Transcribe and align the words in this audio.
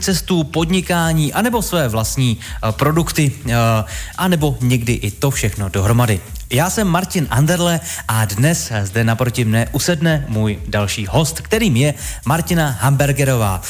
cestu, 0.00 0.44
podnikání, 0.44 1.32
anebo 1.32 1.62
své 1.62 1.88
vlastní 1.88 2.38
uh, 2.64 2.70
produkty, 2.70 3.32
uh, 3.44 3.52
anebo 4.16 4.56
někdy 4.60 4.92
i 4.92 5.10
to 5.10 5.30
všechno 5.30 5.68
dohromady. 5.68 6.20
Já 6.50 6.70
jsem 6.70 6.88
Martin 6.88 7.26
Anderle 7.30 7.80
a 8.08 8.24
dnes 8.24 8.72
zde 8.82 9.04
naproti 9.04 9.44
mne 9.44 9.68
usedne 9.72 10.24
můj 10.28 10.58
další 10.68 11.06
host, 11.06 11.40
kterým 11.40 11.76
je 11.76 11.94
Martina 12.26 12.70
Hamburgerová, 12.80 13.62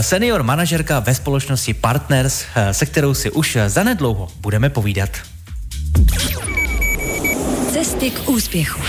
senior 0.00 0.42
manažerka 0.42 1.00
ve 1.00 1.14
společnosti 1.14 1.74
Partners, 1.74 2.44
se 2.72 2.86
kterou 2.86 3.14
si 3.14 3.30
už 3.30 3.58
zanedlouho 3.66 4.28
budeme 4.40 4.70
povídat. 4.70 5.10
Cesty 7.72 8.10
k 8.10 8.28
úspěchu. 8.28 8.80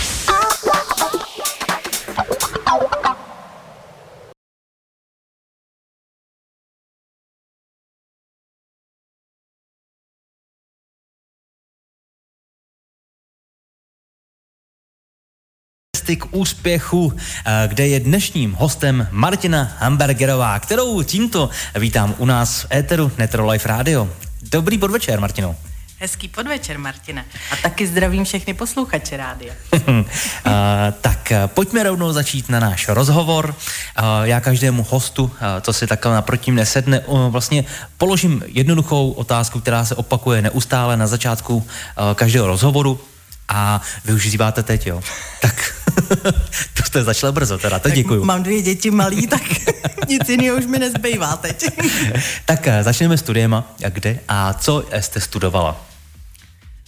Cesty 16.04 16.16
k 16.16 16.36
úspěchu, 16.36 17.14
eh, 17.16 17.68
kde 17.68 17.88
je 17.88 18.00
dnešním 18.00 18.54
hostem 18.54 19.08
Martina 19.12 19.72
Hamburgerová, 19.80 20.60
kterou 20.60 21.04
tímto 21.04 21.50
vítám 21.80 22.16
u 22.18 22.26
nás 22.26 22.62
v 22.62 22.68
éteru 22.76 23.12
Netrolife 23.18 23.68
Radio. 23.68 24.10
Dobrý 24.42 24.78
podvečer, 24.78 25.20
Martino. 25.20 25.56
Hezký 26.00 26.28
podvečer, 26.28 26.80
Martina. 26.80 27.24
A 27.52 27.56
taky 27.56 27.88
zdravím 27.88 28.24
všechny 28.24 28.54
posluchače 28.54 29.18
rádia. 29.18 29.54
uh, 29.72 30.04
tak 31.02 31.32
eh, 31.32 31.48
pojďme 31.48 31.84
rovnou 31.84 32.12
začít 32.12 32.50
na 32.50 32.60
náš 32.60 32.88
rozhovor. 32.88 33.56
Uh, 33.56 34.06
já 34.24 34.42
každému 34.42 34.84
hostu, 34.90 35.24
uh, 35.24 35.32
co 35.62 35.74
si 35.74 35.88
takhle 35.88 36.14
naproti 36.14 36.52
mne 36.52 36.66
sedne, 36.66 37.00
uh, 37.00 37.32
vlastně 37.32 37.64
položím 37.98 38.44
jednoduchou 38.48 39.12
otázku, 39.12 39.60
která 39.60 39.86
se 39.86 39.96
opakuje 39.96 40.42
neustále 40.42 40.98
na 40.98 41.08
začátku 41.08 41.56
uh, 41.56 41.64
každého 42.14 42.48
rozhovoru 42.48 43.00
a 43.48 43.82
využíváte 44.06 44.64
teď, 44.64 44.88
jo. 44.88 45.02
Tak 45.42 45.76
to 46.74 46.84
jste 46.84 47.04
začala 47.04 47.32
brzo 47.32 47.58
teda, 47.58 47.80
to 47.80 47.90
děkuju. 47.90 48.26
Mám 48.26 48.44
dvě 48.44 48.62
děti 48.62 48.92
malý, 48.92 49.28
tak 49.28 49.42
nic 50.08 50.30
jiného 50.30 50.58
už 50.58 50.66
mi 50.66 50.80
nezbývá 50.80 51.38
teď. 51.38 51.66
tak 52.46 52.68
eh, 52.68 52.84
začneme 52.84 53.18
studiema. 53.18 53.74
Kde 53.90 54.20
a 54.28 54.54
co 54.54 54.86
jste 55.00 55.22
studovala? 55.22 55.86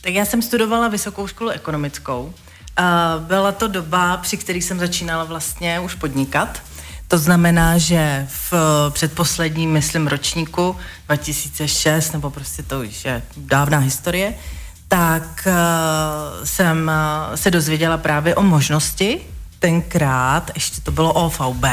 Tak 0.02 0.14
já 0.14 0.26
jsem 0.26 0.42
studovala 0.42 0.88
vysokou 0.88 1.28
školu 1.28 1.50
ekonomickou. 1.50 2.34
Byla 3.20 3.52
to 3.52 3.68
doba, 3.68 4.18
při 4.18 4.38
které 4.38 4.60
jsem 4.60 4.80
začínala 4.80 5.24
vlastně 5.24 5.80
už 5.80 5.96
podnikat. 5.96 6.62
To 7.08 7.18
znamená, 7.18 7.78
že 7.78 8.28
v 8.52 8.54
předposledním, 8.90 9.72
myslím, 9.72 10.08
ročníku 10.08 10.76
2006, 11.06 12.12
nebo 12.12 12.30
prostě 12.30 12.64
to 12.64 12.82
už 12.82 13.06
je 13.06 13.22
dávná 13.38 13.78
historie, 13.78 14.34
tak 14.88 15.48
uh, 15.48 16.46
jsem 16.46 16.92
uh, 17.30 17.36
se 17.36 17.52
dozvěděla 17.52 17.98
právě 17.98 18.36
o 18.36 18.44
možnosti. 18.44 19.20
Tenkrát, 19.60 20.52
ještě 20.56 20.82
to 20.82 20.92
bylo 20.92 21.14
OVB, 21.14 21.66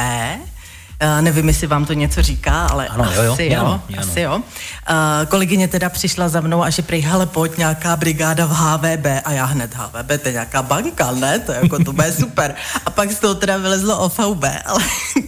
Uh, 1.03 1.23
nevím, 1.23 1.49
jestli 1.49 1.67
vám 1.67 1.85
to 1.85 1.93
něco 1.93 2.23
říká, 2.23 2.67
ale 2.67 2.89
ano, 2.89 3.05
asi 3.05 3.17
jo, 3.19 3.37
jo. 3.39 3.47
jo, 3.51 3.61
ano, 3.61 3.83
asi 3.99 4.21
jo. 4.21 4.37
Uh, 4.37 4.43
kolegyně 5.29 5.69
teda 5.69 5.89
přišla 5.89 6.29
za 6.29 6.41
mnou 6.41 6.63
a 6.63 6.71
že 6.71 6.83
prý, 6.83 7.01
hele, 7.01 7.27
pojď 7.27 7.57
nějaká 7.57 7.97
brigáda 7.97 8.47
v 8.47 8.51
HVB 8.51 9.07
a 9.25 9.33
já 9.33 9.45
hned 9.45 9.75
HVB, 9.75 10.23
to 10.23 10.29
je 10.29 10.33
nějaká 10.33 10.63
banka, 10.63 11.11
ne? 11.11 11.39
To, 11.39 11.53
jako, 11.53 11.85
to 11.85 11.93
bude 11.93 12.13
super. 12.21 12.55
A 12.87 12.91
pak 12.91 13.13
z 13.13 13.19
toho 13.19 13.35
teda 13.35 13.57
vylezlo 13.57 13.99
OVB, 13.99 14.45
ale 14.65 14.85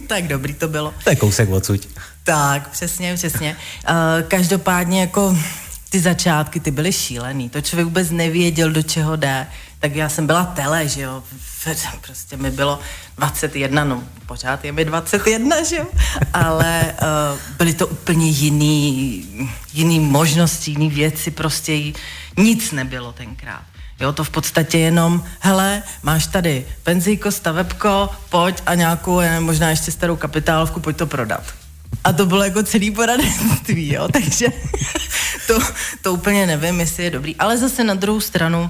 tak 0.07 0.27
dobrý 0.27 0.53
to 0.53 0.67
bylo. 0.67 0.93
To 1.03 1.09
je 1.09 1.15
kousek 1.15 1.49
odsud. 1.49 1.87
Tak, 2.23 2.69
přesně, 2.69 3.15
přesně. 3.15 3.55
Uh, 3.89 3.95
každopádně 4.27 5.01
jako 5.01 5.37
ty 5.89 5.99
začátky, 5.99 6.59
ty 6.59 6.71
byly 6.71 6.93
šílený, 6.93 7.49
to 7.49 7.61
člověk 7.61 7.85
vůbec 7.85 8.11
nevěděl, 8.11 8.71
do 8.71 8.83
čeho 8.83 9.15
jde, 9.15 9.47
tak 9.79 9.95
já 9.95 10.09
jsem 10.09 10.27
byla 10.27 10.45
tele, 10.45 10.87
že 10.87 11.01
jo, 11.01 11.23
prostě 12.01 12.37
mi 12.37 12.51
bylo 12.51 12.79
21, 13.17 13.83
no 13.83 14.03
pořád 14.25 14.65
je 14.65 14.71
mi 14.71 14.85
21, 14.85 15.63
že 15.63 15.75
jo, 15.75 15.85
ale 16.33 16.95
uh, 17.01 17.39
byly 17.57 17.73
to 17.73 17.87
úplně 17.87 18.29
jiný, 18.29 19.49
jiný 19.73 19.99
možnosti, 19.99 20.71
jiný 20.71 20.89
věci, 20.89 21.31
prostě 21.31 21.93
nic 22.37 22.71
nebylo 22.71 23.13
tenkrát. 23.13 23.63
Jo, 23.99 24.13
to 24.13 24.23
v 24.23 24.29
podstatě 24.29 24.77
jenom, 24.77 25.23
hele, 25.39 25.83
máš 26.03 26.27
tady 26.27 26.65
penzijko, 26.83 27.31
stavebko, 27.31 28.09
pojď 28.29 28.61
a 28.65 28.75
nějakou, 28.75 29.21
možná 29.39 29.69
ještě 29.69 29.91
starou 29.91 30.15
kapitálovku, 30.15 30.79
pojď 30.79 30.97
to 30.97 31.07
prodat. 31.07 31.64
A 32.03 32.13
to 32.13 32.25
bylo 32.25 32.43
jako 32.43 32.63
celý 32.63 32.91
poradenství, 32.91 33.93
jo, 33.93 34.07
takže 34.13 34.47
to, 35.47 35.59
to 36.01 36.13
úplně 36.13 36.47
nevím, 36.47 36.79
jestli 36.79 37.03
je 37.03 37.09
dobrý. 37.09 37.35
Ale 37.35 37.57
zase 37.57 37.83
na 37.83 37.93
druhou 37.93 38.19
stranu 38.19 38.61
uh, 38.61 38.69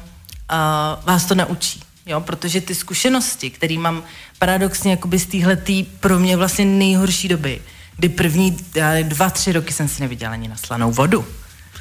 vás 1.06 1.26
to 1.26 1.36
naučí, 1.36 1.82
jo, 2.06 2.22
protože 2.22 2.62
ty 2.62 2.76
zkušenosti, 2.76 3.50
které 3.50 3.78
mám 3.78 4.04
paradoxně 4.40 4.92
jakoby 4.92 5.20
z 5.20 5.26
téhletý 5.26 5.84
pro 5.84 6.20
mě 6.20 6.38
vlastně 6.38 6.66
nejhorší 6.66 7.28
doby, 7.28 7.62
kdy 7.98 8.10
první 8.10 8.58
dva, 9.04 9.30
tři 9.30 9.52
roky 9.52 9.74
jsem 9.74 9.88
si 9.88 10.02
neviděla 10.02 10.34
ani 10.34 10.48
na 10.48 10.56
slanou 10.56 10.92
vodu. 10.92 11.26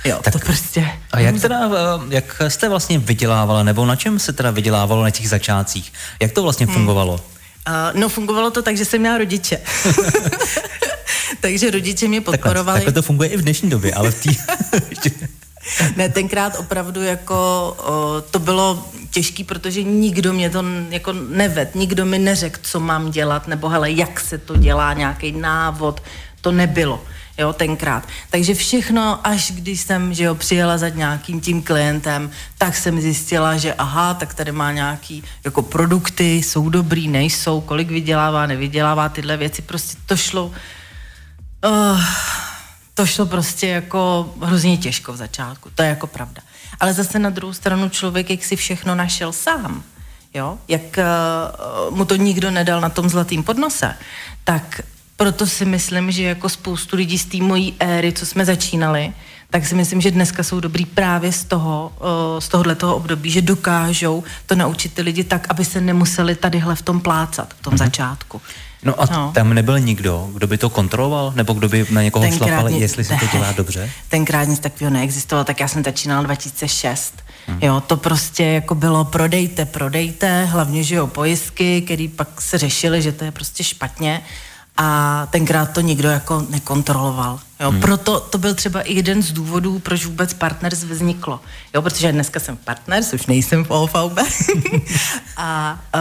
Jo, 0.05 0.19
tak 0.23 0.33
to 0.33 0.39
prostě... 0.39 0.91
A 1.13 1.21
jak 1.21 1.41
teda, 1.41 1.71
jak 2.09 2.43
jste 2.49 2.69
vlastně 2.69 2.99
vydělávala, 2.99 3.63
nebo 3.63 3.87
na 3.87 3.97
čem 3.97 4.19
se 4.19 4.33
teda 4.33 4.51
vydělávalo 4.51 5.03
na 5.03 5.11
těch 5.11 5.29
začátcích? 5.29 5.93
Jak 6.23 6.33
to 6.33 6.43
vlastně 6.43 6.67
hmm. 6.67 6.75
fungovalo? 6.75 7.15
Uh, 7.15 7.21
no, 8.01 8.09
fungovalo 8.09 8.51
to 8.51 8.63
tak, 8.63 8.77
že 8.77 8.85
jsem 8.85 9.01
měla 9.01 9.19
rodiče. 9.19 9.59
Takže 11.41 11.71
rodiče 11.71 12.09
mě 12.09 12.21
podporovali. 12.21 12.65
Takhle, 12.65 12.75
takhle 12.75 12.93
to 12.93 13.03
funguje 13.03 13.29
i 13.29 13.37
v 13.37 13.43
dnešní 13.43 13.71
době, 13.71 13.95
ale 13.95 14.11
v 14.11 14.23
té... 14.23 14.31
ne, 15.97 16.09
tenkrát 16.09 16.59
opravdu 16.59 17.03
jako 17.03 17.37
o, 17.79 18.21
to 18.31 18.39
bylo 18.39 18.85
těžký, 19.11 19.45
protože 19.45 19.83
nikdo 19.83 20.33
mě 20.33 20.51
to 20.51 20.65
jako 20.91 21.13
neved, 21.13 21.75
nikdo 21.75 22.05
mi 22.05 22.19
neřekl, 22.19 22.61
co 22.63 22.81
mám 22.81 23.11
dělat, 23.11 23.49
nebo 23.49 23.69
hele, 23.69 23.91
jak 23.91 24.21
se 24.21 24.39
to 24.39 24.57
dělá, 24.57 24.93
nějaký 24.93 25.33
návod, 25.33 26.03
to 26.41 26.53
nebylo 26.53 27.05
jo, 27.39 27.53
tenkrát. 27.53 28.09
Takže 28.31 28.55
všechno, 28.55 29.27
až 29.27 29.53
když 29.53 29.81
jsem, 29.81 30.15
že 30.15 30.25
jo, 30.25 30.35
přijela 30.35 30.79
za 30.79 30.89
nějakým 30.89 31.41
tím 31.41 31.63
klientem, 31.63 32.31
tak 32.59 32.77
jsem 32.77 33.01
zjistila, 33.01 33.57
že 33.57 33.75
aha, 33.75 34.15
tak 34.15 34.35
tady 34.35 34.53
má 34.53 34.73
nějaký 34.73 35.25
jako 35.45 35.63
produkty, 35.63 36.37
jsou 36.37 36.69
dobrý, 36.69 37.09
nejsou, 37.09 37.61
kolik 37.61 37.89
vydělává, 37.89 38.47
nevydělává, 38.47 39.09
tyhle 39.09 39.37
věci, 39.37 39.63
prostě 39.63 39.97
to 40.07 40.17
šlo 40.17 40.53
Uh, 41.65 42.01
to 42.95 43.07
šlo 43.07 43.27
prostě 43.27 43.67
jako 43.67 44.33
hrozně 44.43 44.77
těžko 44.77 45.13
v 45.13 45.17
začátku, 45.17 45.71
to 45.75 45.83
je 45.83 45.89
jako 45.89 46.07
pravda. 46.07 46.43
Ale 46.81 46.93
zase 46.93 47.19
na 47.19 47.31
druhou 47.31 47.53
stranu 47.53 47.89
člověk, 47.89 48.31
jak 48.31 48.45
si 48.45 48.57
všechno 48.57 48.95
našel 48.95 49.33
sám, 49.33 49.83
jo, 50.35 50.59
jak 50.69 50.99
uh, 51.91 51.97
mu 51.97 52.05
to 52.05 52.17
nikdo 52.17 52.51
nedal 52.51 52.81
na 52.81 52.89
tom 52.89 53.09
zlatým 53.09 53.43
podnose, 53.43 53.97
tak 54.45 54.81
proto 55.17 55.47
si 55.47 55.65
myslím, 55.65 56.11
že 56.11 56.23
jako 56.23 56.49
spoustu 56.49 56.97
lidí 56.97 57.19
z 57.19 57.25
té 57.25 57.37
mojí 57.37 57.75
éry, 57.81 58.13
co 58.13 58.27
jsme 58.27 58.45
začínali, 58.45 59.13
tak 59.51 59.67
si 59.67 59.75
myslím, 59.75 60.01
že 60.01 60.11
dneska 60.11 60.43
jsou 60.43 60.61
dobrý 60.61 60.85
právě 60.85 61.33
z 61.33 61.45
toho, 61.45 61.93
uh, 62.01 62.41
z 62.41 62.49
tohohle 62.49 62.75
toho 62.75 62.97
období, 62.97 63.31
že 63.31 63.43
dokážou 63.43 64.25
to 64.47 64.55
naučit 64.55 64.95
ty 64.95 65.03
lidi 65.03 65.25
tak, 65.25 65.47
aby 65.49 65.65
se 65.65 65.81
nemuseli 65.81 66.35
tadyhle 66.35 66.77
v 66.77 66.83
tom 66.83 67.01
plácat, 67.01 67.55
v 67.55 67.63
tom 67.63 67.75
mm-hmm. 67.75 67.79
začátku. 67.79 68.43
No 68.85 69.03
a 69.03 69.07
no. 69.13 69.33
tam 69.35 69.55
nebyl 69.55 69.81
nikdo, 69.81 70.31
kdo 70.33 70.47
by 70.47 70.59
to 70.59 70.71
kontroloval, 70.71 71.33
nebo 71.37 71.53
kdo 71.53 71.69
by 71.69 71.87
na 71.91 72.03
někoho 72.03 72.25
Tenkrát 72.25 72.49
šlapal, 72.49 72.71
nic, 72.71 72.81
jestli 72.81 73.05
se 73.05 73.17
to 73.21 73.27
dělá 73.33 73.53
dobře? 73.53 73.91
Tenkrát 74.09 74.45
nic 74.45 74.59
takového 74.59 74.91
neexistovalo, 74.91 75.45
tak 75.45 75.61
já 75.61 75.69
jsem 75.69 75.85
začínala 75.85 76.23
2006. 76.23 77.25
Hmm. 77.47 77.59
Jo, 77.63 77.83
to 77.87 77.97
prostě 77.97 78.45
jako 78.45 78.75
bylo 78.75 79.05
prodejte, 79.05 79.65
prodejte, 79.65 80.45
hlavně, 80.45 80.83
že 80.83 80.95
jo, 80.95 81.07
pojistky, 81.07 81.83
který 81.83 82.09
pak 82.09 82.41
se 82.41 82.59
řešili, 82.59 83.03
že 83.03 83.13
to 83.13 83.25
je 83.25 83.31
prostě 83.31 83.65
špatně 83.65 84.23
a 84.77 85.27
tenkrát 85.31 85.73
to 85.73 85.81
nikdo 85.81 86.09
jako 86.09 86.47
nekontroloval. 86.51 87.41
Jo, 87.61 87.71
hmm. 87.71 87.81
Proto 87.81 88.21
to 88.21 88.39
byl 88.39 88.55
třeba 88.55 88.81
i 88.81 88.95
jeden 88.95 89.23
z 89.23 89.33
důvodů, 89.33 89.79
proč 89.79 90.05
vůbec 90.05 90.35
Partners 90.35 90.83
vzniklo. 90.83 91.41
Jo, 91.75 91.83
protože 91.83 92.13
dneska 92.13 92.41
jsem 92.41 92.57
Partners, 92.57 93.13
už 93.13 93.27
nejsem 93.27 93.65
v 93.65 93.71
OVB. 93.71 94.19
a 95.37 95.79
uh, 95.95 96.01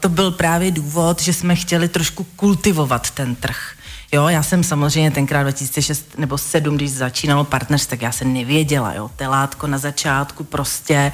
to 0.00 0.08
byl 0.08 0.30
právě 0.30 0.70
důvod, 0.70 1.22
že 1.22 1.32
jsme 1.32 1.56
chtěli 1.56 1.88
trošku 1.88 2.24
kultivovat 2.24 3.10
ten 3.10 3.34
trh. 3.34 3.74
Jo, 4.12 4.28
já 4.28 4.42
jsem 4.42 4.64
samozřejmě 4.64 5.10
tenkrát 5.10 5.42
2006 5.42 6.18
nebo 6.18 6.38
7, 6.38 6.76
když 6.76 6.92
začínalo 6.92 7.44
Partners, 7.44 7.86
tak 7.86 8.02
já 8.02 8.12
jsem 8.12 8.32
nevěděla, 8.32 8.94
jo, 8.94 9.10
telátko 9.16 9.66
na 9.66 9.78
začátku 9.78 10.44
prostě 10.44 11.12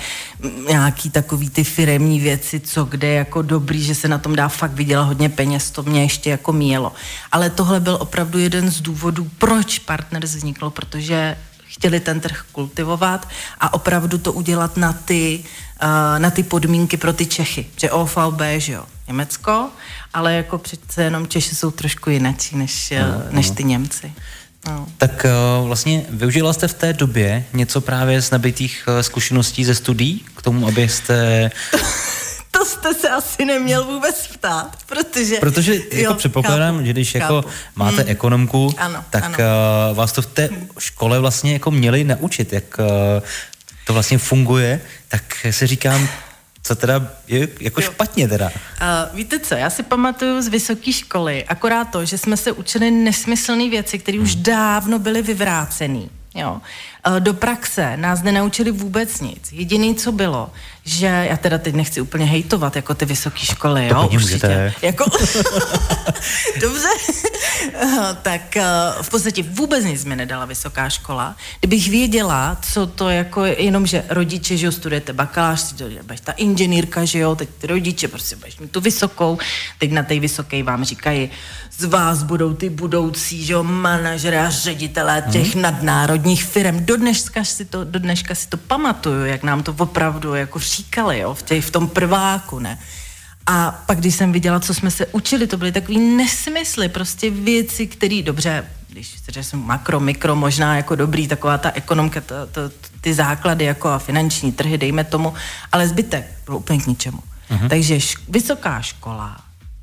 nějaký 0.68 1.10
takový 1.10 1.50
ty 1.50 1.64
firemní 1.64 2.20
věci, 2.20 2.60
co 2.60 2.84
kde 2.84 3.08
jako 3.08 3.42
dobrý, 3.42 3.82
že 3.82 3.94
se 3.94 4.08
na 4.08 4.18
tom 4.18 4.36
dá 4.36 4.48
fakt 4.48 4.72
vydělat 4.72 5.02
hodně 5.04 5.28
peněz, 5.28 5.70
to 5.70 5.82
mě 5.82 6.02
ještě 6.02 6.30
jako 6.30 6.52
míjelo. 6.52 6.92
Ale 7.32 7.50
tohle 7.50 7.80
byl 7.80 7.98
opravdu 8.00 8.38
jeden 8.38 8.70
z 8.70 8.80
důvodů, 8.80 9.30
proč 9.38 9.78
Partners 9.78 10.34
vzniklo, 10.34 10.70
protože 10.70 11.36
chtěli 11.64 12.00
ten 12.00 12.20
trh 12.20 12.44
kultivovat 12.52 13.28
a 13.60 13.74
opravdu 13.74 14.18
to 14.18 14.32
udělat 14.32 14.76
na 14.76 14.92
ty, 14.92 15.44
uh, 15.82 16.18
na 16.18 16.30
ty 16.30 16.42
podmínky 16.42 16.96
pro 16.96 17.12
ty 17.12 17.26
Čechy. 17.26 17.66
Že 17.76 17.90
OVB, 17.90 18.40
že 18.58 18.72
jo, 18.72 18.84
Německo, 19.08 19.68
ale 20.14 20.34
jako 20.34 20.58
přece 20.58 21.04
jenom 21.04 21.26
Češi 21.26 21.54
jsou 21.54 21.70
trošku 21.70 22.10
jinačí 22.10 22.56
než, 22.56 22.90
no, 22.90 23.22
než 23.30 23.50
ty 23.50 23.64
Němci. 23.64 24.12
No. 24.66 24.86
Tak 24.98 25.26
uh, 25.60 25.66
vlastně 25.66 26.06
využila 26.10 26.52
jste 26.52 26.68
v 26.68 26.74
té 26.74 26.92
době 26.92 27.44
něco 27.52 27.80
právě 27.80 28.22
z 28.22 28.30
nabitých 28.30 28.84
uh, 28.88 29.00
zkušeností 29.00 29.64
ze 29.64 29.74
studií 29.74 30.24
k 30.36 30.42
tomu, 30.42 30.66
abyste... 30.66 31.50
to 32.50 32.64
jste 32.64 32.94
se 32.94 33.08
asi 33.10 33.44
neměl 33.44 33.84
vůbec 33.84 34.26
ptát, 34.26 34.78
protože... 34.86 35.36
Protože 35.36 35.74
jako 35.74 35.96
jo, 35.96 36.14
předpokládám, 36.14 36.74
chápu, 36.74 36.86
že 36.86 36.92
když 36.92 37.14
jako 37.14 37.42
chápu. 37.42 37.48
jako 37.48 37.50
máte 37.76 38.02
hmm. 38.02 38.10
ekonomku, 38.10 38.74
ano, 38.78 39.04
tak 39.10 39.40
ano. 39.40 39.94
Vás 39.94 40.12
to 40.12 40.22
v 40.22 40.26
té 40.26 40.48
škole 40.78 41.20
vlastně 41.20 41.52
jako 41.52 41.70
měli 41.70 42.04
naučit, 42.04 42.52
jak 42.52 42.80
to 43.86 43.92
vlastně 43.92 44.18
funguje, 44.18 44.80
tak 45.08 45.46
se 45.50 45.66
říkám, 45.66 46.08
co 46.66 46.74
teda 46.74 47.08
je 47.28 47.48
jako 47.60 47.80
jo. 47.80 47.90
špatně 47.90 48.28
teda? 48.28 48.46
Uh, 48.46 49.16
víte 49.16 49.38
co, 49.38 49.54
já 49.54 49.70
si 49.70 49.82
pamatuju 49.82 50.42
z 50.42 50.48
vysoké 50.48 50.92
školy, 50.92 51.44
akorát 51.44 51.84
to, 51.84 52.04
že 52.04 52.18
jsme 52.18 52.36
se 52.36 52.52
učili 52.52 52.90
nesmyslné 52.90 53.70
věci, 53.70 53.98
které 53.98 54.18
hmm. 54.18 54.24
už 54.24 54.34
dávno 54.34 54.98
byly 54.98 55.22
vyvrácené. 55.22 56.00
Jo. 56.34 56.60
Uh, 57.08 57.20
do 57.20 57.34
praxe 57.34 57.96
nás 57.96 58.22
nenaučili 58.22 58.70
vůbec 58.70 59.20
nic. 59.20 59.52
Jediný, 59.52 59.94
co 59.94 60.12
bylo, 60.12 60.50
že 60.86 61.06
já 61.06 61.36
teda 61.36 61.58
teď 61.58 61.74
nechci 61.74 62.00
úplně 62.00 62.24
hejtovat 62.24 62.76
jako 62.76 62.94
ty 62.94 63.04
vysoké 63.04 63.40
školy, 63.40 63.88
jo, 63.88 64.08
určitě. 64.12 64.74
Jako, 64.82 65.04
dobře, 66.60 66.88
tak 68.22 68.56
eh, 68.56 68.64
v 69.02 69.10
podstatě 69.10 69.42
vůbec 69.42 69.84
nic 69.84 70.04
mi 70.04 70.16
nedala 70.16 70.44
vysoká 70.44 70.88
škola. 70.88 71.36
Kdybych 71.60 71.90
věděla, 71.90 72.58
co 72.72 72.86
to 72.86 73.08
jako, 73.08 73.44
jenom 73.44 73.86
že 73.86 74.04
rodiče, 74.08 74.56
že 74.56 74.66
jo, 74.66 74.72
studujete 74.72 75.12
bakalář, 75.12 75.72
budeš 76.02 76.20
ta 76.20 76.32
inženýrka, 76.32 77.04
že 77.04 77.18
jo, 77.18 77.36
teď 77.36 77.48
ty 77.58 77.66
rodiče, 77.66 78.08
prostě 78.08 78.36
budeš 78.36 78.58
mít 78.58 78.70
tu 78.70 78.80
vysokou, 78.80 79.38
teď 79.78 79.92
na 79.92 80.02
té 80.02 80.20
vysoké 80.20 80.62
vám 80.62 80.84
říkají, 80.84 81.30
z 81.78 81.84
vás 81.84 82.22
budou 82.22 82.54
ty 82.54 82.70
budoucí, 82.70 83.44
že 83.44 83.52
jo, 83.52 83.62
manažery 83.62 84.38
a 84.38 84.50
ředitelé 84.50 85.24
těch 85.32 85.54
hmm. 85.54 85.62
nadnárodních 85.62 86.44
firm. 86.44 86.84
Do 86.84 86.95
dneška 86.96 87.44
si 87.44 87.64
to, 87.64 87.84
do 87.84 87.98
dneška 87.98 88.34
si 88.34 88.48
to 88.48 88.56
pamatuju, 88.56 89.24
jak 89.24 89.42
nám 89.42 89.62
to 89.62 89.74
opravdu 89.78 90.34
jako 90.34 90.58
říkali, 90.58 91.18
jo, 91.18 91.34
v, 91.34 91.42
těch, 91.42 91.64
v 91.64 91.70
tom 91.70 91.88
prváku, 91.88 92.58
ne. 92.58 92.78
A 93.46 93.70
pak, 93.86 93.98
když 93.98 94.14
jsem 94.14 94.32
viděla, 94.32 94.60
co 94.60 94.74
jsme 94.74 94.90
se 94.90 95.06
učili, 95.06 95.46
to 95.46 95.56
byly 95.56 95.72
takový 95.72 95.98
nesmysly, 95.98 96.88
prostě 96.88 97.30
věci, 97.30 97.86
které, 97.86 98.22
dobře, 98.22 98.66
když 98.88 99.14
se 99.34 99.42
jsem 99.42 99.66
makro, 99.66 100.00
mikro, 100.00 100.36
možná 100.36 100.76
jako 100.76 100.94
dobrý, 100.96 101.28
taková 101.28 101.58
ta 101.58 101.70
ekonomka, 101.74 102.20
to, 102.20 102.46
to, 102.46 102.60
ty 103.00 103.14
základy 103.14 103.64
jako 103.64 103.88
a 103.88 103.98
finanční 103.98 104.52
trhy, 104.52 104.78
dejme 104.78 105.04
tomu, 105.04 105.34
ale 105.72 105.88
zbytek 105.88 106.26
byl 106.44 106.56
úplně 106.56 106.80
k 106.80 106.86
ničemu. 106.86 107.18
Uh-huh. 107.50 107.68
Takže 107.68 107.94
š- 107.96 108.18
vysoká 108.28 108.82
škola, 108.82 109.36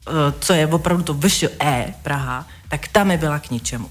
eh, 0.08 0.12
co 0.40 0.54
je 0.54 0.68
opravdu 0.68 1.04
to 1.04 1.20
E 1.62 1.94
Praha, 2.04 2.48
tak 2.70 2.88
tam 2.88 3.08
mi 3.08 3.18
byla 3.18 3.40
k 3.40 3.50
ničemu. 3.52 3.90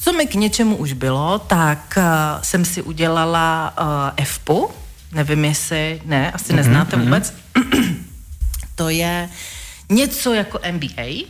Co 0.00 0.12
mi 0.12 0.26
k 0.26 0.34
něčemu 0.34 0.76
už 0.76 0.92
bylo, 0.92 1.38
tak 1.38 1.94
uh, 1.96 2.42
jsem 2.42 2.64
si 2.64 2.82
udělala 2.82 3.74
uh, 4.18 4.24
FPU, 4.24 4.70
nevím 5.12 5.44
jestli, 5.44 6.02
ne, 6.04 6.32
asi 6.32 6.44
mm-hmm, 6.44 6.56
neznáte 6.56 6.96
mm-hmm. 6.96 7.04
vůbec. 7.04 7.34
to 8.74 8.88
je 8.88 9.28
něco 9.88 10.34
jako 10.34 10.60
MBA, 10.72 11.26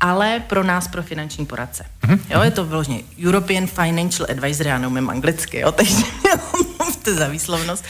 ale 0.00 0.40
pro 0.40 0.64
nás, 0.64 0.88
pro 0.88 1.02
finanční 1.02 1.46
poradce. 1.46 1.84
Mm-hmm. 2.02 2.18
Jo, 2.30 2.42
je 2.42 2.50
to 2.50 2.64
vyloženě 2.64 3.00
European 3.26 3.66
Financial 3.66 4.30
Advisor, 4.30 4.66
já 4.66 4.78
neumím 4.78 5.10
anglicky, 5.10 5.60
jo, 5.60 5.72
takže 5.76 6.04
to 7.02 7.14
za 7.14 7.28
výslovnost. 7.28 7.84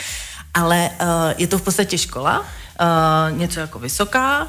Ale 0.55 0.91
uh, 1.01 1.07
je 1.39 1.47
to 1.47 1.59
v 1.59 1.63
podstatě 1.63 1.99
škola, 1.99 2.41
uh, 2.41 3.39
něco 3.39 3.61
jako 3.61 3.79
vysoká, 3.79 4.49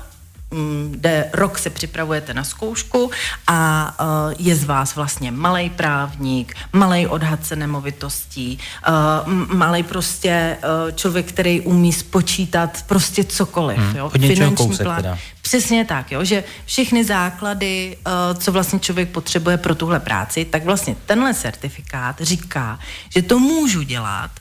kde 0.92 1.30
rok 1.34 1.58
se 1.58 1.70
připravujete 1.70 2.34
na 2.34 2.44
zkoušku 2.44 3.12
a 3.48 3.92
uh, 4.02 4.34
je 4.40 4.56
z 4.56 4.64
vás 4.64 4.96
vlastně 4.96 5.32
malý 5.32 5.70
právník, 5.70 6.56
malý 6.74 7.08
odhadce 7.08 7.56
nemovitostí, 7.56 8.60
uh, 8.88 9.34
malý 9.56 9.84
prostě 9.84 10.58
uh, 10.58 10.92
člověk, 10.92 11.26
který 11.26 11.62
umí 11.62 11.94
spočítat 11.94 12.84
prostě 12.88 13.24
cokoliv. 13.24 13.78
Hmm, 13.78 13.96
jo? 13.96 14.10
Finanční 14.10 14.56
kousek 14.56 14.84
plán. 14.84 15.02
Teda. 15.02 15.18
Přesně 15.42 15.86
tak, 15.86 16.12
jo? 16.12 16.24
že 16.24 16.44
všechny 16.66 17.06
základy, 17.06 17.98
co 18.38 18.52
vlastně 18.52 18.80
člověk 18.80 19.10
potřebuje 19.10 19.58
pro 19.58 19.76
tuhle 19.76 20.00
práci, 20.00 20.46
tak 20.46 20.66
vlastně 20.66 20.96
tenhle 21.06 21.34
certifikát 21.34 22.22
říká, 22.22 22.80
že 23.10 23.22
to 23.22 23.40
můžu 23.40 23.82
dělat 23.82 24.32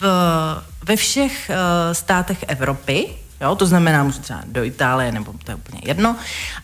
v, 0.00 0.06
ve 0.84 0.96
všech 0.96 1.50
státech 1.92 2.44
Evropy, 2.48 3.08
Jo, 3.42 3.54
to 3.54 3.66
znamená, 3.66 4.04
můžu 4.04 4.18
třeba 4.18 4.40
do 4.46 4.64
Itálie, 4.64 5.12
nebo 5.12 5.34
to 5.44 5.50
je 5.50 5.54
úplně 5.54 5.80
jedno, 5.84 6.16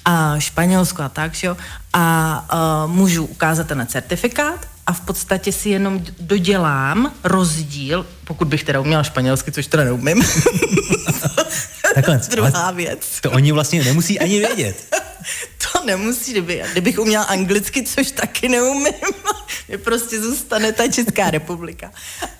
a 0.05 0.39
Španělsko 0.39 1.03
a 1.03 1.09
tak, 1.09 1.43
jo, 1.43 1.57
a 1.93 2.45
uh, 2.85 2.93
můžu 2.93 3.25
ukázat 3.25 3.67
ten 3.67 3.87
certifikát 3.87 4.69
a 4.87 4.93
v 4.93 5.01
podstatě 5.01 5.53
si 5.53 5.69
jenom 5.69 6.05
dodělám 6.21 7.13
rozdíl, 7.25 8.07
pokud 8.25 8.49
bych 8.49 8.65
teda 8.65 8.81
uměla 8.81 9.03
španělsky, 9.03 9.53
což 9.53 9.67
teda 9.67 9.85
neumím. 9.85 10.23
Takhle, 11.95 12.21
Druhá 12.31 12.71
věc. 12.71 13.21
To 13.21 13.31
oni 13.31 13.53
vlastně 13.53 13.85
nemusí 13.85 14.21
ani 14.21 14.39
vědět. 14.39 14.97
to 15.73 15.85
nemusí, 15.85 16.33
kdyby, 16.33 16.63
kdybych 16.73 16.99
uměla 16.99 17.25
anglicky, 17.25 17.83
což 17.83 18.11
taky 18.11 18.49
neumím, 18.49 18.95
prostě 19.77 20.21
zůstane 20.21 20.73
ta 20.73 20.89
Česká 20.89 21.31
republika. 21.31 21.91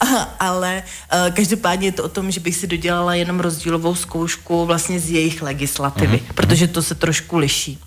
A, 0.01 0.07
ale 0.49 0.83
uh, 0.83 1.35
každopádně 1.35 1.89
je 1.89 1.93
to 1.93 2.05
o 2.05 2.09
tom, 2.09 2.31
že 2.31 2.41
bych 2.41 2.57
si 2.57 2.67
dodělala 2.67 3.15
jenom 3.15 3.41
rozdílovou 3.41 3.95
zkoušku 3.95 4.67
vlastně 4.67 5.01
z 5.01 5.11
jejich 5.11 5.43
legislativy, 5.43 6.17
uh-huh. 6.17 6.35
protože 6.35 6.69
to 6.69 6.83
se 6.83 6.95
trošku 6.95 7.39
liší. 7.39 7.79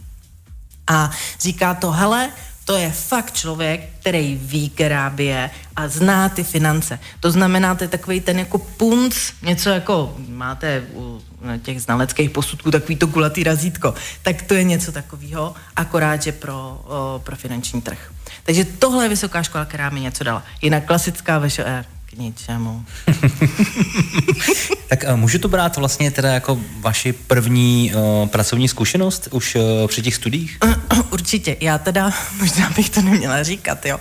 A 0.87 1.11
říká 1.39 1.73
to, 1.73 1.91
hele, 1.91 2.29
to 2.65 2.77
je 2.77 2.91
fakt 2.91 3.35
člověk, 3.35 3.89
který 3.99 4.39
ví 4.41 4.69
kerábie 4.69 5.49
a 5.75 5.87
zná 5.87 6.29
ty 6.29 6.43
finance. 6.43 6.99
To 7.19 7.31
znamená, 7.31 7.75
to 7.75 7.83
je 7.83 7.87
takový 7.87 8.21
ten 8.21 8.39
jako 8.39 8.57
punc, 8.57 9.15
něco 9.41 9.69
jako 9.69 10.15
máte 10.27 10.83
u 10.93 11.21
těch 11.61 11.81
znaleckých 11.81 12.29
posudků 12.29 12.71
takový 12.71 12.95
to 12.95 13.07
kulatý 13.07 13.43
razítko. 13.43 13.93
Tak 14.21 14.41
to 14.41 14.53
je 14.53 14.63
něco 14.63 14.91
takového, 14.91 15.55
akorát, 15.75 16.23
že 16.23 16.31
pro, 16.31 16.81
o, 16.85 17.21
pro 17.23 17.35
finanční 17.35 17.81
trh. 17.81 18.11
Takže 18.43 18.65
tohle 18.65 19.05
je 19.05 19.09
vysoká 19.09 19.43
škola, 19.43 19.65
která 19.65 19.89
mi 19.89 19.99
něco 19.99 20.23
dala. 20.23 20.43
Jinak 20.61 20.85
klasická 20.85 21.39
VŠE 21.39 21.85
k 22.11 22.17
ničemu. 22.17 22.85
tak 24.87 25.03
uh, 25.09 25.15
můžu 25.15 25.39
to 25.39 25.47
brát 25.47 25.77
vlastně 25.77 26.11
teda 26.11 26.33
jako 26.33 26.59
vaši 26.79 27.13
první 27.13 27.91
uh, 27.95 28.27
pracovní 28.27 28.67
zkušenost 28.67 29.27
už 29.31 29.55
uh, 29.55 29.87
při 29.87 30.01
těch 30.01 30.15
studiích? 30.15 30.57
Určitě. 31.09 31.57
Já 31.59 31.77
teda, 31.77 32.11
možná 32.39 32.69
bych 32.69 32.89
to 32.89 33.01
neměla 33.01 33.43
říkat, 33.43 33.85
jo, 33.85 33.99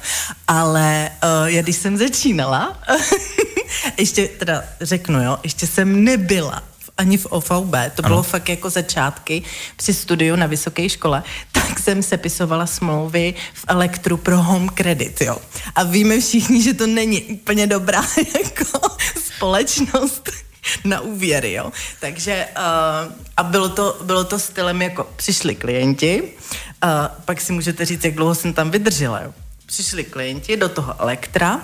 ale 0.48 1.10
uh, 1.24 1.46
já 1.46 1.62
když 1.62 1.76
jsem 1.76 1.96
začínala, 1.96 2.78
ještě 3.98 4.28
teda 4.28 4.64
řeknu, 4.80 5.22
jo, 5.22 5.38
ještě 5.42 5.66
jsem 5.66 6.04
nebyla 6.04 6.62
ani 6.98 7.18
v 7.18 7.26
OVB, 7.26 7.72
to 7.94 8.04
ano. 8.04 8.08
bylo 8.08 8.22
fakt 8.22 8.48
jako 8.48 8.70
začátky 8.70 9.42
při 9.76 9.94
studiu 9.94 10.36
na 10.36 10.46
vysoké 10.46 10.88
škole, 10.88 11.22
tak 11.70 11.78
jsem 11.78 12.02
sepisovala 12.02 12.66
smlouvy 12.66 13.34
v 13.54 13.64
Elektru 13.68 14.16
pro 14.16 14.42
home 14.42 14.68
credit, 14.68 15.20
jo. 15.20 15.36
A 15.74 15.82
víme 15.82 16.20
všichni, 16.20 16.62
že 16.62 16.74
to 16.74 16.86
není 16.86 17.22
úplně 17.22 17.66
dobrá 17.66 18.02
jako 18.38 18.78
společnost 19.24 20.30
na 20.84 21.00
úvěry, 21.00 21.52
jo. 21.52 21.72
Takže 22.00 22.46
uh, 22.56 23.12
a 23.36 23.42
bylo 23.42 23.68
to, 23.68 23.98
bylo 24.02 24.24
to 24.24 24.38
stylem 24.38 24.82
jako 24.82 25.06
přišli 25.16 25.54
klienti, 25.54 26.22
uh, 26.22 26.90
pak 27.24 27.40
si 27.40 27.52
můžete 27.52 27.84
říct, 27.84 28.04
jak 28.04 28.14
dlouho 28.14 28.34
jsem 28.34 28.52
tam 28.52 28.70
vydržela, 28.70 29.20
jo. 29.20 29.34
Přišli 29.66 30.04
klienti 30.04 30.56
do 30.56 30.68
toho 30.68 31.00
Elektra, 31.00 31.60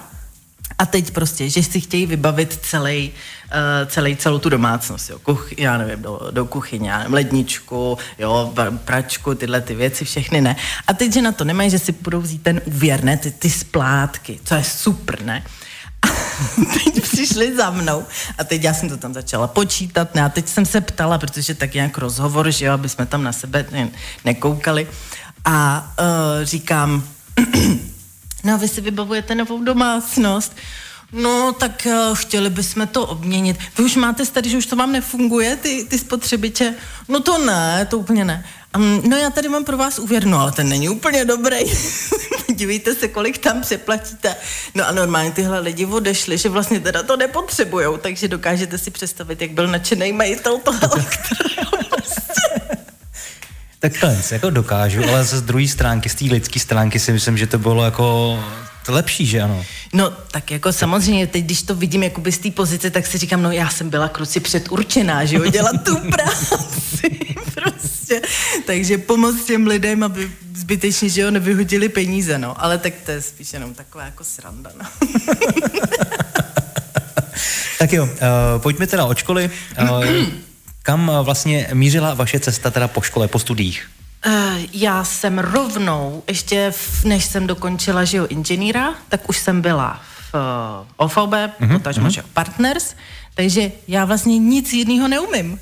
a 0.79 0.87
teď 0.87 1.11
prostě, 1.11 1.51
že 1.51 1.63
si 1.63 1.81
chtějí 1.81 2.07
vybavit 2.07 2.59
celý, 2.63 3.11
uh, 3.11 3.89
celý 3.89 4.17
celou 4.17 4.39
tu 4.39 4.49
domácnost, 4.49 5.11
jo, 5.11 5.19
Kuch, 5.19 5.59
já 5.59 5.79
nevím, 5.79 6.03
do, 6.03 6.21
do 6.31 6.45
kuchyně, 6.45 6.93
nevím, 6.93 7.15
ledničku, 7.15 7.99
jo, 8.19 8.53
pračku, 8.85 9.35
tyhle 9.35 9.61
ty 9.61 9.75
věci, 9.75 10.05
všechny 10.05 10.41
ne. 10.41 10.57
A 10.87 10.93
teď, 10.93 11.13
že 11.13 11.23
na 11.23 11.33
to 11.33 11.45
nemají, 11.45 11.71
že 11.71 11.79
si 11.79 11.93
budou 11.93 12.21
vzít 12.21 12.43
ten 12.43 12.61
úvěr, 12.65 13.05
ne, 13.05 13.17
ty, 13.17 13.31
ty 13.31 13.51
splátky, 13.51 14.41
co 14.45 14.55
je 14.55 14.65
super, 14.65 15.23
ne. 15.23 15.45
A 16.03 16.07
teď 16.85 17.03
přišli 17.03 17.57
za 17.57 17.71
mnou 17.71 18.05
a 18.39 18.45
teď 18.45 18.65
já 18.65 18.75
jsem 18.75 18.89
to 18.89 18.97
tam 18.97 19.15
začala 19.15 19.47
počítat, 19.47 20.15
ne, 20.15 20.25
a 20.25 20.29
teď 20.29 20.49
jsem 20.49 20.67
se 20.67 20.81
ptala, 20.81 21.19
protože 21.19 21.55
tak 21.55 21.75
nějak 21.75 21.99
rozhovor, 21.99 22.51
že 22.51 22.67
jo, 22.67 22.73
aby 22.73 22.89
jsme 22.89 23.07
tam 23.07 23.23
na 23.23 23.33
sebe 23.33 23.67
ne, 23.71 23.89
nekoukali 24.25 24.87
a 25.45 25.89
uh, 26.01 26.45
říkám, 26.45 27.05
No 28.47 28.59
vy 28.59 28.69
si 28.69 28.81
vybavujete 28.81 29.35
novou 29.35 29.65
domácnost. 29.65 30.57
No, 31.13 31.53
tak 31.53 31.87
uh, 31.87 32.15
chtěli 32.15 32.51
bychom 32.51 32.87
to 32.87 33.07
obměnit. 33.07 33.57
Vy 33.79 33.85
už 33.85 33.97
máte 33.97 34.27
starý, 34.27 34.51
že 34.51 34.59
už 34.59 34.67
to 34.67 34.77
vám 34.77 34.93
nefunguje, 34.93 35.57
ty, 35.57 35.87
ty 35.91 35.99
spotřebiče? 35.99 36.75
No 37.09 37.21
to 37.21 37.39
ne, 37.39 37.87
to 37.91 37.99
úplně 37.99 38.25
ne. 38.25 38.45
Um, 38.77 39.03
no 39.09 39.17
já 39.17 39.31
tady 39.31 39.49
mám 39.49 39.65
pro 39.65 39.77
vás 39.77 39.99
úvěr, 39.99 40.25
no 40.25 40.41
ale 40.41 40.53
ten 40.53 40.69
není 40.69 40.89
úplně 40.89 41.25
dobrý. 41.25 41.57
Dívejte 42.55 42.95
se, 42.95 43.09
kolik 43.09 43.39
tam 43.39 43.61
přeplatíte. 43.61 44.37
No 44.75 44.89
a 44.89 44.93
normálně 44.93 45.31
tyhle 45.31 45.61
lidi 45.61 45.87
odešli, 45.87 46.39
že 46.39 46.49
vlastně 46.49 46.81
teda 46.81 47.03
to 47.03 47.17
nepotřebujou, 47.17 47.97
takže 47.97 48.29
dokážete 48.29 48.79
si 48.79 48.91
představit, 48.91 49.43
jak 49.43 49.51
byl 49.51 49.67
nadšený 49.67 50.13
majitel 50.13 50.59
toho 50.59 50.79
Takhle, 53.91 54.23
jako 54.31 54.51
dokážu, 54.51 55.03
ale 55.09 55.25
z 55.25 55.43
druhé 55.43 55.69
stránky, 55.69 56.09
z 56.09 56.15
té 56.15 56.25
lidské 56.25 56.61
stránky 56.61 56.99
si 56.99 57.13
myslím, 57.13 57.39
že 57.39 57.47
to 57.47 57.59
bylo 57.59 57.85
jako 57.85 58.39
to 58.87 58.93
lepší, 58.93 59.27
že 59.27 59.43
ano? 59.43 59.65
No, 59.93 60.11
tak 60.31 60.51
jako 60.51 60.73
samozřejmě, 60.73 61.27
teď 61.27 61.45
když 61.45 61.63
to 61.63 61.75
vidím 61.75 62.03
jakoby 62.03 62.33
z 62.33 62.39
té 62.39 62.51
pozice, 62.51 62.91
tak 62.91 63.07
si 63.07 63.19
říkám, 63.19 63.43
no 63.43 63.51
já 63.51 63.71
jsem 63.71 63.91
byla 63.91 64.09
kruci 64.09 64.41
předurčená, 64.41 65.25
že 65.25 65.37
jo, 65.37 65.51
dělat 65.51 65.85
tu 65.85 65.97
práci, 66.11 67.19
prostě. 67.55 68.21
Takže 68.67 68.99
pomoct 68.99 69.45
těm 69.45 69.67
lidem, 69.67 70.03
aby 70.03 70.31
zbytečně, 70.55 71.09
že 71.09 71.21
jo, 71.21 71.31
nevyhodili 71.31 71.89
peníze, 71.89 72.39
no. 72.39 72.65
Ale 72.65 72.79
tak 72.79 72.93
to 73.05 73.11
je 73.11 73.23
spíš 73.23 73.53
jenom 73.53 73.75
taková 73.75 74.05
jako 74.05 74.25
sranda, 74.25 74.71
no. 74.79 74.87
tak 77.79 77.93
jo, 77.93 78.05
uh, 78.05 78.11
pojďme 78.63 78.87
teda 78.87 79.05
od 79.05 79.19
školy. 79.19 79.51
Uh, 79.81 80.05
kam 80.87 81.11
vlastně 81.23 81.69
mířila 81.73 82.15
vaše 82.15 82.41
cesta 82.41 82.71
teda 82.71 82.89
po 82.89 83.01
škole, 83.01 83.29
po 83.29 83.39
studiích? 83.39 83.91
Uh, 84.27 84.33
já 84.73 85.05
jsem 85.05 85.39
rovnou, 85.39 86.23
ještě 86.29 86.71
v, 86.71 87.05
než 87.05 87.25
jsem 87.25 87.47
dokončila, 87.47 88.05
že 88.05 88.17
jo, 88.17 88.27
inženýra, 88.27 88.95
tak 89.09 89.29
už 89.29 89.39
jsem 89.39 89.61
byla 89.61 90.01
v 90.31 90.35
uh, 90.35 90.41
OVB, 90.97 91.17
mm-hmm, 91.17 91.73
potažmo, 91.73 92.09
mm-hmm. 92.09 92.23
Partners, 92.33 92.95
takže 93.35 93.73
já 93.89 94.05
vlastně 94.05 94.39
nic 94.39 94.73
jiného 94.73 95.09
neumím. 95.09 95.61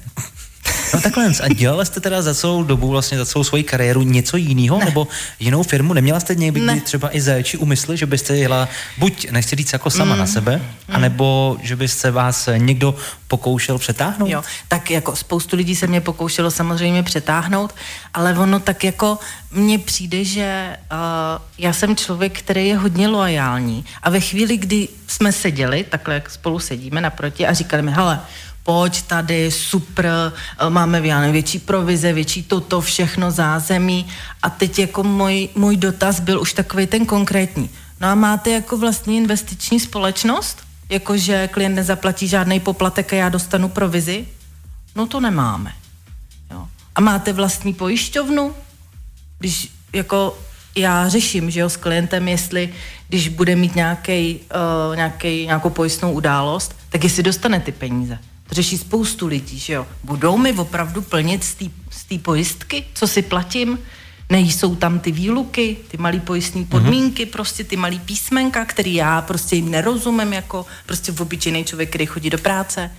No 0.94 1.00
takhle, 1.00 1.32
a 1.42 1.48
dělala 1.48 1.84
jste 1.84 2.00
teda 2.00 2.22
za 2.22 2.34
celou 2.34 2.62
dobu, 2.62 2.88
vlastně 2.88 3.18
za 3.18 3.26
celou 3.26 3.44
svoji 3.44 3.62
kariéru 3.62 4.02
něco 4.02 4.36
jiného, 4.36 4.78
ne. 4.78 4.84
nebo 4.84 5.08
jinou 5.40 5.62
firmu? 5.62 5.94
Neměla 5.94 6.20
jste 6.20 6.34
někdy 6.34 6.60
ne. 6.60 6.80
třeba 6.80 7.16
i 7.16 7.20
zaječi 7.20 7.56
úmysly, 7.56 7.96
že 7.96 8.06
byste 8.06 8.36
jela 8.36 8.68
buď, 8.98 9.30
nechci 9.30 9.56
říct 9.56 9.72
jako 9.72 9.90
sama 9.90 10.14
mm. 10.14 10.18
na 10.18 10.26
sebe, 10.26 10.56
mm. 10.56 10.96
anebo 10.96 11.56
že 11.62 11.76
byste 11.76 12.10
vás 12.10 12.48
někdo 12.56 12.94
pokoušel 13.28 13.78
přetáhnout? 13.78 14.30
Jo, 14.30 14.42
tak 14.68 14.90
jako 14.90 15.16
spoustu 15.16 15.56
lidí 15.56 15.76
se 15.76 15.86
mě 15.86 16.00
pokoušelo 16.00 16.50
samozřejmě 16.50 17.02
přetáhnout, 17.02 17.74
ale 18.14 18.38
ono 18.38 18.60
tak 18.60 18.84
jako 18.84 19.18
mně 19.50 19.78
přijde, 19.78 20.24
že 20.24 20.76
uh, 20.92 20.98
já 21.58 21.72
jsem 21.72 21.96
člověk, 21.96 22.38
který 22.38 22.68
je 22.68 22.76
hodně 22.76 23.08
loajální 23.08 23.84
a 24.02 24.10
ve 24.10 24.20
chvíli, 24.20 24.56
kdy 24.56 24.88
jsme 25.06 25.32
seděli, 25.32 25.84
takhle 25.88 26.14
jak 26.14 26.30
spolu 26.30 26.58
sedíme 26.58 27.00
naproti 27.00 27.46
a 27.46 27.52
říkali 27.52 27.82
mi, 27.82 27.90
hele, 27.92 28.20
pojď 28.64 29.02
tady, 29.02 29.50
super, 29.50 30.06
eh, 30.06 30.70
máme 30.70 31.06
já 31.06 31.30
větší 31.30 31.58
provize, 31.58 32.12
větší 32.12 32.42
toto, 32.42 32.80
všechno 32.80 33.30
zázemí. 33.30 34.06
A 34.42 34.50
teď 34.50 34.78
jako 34.78 35.02
můj, 35.02 35.48
můj 35.54 35.76
dotaz 35.76 36.20
byl 36.20 36.40
už 36.40 36.52
takový 36.52 36.86
ten 36.86 37.06
konkrétní. 37.06 37.70
No 38.00 38.08
a 38.08 38.14
máte 38.14 38.50
jako 38.50 38.76
vlastní 38.76 39.16
investiční 39.16 39.80
společnost? 39.80 40.58
Jakože 40.88 41.48
klient 41.48 41.74
nezaplatí 41.74 42.28
žádný 42.28 42.60
poplatek 42.60 43.12
a 43.12 43.16
já 43.16 43.28
dostanu 43.28 43.68
provizi? 43.68 44.26
No 44.96 45.06
to 45.06 45.20
nemáme. 45.20 45.72
Jo. 46.50 46.68
A 46.94 47.00
máte 47.00 47.32
vlastní 47.32 47.74
pojišťovnu? 47.74 48.54
Když 49.38 49.68
jako 49.92 50.38
já 50.76 51.08
řeším, 51.08 51.50
že 51.50 51.60
jo, 51.60 51.68
s 51.68 51.76
klientem, 51.76 52.28
jestli 52.28 52.72
když 53.08 53.28
bude 53.28 53.56
mít 53.56 53.74
nějaký, 53.74 54.40
uh, 54.90 54.96
nějaký, 54.96 55.46
nějakou 55.46 55.70
pojistnou 55.70 56.12
událost, 56.12 56.76
tak 56.88 57.04
jestli 57.04 57.22
dostane 57.22 57.60
ty 57.60 57.72
peníze. 57.72 58.18
To 58.48 58.54
řeší 58.54 58.78
spoustu 58.78 59.26
lidí, 59.26 59.58
že 59.58 59.72
jo. 59.72 59.86
Budou 60.04 60.38
mi 60.38 60.52
opravdu 60.52 61.02
plnit 61.02 61.44
z 61.90 62.04
té 62.08 62.18
pojistky, 62.18 62.84
co 62.94 63.06
si 63.06 63.22
platím? 63.22 63.78
Nejsou 64.30 64.76
tam 64.76 64.98
ty 64.98 65.12
výluky, 65.12 65.76
ty 65.88 65.96
malý 65.96 66.20
pojistní 66.20 66.60
mhm. 66.60 66.70
podmínky, 66.70 67.24
mm-hmm. 67.24 67.30
prostě 67.30 67.64
ty 67.64 67.76
malý 67.76 67.98
písmenka, 67.98 68.64
který 68.64 68.94
já 68.94 69.22
prostě 69.22 69.56
jim 69.56 69.70
nerozumím 69.70 70.32
jako 70.32 70.66
prostě 70.86 71.12
v 71.12 71.20
obyčejný 71.20 71.64
člověk, 71.64 71.88
který 71.88 72.06
chodí 72.06 72.30
do 72.30 72.38
práce. 72.38 72.90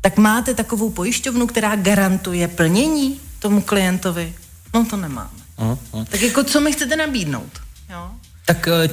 Tak 0.00 0.16
máte 0.18 0.54
takovou 0.54 0.90
pojišťovnu, 0.90 1.46
která 1.46 1.76
garantuje 1.76 2.48
plnění 2.48 3.20
tomu 3.38 3.60
klientovi? 3.60 4.34
No 4.74 4.84
to 4.84 4.96
nemáme. 4.96 5.30
Uh-huh. 5.58 6.04
Tak 6.04 6.22
jako 6.22 6.44
co 6.44 6.60
mi 6.60 6.72
chcete 6.72 6.96
nabídnout? 6.96 7.60
Jo? 7.90 8.10
Tak 8.46 8.68
eh, 8.68 8.88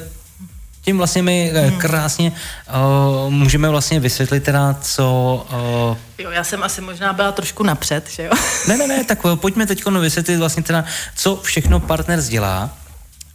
tím 0.81 0.97
vlastně 0.97 1.21
my 1.21 1.51
hmm. 1.55 1.79
krásně 1.79 2.31
uh, 2.31 3.31
můžeme 3.33 3.69
vlastně 3.69 3.99
vysvětlit 3.99 4.43
teda, 4.43 4.75
co... 4.81 5.45
Uh, 5.89 5.97
jo, 6.17 6.31
já 6.31 6.43
jsem 6.43 6.63
asi 6.63 6.81
možná 6.81 7.13
byla 7.13 7.31
trošku 7.31 7.63
napřed, 7.63 8.09
že 8.09 8.23
jo? 8.23 8.31
ne, 8.67 8.77
ne, 8.77 8.87
ne, 8.87 9.03
tak 9.03 9.19
pojďme 9.35 9.65
teď 9.65 9.85
vysvětlit 9.85 10.37
vlastně 10.37 10.63
teda, 10.63 10.85
co 11.15 11.35
všechno 11.35 11.79
partner 11.79 12.21
dělá 12.21 12.69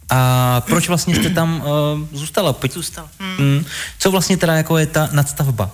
a 0.09 0.61
proč 0.61 0.87
vlastně 0.87 1.15
jste 1.15 1.29
tam 1.29 1.63
uh, 1.65 2.17
zůstala? 2.17 2.53
Pojď. 2.53 2.73
Zůstala. 2.73 3.09
Hmm. 3.19 3.37
Hmm. 3.37 3.65
Co 3.99 4.11
vlastně 4.11 4.37
teda 4.37 4.53
jako 4.53 4.77
je 4.77 4.87
ta 4.87 5.09
nadstavba? 5.11 5.69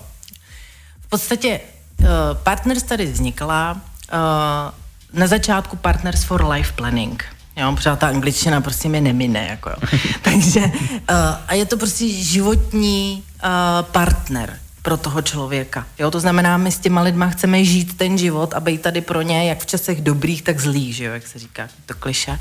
V 1.01 1.07
podstatě 1.09 1.59
uh, 1.99 2.07
Partners 2.43 2.83
tady 2.83 3.05
vznikla 3.05 3.71
uh, 3.71 5.19
na 5.19 5.27
začátku 5.27 5.75
Partners 5.75 6.23
for 6.23 6.45
Life 6.49 6.73
Planning. 6.73 7.25
Jo, 7.55 7.75
protože 7.75 7.95
ta 7.95 8.07
angličtina 8.07 8.61
prostě 8.61 8.89
mě 8.89 9.01
nemine, 9.01 9.47
jako 9.49 9.69
jo. 9.69 9.75
Takže, 10.21 10.59
uh, 10.59 11.05
a 11.47 11.53
je 11.53 11.65
to 11.65 11.77
prostě 11.77 12.09
životní 12.09 13.23
uh, 13.43 13.49
partner 13.85 14.59
pro 14.81 14.97
toho 14.97 15.21
člověka. 15.21 15.87
Jo, 15.99 16.11
to 16.11 16.19
znamená, 16.19 16.57
my 16.57 16.71
s 16.71 16.79
těma 16.79 17.01
lidma 17.01 17.29
chceme 17.29 17.65
žít 17.65 17.97
ten 17.97 18.17
život 18.17 18.53
a 18.53 18.59
být 18.59 18.81
tady 18.81 19.01
pro 19.01 19.21
ně 19.21 19.49
jak 19.49 19.59
v 19.59 19.65
časech 19.65 20.01
dobrých, 20.01 20.41
tak 20.41 20.59
zlých, 20.59 20.95
že 20.95 21.03
jo, 21.03 21.13
jak 21.13 21.27
se 21.27 21.39
říká, 21.39 21.67
to 21.85 21.93
kliše. 21.93 22.39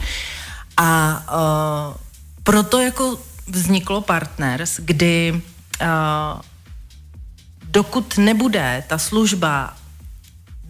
A 0.77 1.23
uh, 1.33 1.97
proto 2.43 2.81
jako 2.81 3.19
vzniklo 3.47 4.01
Partners, 4.01 4.81
kdy 4.81 5.43
uh, 5.81 6.41
dokud 7.71 8.19
nebude 8.19 8.85
ta 8.87 8.99
služba 8.99 9.75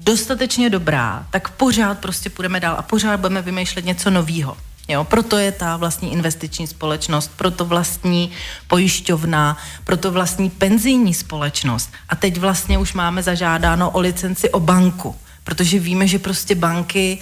dostatečně 0.04 0.70
dobrá, 0.70 1.26
tak 1.30 1.50
pořád 1.50 1.98
prostě 1.98 2.30
půjdeme 2.30 2.60
dál 2.60 2.76
a 2.78 2.82
pořád 2.82 3.20
budeme 3.20 3.42
vymýšlet 3.42 3.84
něco 3.84 4.10
nového. 4.10 4.56
Jo, 4.88 5.04
proto 5.04 5.38
je 5.38 5.52
ta 5.52 5.76
vlastní 5.76 6.12
investiční 6.12 6.66
společnost, 6.66 7.30
proto 7.36 7.64
vlastní 7.64 8.30
pojišťovna, 8.68 9.56
proto 9.84 10.12
vlastní 10.12 10.50
penzijní 10.50 11.14
společnost. 11.14 11.90
A 12.08 12.16
teď 12.16 12.38
vlastně 12.38 12.78
už 12.78 12.92
máme 12.92 13.22
zažádáno 13.22 13.90
o 13.90 14.00
licenci 14.00 14.50
o 14.50 14.60
banku, 14.60 15.16
protože 15.44 15.78
víme, 15.78 16.06
že 16.06 16.18
prostě 16.18 16.54
banky 16.54 17.18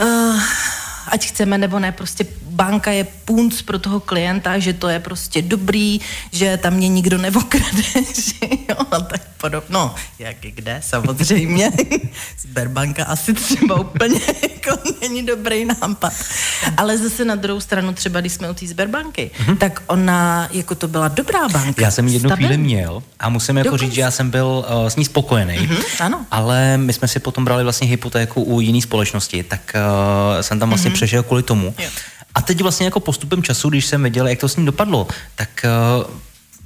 uh, 0.00 0.40
ať 1.06 1.26
chceme 1.26 1.58
nebo 1.58 1.78
ne, 1.78 1.92
prostě 1.92 2.26
banka 2.50 2.90
je 2.90 3.04
punc 3.04 3.62
pro 3.62 3.78
toho 3.78 4.00
klienta, 4.00 4.58
že 4.58 4.72
to 4.72 4.88
je 4.88 5.00
prostě 5.00 5.42
dobrý, 5.42 6.00
že 6.32 6.56
tam 6.56 6.74
mě 6.74 6.88
nikdo 6.88 7.18
nevokrade, 7.18 7.82
že 8.14 8.46
jo, 8.68 8.76
a 8.90 9.00
tak 9.00 9.20
podobně. 9.40 9.66
No, 9.70 9.94
jak 10.18 10.44
i 10.44 10.50
kde, 10.50 10.80
samozřejmě. 10.84 11.72
Sberbanka 12.38 13.04
asi 13.04 13.34
třeba 13.34 13.80
úplně 13.80 14.20
jako 14.42 14.78
není 15.00 15.26
dobrý 15.26 15.64
nápad. 15.64 16.12
Ale 16.76 16.98
zase 16.98 17.24
na 17.24 17.34
druhou 17.34 17.60
stranu, 17.60 17.92
třeba 17.92 18.20
když 18.20 18.32
jsme 18.32 18.50
u 18.50 18.54
té 18.54 18.66
Sberbanky, 18.66 19.30
mm-hmm. 19.38 19.56
tak 19.56 19.82
ona, 19.86 20.48
jako 20.52 20.74
to 20.74 20.88
byla 20.88 21.08
dobrá 21.08 21.48
banka. 21.48 21.82
Já 21.82 21.90
jsem 21.90 22.08
jednu 22.08 22.28
stabilní. 22.28 22.46
chvíli 22.46 22.62
měl 22.62 23.02
a 23.20 23.28
musím 23.28 23.56
jako 23.56 23.66
Dokonce. 23.66 23.84
říct, 23.84 23.94
že 23.94 24.00
já 24.00 24.10
jsem 24.10 24.30
byl 24.30 24.64
uh, 24.82 24.86
s 24.86 24.96
ní 24.96 25.04
spokojený, 25.04 25.58
mm-hmm, 25.58 25.84
ano. 26.00 26.26
ale 26.30 26.78
my 26.78 26.92
jsme 26.92 27.08
si 27.08 27.20
potom 27.20 27.44
brali 27.44 27.64
vlastně 27.64 27.88
hypotéku 27.88 28.42
u 28.42 28.60
jiné 28.60 28.82
společnosti, 28.82 29.42
tak 29.42 29.74
uh, 29.74 30.40
jsem 30.40 30.58
tam 30.58 30.68
vlastně 30.68 30.90
mm-hmm. 30.90 30.94
přešel 30.94 31.22
kvůli 31.22 31.42
tomu. 31.42 31.74
Jo. 31.78 31.90
A 32.34 32.42
teď 32.42 32.60
vlastně 32.60 32.86
jako 32.86 33.00
postupem 33.00 33.42
času, 33.42 33.68
když 33.68 33.86
jsem 33.86 34.02
viděl, 34.02 34.28
jak 34.28 34.38
to 34.38 34.48
s 34.48 34.56
ním 34.56 34.66
dopadlo, 34.66 35.08
tak 35.34 35.66
uh, 36.04 36.14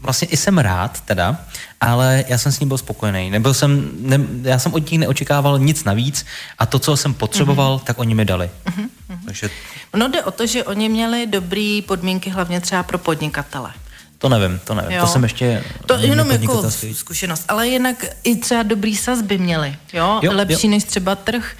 vlastně 0.04 0.28
i 0.28 0.37
jsem 0.37 0.59
rád 0.59 1.00
teda, 1.00 1.37
ale 1.80 2.25
já 2.28 2.38
jsem 2.38 2.52
s 2.52 2.61
ním 2.61 2.68
byl 2.68 2.78
spokojený. 2.78 3.30
Nebyl 3.30 3.54
jsem, 3.54 3.90
ne, 3.99 4.21
já 4.42 4.59
jsem 4.59 4.75
od 4.75 4.90
nich 4.90 5.00
neočekával 5.00 5.59
nic 5.59 5.85
navíc 5.85 6.26
a 6.59 6.66
to, 6.66 6.78
co 6.78 6.97
jsem 6.97 7.14
potřeboval, 7.14 7.76
mm-hmm. 7.76 7.85
tak 7.85 7.99
oni 7.99 8.14
mi 8.14 8.25
dali. 8.25 8.50
Mm-hmm. 8.66 8.88
Takže... 9.25 9.50
No 9.97 10.09
jde 10.09 10.23
o 10.23 10.30
to, 10.30 10.47
že 10.47 10.64
oni 10.64 10.88
měli 10.88 11.26
dobré 11.26 11.80
podmínky 11.87 12.30
hlavně 12.30 12.61
třeba 12.61 12.83
pro 12.83 12.99
podnikatele. 12.99 13.73
To 14.18 14.28
nevím, 14.28 14.61
to 14.64 14.75
nevím. 14.75 14.90
Jo. 14.92 15.00
To 15.00 15.06
jsem 15.06 15.23
ještě... 15.23 15.64
To 15.87 15.94
jenom 15.94 16.30
jako 16.30 16.71
zkušenost. 16.92 17.44
Ale 17.49 17.68
jinak 17.68 18.04
i 18.23 18.37
třeba 18.37 18.62
dobrý 18.62 18.97
sazby 18.97 19.38
měli, 19.38 19.76
jo? 19.92 20.21
jo 20.23 20.33
Lepší 20.35 20.66
jo. 20.66 20.71
než 20.71 20.85
třeba 20.85 21.14
trh. 21.14 21.56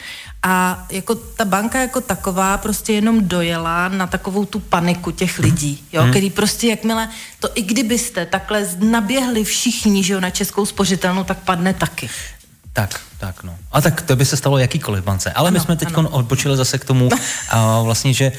A 0.47 0.87
jako 0.91 1.15
ta 1.15 1.45
banka 1.45 1.81
jako 1.81 2.01
taková 2.01 2.59
prostě 2.59 2.93
jenom 2.93 3.29
dojela 3.29 3.89
na 3.89 4.07
takovou 4.07 4.45
tu 4.45 4.61
paniku 4.61 5.11
těch 5.11 5.39
lidí, 5.39 5.85
jo, 5.93 6.03
hmm. 6.03 6.11
který 6.11 6.31
prostě 6.31 6.69
jakmile, 6.69 7.09
to 7.41 7.49
i 7.55 7.63
kdybyste 7.63 8.27
takhle 8.27 8.67
naběhli 8.79 9.45
všichni, 9.45 10.05
že 10.05 10.13
jo, 10.13 10.21
na 10.21 10.31
českou 10.31 10.67
spořitelnu, 10.67 11.25
tak 11.25 11.39
padne 11.39 11.75
taky. 11.75 12.11
Tak, 12.73 13.01
tak 13.19 13.43
no. 13.43 13.57
A 13.73 13.81
tak 13.81 14.03
to 14.03 14.17
by 14.17 14.25
se 14.25 14.37
stalo 14.37 14.59
jakýkoliv 14.59 15.05
bance. 15.05 15.33
Ale 15.33 15.49
ano, 15.49 15.55
my 15.55 15.61
jsme 15.61 15.77
teď 15.77 15.97
odbočili 15.97 16.57
zase 16.57 16.79
k 16.79 16.85
tomu, 16.85 17.09
a 17.49 17.81
vlastně, 17.81 18.15
že 18.15 18.33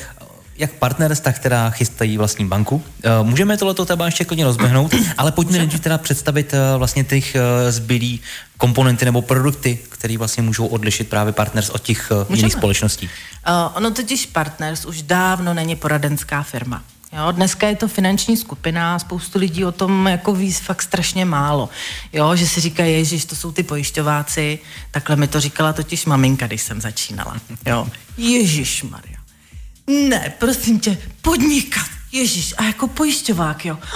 jak 0.58 0.72
partner, 0.72 1.16
tak 1.16 1.40
teda 1.40 1.70
chystají 1.70 2.18
vlastní 2.18 2.46
banku. 2.46 2.84
Eh, 3.04 3.10
můžeme 3.24 3.58
tohleto 3.58 3.86
třeba 3.86 4.06
ještě 4.06 4.26
klidně 4.26 4.46
rozběhnout, 4.46 4.96
ale 5.18 5.32
pojďme 5.32 5.58
nejdřív 5.58 5.80
teda 5.80 5.98
představit 5.98 6.54
eh, 6.54 6.78
vlastně 6.78 7.04
těch 7.04 7.36
eh, 7.36 7.72
zbylý 7.72 8.22
komponenty 8.58 9.06
nebo 9.06 9.22
produkty, 9.22 9.80
které 9.90 10.18
vlastně 10.18 10.44
můžou 10.44 10.66
odlišit 10.66 11.10
právě 11.10 11.34
partners 11.34 11.70
od 11.70 11.82
těch 11.82 12.12
Můžeme. 12.12 12.38
jiných 12.38 12.54
společností. 12.54 13.10
Uh, 13.48 13.78
ono 13.78 13.92
totiž 13.92 14.26
partners 14.26 14.86
už 14.86 15.02
dávno 15.02 15.54
není 15.54 15.76
poradenská 15.76 16.44
firma. 16.44 16.84
Jo, 17.14 17.32
dneska 17.32 17.68
je 17.68 17.76
to 17.76 17.88
finanční 17.88 18.38
skupina, 18.38 19.00
spoustu 19.00 19.40
lidí 19.40 19.66
o 19.66 19.72
tom 19.72 20.08
jako 20.08 20.34
ví 20.34 20.54
fakt 20.54 20.82
strašně 20.82 21.26
málo. 21.26 21.70
Jo, 22.14 22.36
že 22.36 22.48
si 22.48 22.62
říkají, 22.62 22.94
ježiš, 22.94 23.26
to 23.26 23.36
jsou 23.36 23.52
ty 23.52 23.64
pojišťováci, 23.64 24.60
takhle 24.92 25.16
mi 25.16 25.28
to 25.28 25.40
říkala 25.40 25.74
totiž 25.74 26.06
maminka, 26.06 26.48
když 26.48 26.62
jsem 26.62 26.82
začínala. 26.82 27.36
Jo, 27.66 27.88
ježiš 28.18 28.84
Maria. 28.84 29.15
Ne, 29.88 30.34
prosím 30.40 30.80
tě, 30.80 30.98
podnikat, 31.22 31.86
ježiš, 32.12 32.54
a 32.58 32.64
jako 32.64 32.88
pojišťovák, 32.88 33.66
jo. 33.66 33.78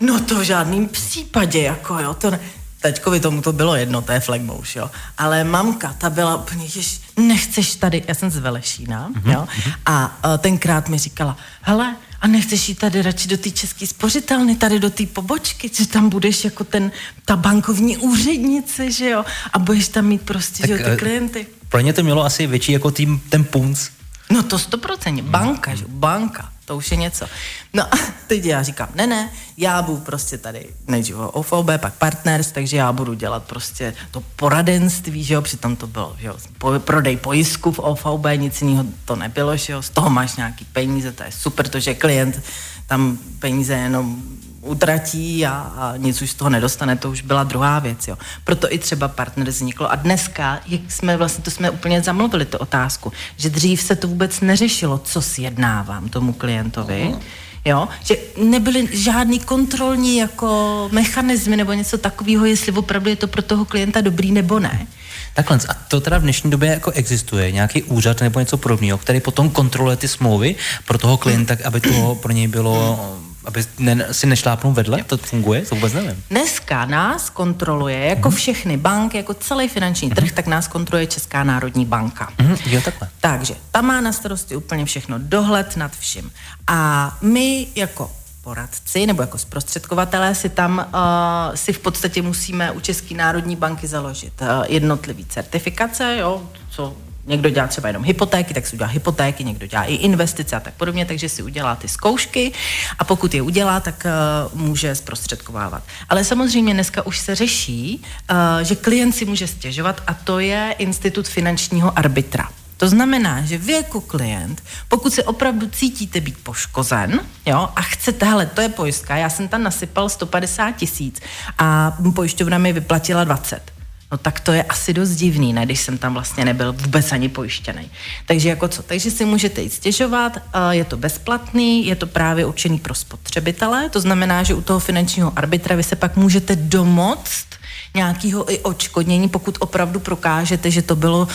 No 0.00 0.20
to 0.20 0.40
v 0.40 0.42
žádném 0.42 0.88
případě, 0.88 1.62
jako 1.62 1.98
jo, 1.98 2.14
to 2.14 2.30
ne. 2.30 2.40
Teďkovi 2.80 3.20
tomu 3.20 3.42
to 3.42 3.52
bylo 3.52 3.76
jedno, 3.76 4.02
to 4.02 4.12
je 4.12 4.20
flagmouš, 4.20 4.76
jo. 4.76 4.90
Ale 5.18 5.44
mamka, 5.44 5.92
ta 5.98 6.10
byla 6.10 6.36
úplně, 6.36 6.64
jež, 6.64 7.00
nechceš 7.16 7.74
tady, 7.74 8.04
já 8.08 8.14
jsem 8.14 8.30
z 8.30 8.36
Velešína, 8.36 9.10
mm-hmm. 9.10 9.30
jo. 9.30 9.46
A 9.86 10.18
uh, 10.24 10.38
tenkrát 10.38 10.88
mi 10.88 10.98
říkala, 10.98 11.36
hele, 11.62 11.96
a 12.20 12.26
nechceš 12.26 12.68
jít 12.68 12.78
tady 12.78 13.02
radši 13.02 13.28
do 13.28 13.36
té 13.36 13.50
české 13.50 13.86
spořitelny, 13.86 14.56
tady 14.56 14.78
do 14.80 14.90
té 14.90 15.06
pobočky, 15.06 15.70
že 15.74 15.88
tam 15.88 16.08
budeš 16.08 16.44
jako 16.44 16.64
ten, 16.64 16.92
ta 17.24 17.36
bankovní 17.36 17.96
úřednice, 17.96 18.90
že 18.90 19.10
jo, 19.10 19.24
a 19.52 19.58
budeš 19.58 19.88
tam 19.88 20.06
mít 20.06 20.22
prostě, 20.22 20.60
tak, 20.62 20.68
že 20.68 20.72
jo, 20.72 20.88
ty 20.88 20.90
eh, 20.90 20.96
klienty. 20.96 21.46
Pro 21.68 21.80
ně 21.80 21.92
to 21.92 22.02
mělo 22.02 22.24
asi 22.24 22.46
větší 22.46 22.72
jako 22.72 22.90
tým, 22.90 23.20
ten 23.28 23.44
punc. 23.44 23.88
No 24.30 24.42
to 24.42 24.58
stoprocentně, 24.58 25.22
banka, 25.22 25.74
že 25.74 25.84
banka. 25.88 26.52
To 26.64 26.76
už 26.76 26.90
je 26.90 26.96
něco. 26.96 27.26
No 27.74 27.82
a 27.82 27.98
teď 28.26 28.44
já 28.44 28.62
říkám, 28.62 28.88
ne, 28.94 29.06
ne, 29.06 29.30
já 29.56 29.82
budu 29.82 29.98
prostě 29.98 30.38
tady 30.38 30.66
nejdřív 30.86 31.16
OVB, 31.16 31.70
pak 31.76 31.94
partners, 31.94 32.52
takže 32.52 32.76
já 32.76 32.92
budu 32.92 33.14
dělat 33.14 33.42
prostě 33.44 33.94
to 34.10 34.22
poradenství, 34.36 35.24
že 35.24 35.34
jo, 35.34 35.42
přitom 35.42 35.76
to 35.76 35.86
bylo, 35.86 36.16
že 36.20 36.26
jo, 36.26 36.36
prodej 36.78 37.16
pojistku 37.16 37.72
v 37.72 37.78
OVB, 37.78 38.26
nic 38.36 38.62
jiného 38.62 38.84
to 39.04 39.16
nebylo, 39.16 39.56
že 39.56 39.72
jo, 39.72 39.82
z 39.82 39.90
toho 39.90 40.10
máš 40.10 40.36
nějaký 40.36 40.64
peníze, 40.64 41.12
to 41.12 41.22
je 41.22 41.32
super, 41.32 41.68
to, 41.68 41.80
že 41.80 41.94
klient 41.94 42.42
tam 42.86 43.18
peníze 43.38 43.74
jenom 43.74 44.22
utratí 44.66 45.46
a, 45.46 45.52
a 45.52 45.94
nic 45.96 46.22
už 46.22 46.30
z 46.30 46.34
toho 46.34 46.50
nedostane, 46.50 46.96
to 46.96 47.10
už 47.10 47.22
byla 47.22 47.44
druhá 47.44 47.78
věc. 47.78 48.08
Jo. 48.08 48.18
Proto 48.44 48.72
i 48.72 48.78
třeba 48.78 49.08
partner 49.08 49.48
vzniklo. 49.48 49.92
A 49.92 49.96
dneska, 49.96 50.60
jak 50.66 50.80
jsme 50.92 51.16
vlastně, 51.16 51.44
to 51.44 51.50
jsme 51.50 51.70
úplně 51.70 52.02
zamluvili, 52.02 52.44
tu 52.44 52.58
otázku, 52.58 53.12
že 53.36 53.50
dřív 53.50 53.82
se 53.82 53.96
to 53.96 54.08
vůbec 54.08 54.40
neřešilo, 54.40 54.98
co 54.98 55.22
sjednávám 55.22 56.08
tomu 56.08 56.32
klientovi, 56.32 57.10
uh-huh. 57.12 57.20
Jo? 57.66 57.88
Že 58.04 58.16
nebyly 58.42 58.88
žádný 58.92 59.40
kontrolní 59.40 60.16
jako 60.16 60.88
mechanismy 60.92 61.56
nebo 61.56 61.72
něco 61.72 61.98
takového, 61.98 62.44
jestli 62.44 62.72
opravdu 62.72 63.10
je 63.10 63.16
to 63.16 63.26
pro 63.26 63.42
toho 63.42 63.64
klienta 63.64 64.00
dobrý 64.00 64.32
nebo 64.32 64.58
ne. 64.58 64.86
Takhle, 65.34 65.58
a 65.68 65.74
to 65.74 66.00
teda 66.00 66.18
v 66.18 66.22
dnešní 66.22 66.50
době 66.50 66.70
jako 66.70 66.90
existuje 66.90 67.52
nějaký 67.52 67.82
úřad 67.82 68.20
nebo 68.20 68.40
něco 68.40 68.56
podobného, 68.56 68.98
který 68.98 69.20
potom 69.20 69.50
kontroluje 69.50 69.96
ty 69.96 70.08
smlouvy 70.08 70.54
pro 70.84 70.98
toho 70.98 71.16
klienta, 71.16 71.56
aby 71.64 71.80
to 71.80 72.14
pro 72.14 72.32
něj 72.32 72.48
bylo 72.48 73.16
aby 73.46 73.64
ne, 73.78 74.06
si 74.14 74.26
nešlápnou 74.26 74.72
vedle? 74.72 75.04
To 75.04 75.16
funguje? 75.16 75.62
To 75.62 75.74
vůbec 75.74 75.92
nevím. 75.92 76.22
Dneska 76.30 76.84
nás 76.84 77.30
kontroluje, 77.30 77.98
jako 77.98 78.28
hmm. 78.28 78.36
všechny 78.36 78.76
banky, 78.76 79.16
jako 79.16 79.34
celý 79.34 79.68
finanční 79.68 80.10
trh, 80.10 80.24
hmm. 80.24 80.34
tak 80.34 80.46
nás 80.46 80.68
kontroluje 80.68 81.06
Česká 81.06 81.44
národní 81.44 81.84
banka. 81.84 82.32
Hmm. 82.38 82.56
Jo, 82.66 82.80
takhle. 82.84 83.08
Takže 83.20 83.54
ta 83.70 83.82
má 83.82 84.00
na 84.00 84.12
starosti 84.12 84.56
úplně 84.56 84.84
všechno, 84.84 85.18
dohled 85.18 85.76
nad 85.76 85.92
vším. 85.96 86.30
A 86.66 87.18
my 87.22 87.66
jako 87.74 88.10
poradci 88.42 89.06
nebo 89.06 89.22
jako 89.22 89.38
zprostředkovatelé 89.38 90.34
si 90.34 90.48
tam 90.48 90.78
uh, 90.78 91.54
si 91.54 91.72
v 91.72 91.78
podstatě 91.78 92.22
musíme 92.22 92.70
u 92.70 92.80
České 92.80 93.14
národní 93.14 93.56
banky 93.56 93.86
založit 93.86 94.32
uh, 94.40 94.48
jednotlivý 94.68 95.24
certifikace, 95.24 96.16
jo, 96.16 96.50
co 96.70 96.96
Někdo 97.26 97.50
dělá 97.50 97.66
třeba 97.66 97.88
jenom 97.88 98.04
hypotéky, 98.04 98.54
tak 98.54 98.66
si 98.66 98.76
udělá 98.76 98.90
hypotéky, 98.90 99.44
někdo 99.44 99.66
dělá 99.66 99.84
i 99.84 99.94
investice 99.94 100.56
a 100.56 100.60
tak 100.60 100.74
podobně, 100.74 101.06
takže 101.06 101.28
si 101.28 101.42
udělá 101.42 101.76
ty 101.76 101.88
zkoušky 101.88 102.52
a 102.98 103.04
pokud 103.04 103.34
je 103.34 103.42
udělá, 103.42 103.80
tak 103.80 104.06
uh, 104.52 104.60
může 104.60 104.94
zprostředkovávat. 104.94 105.82
Ale 106.08 106.24
samozřejmě 106.24 106.74
dneska 106.74 107.06
už 107.06 107.18
se 107.18 107.34
řeší, 107.34 108.02
uh, 108.30 108.36
že 108.62 108.74
klient 108.74 109.12
si 109.12 109.24
může 109.24 109.46
stěžovat 109.46 110.02
a 110.06 110.14
to 110.14 110.38
je 110.38 110.74
institut 110.78 111.28
finančního 111.28 111.98
arbitra. 111.98 112.48
To 112.76 112.88
znamená, 112.88 113.42
že 113.42 113.58
vy 113.58 113.72
jako 113.72 114.00
klient, 114.00 114.62
pokud 114.88 115.12
se 115.12 115.24
opravdu 115.24 115.66
cítíte 115.66 116.20
být 116.20 116.36
poškozen, 116.42 117.20
jo, 117.46 117.68
a 117.76 117.82
chcete, 117.82 118.26
hele, 118.26 118.46
to 118.46 118.60
je 118.60 118.68
pojistka, 118.68 119.16
já 119.16 119.30
jsem 119.30 119.48
tam 119.48 119.62
nasypal 119.62 120.08
150 120.08 120.72
tisíc 120.72 121.20
a 121.58 121.96
pojišťovna 122.14 122.58
mi 122.58 122.72
vyplatila 122.72 123.24
20 123.24 123.75
No 124.12 124.18
tak 124.18 124.40
to 124.40 124.52
je 124.52 124.62
asi 124.62 124.92
dost 124.92 125.10
divný, 125.10 125.52
ne, 125.52 125.64
když 125.64 125.80
jsem 125.80 125.98
tam 125.98 126.14
vlastně 126.14 126.44
nebyl 126.44 126.72
vůbec 126.72 127.12
ani 127.12 127.28
pojištěný. 127.28 127.90
Takže 128.26 128.48
jako 128.48 128.68
co? 128.68 128.82
Takže 128.82 129.10
si 129.10 129.24
můžete 129.24 129.62
jít 129.62 129.72
stěžovat, 129.72 130.38
je 130.70 130.84
to 130.84 130.96
bezplatný, 130.96 131.86
je 131.86 131.96
to 131.96 132.06
právě 132.06 132.46
určený 132.46 132.78
pro 132.78 132.94
spotřebitele, 132.94 133.90
to 133.90 134.00
znamená, 134.00 134.42
že 134.42 134.54
u 134.54 134.62
toho 134.62 134.80
finančního 134.80 135.32
arbitra 135.36 135.76
vy 135.76 135.82
se 135.82 135.96
pak 135.96 136.16
můžete 136.16 136.56
domoct 136.56 137.46
nějakého 137.96 138.52
i 138.52 138.58
očkodnění, 138.58 139.28
pokud 139.28 139.56
opravdu 139.60 140.00
prokážete, 140.00 140.70
že 140.70 140.82
to 140.82 140.96
bylo 140.96 141.20
uh, 141.24 141.28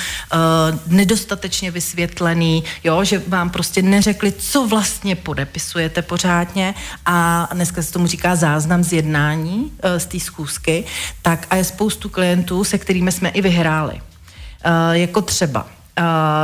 nedostatečně 0.87 1.71
vysvětlený, 1.71 2.63
jo, 2.83 3.03
že 3.03 3.21
vám 3.27 3.49
prostě 3.49 3.81
neřekli, 3.81 4.31
co 4.31 4.67
vlastně 4.67 5.15
podepisujete 5.15 6.01
pořádně 6.01 6.73
a 7.05 7.49
dneska 7.53 7.81
se 7.81 7.91
tomu 7.91 8.07
říká 8.07 8.35
záznam 8.35 8.83
z 8.83 8.93
jednání 8.93 9.57
uh, 9.63 9.97
z 9.97 10.05
té 10.05 10.19
schůzky, 10.19 10.85
tak 11.21 11.47
a 11.49 11.55
je 11.55 11.63
spoustu 11.63 12.09
klientů, 12.09 12.63
se 12.63 12.77
kterými 12.77 13.11
jsme 13.11 13.29
i 13.29 13.41
vyhráli. 13.41 13.93
Uh, 13.93 14.91
jako 14.91 15.21
třeba 15.21 15.80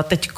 teď 0.03 0.29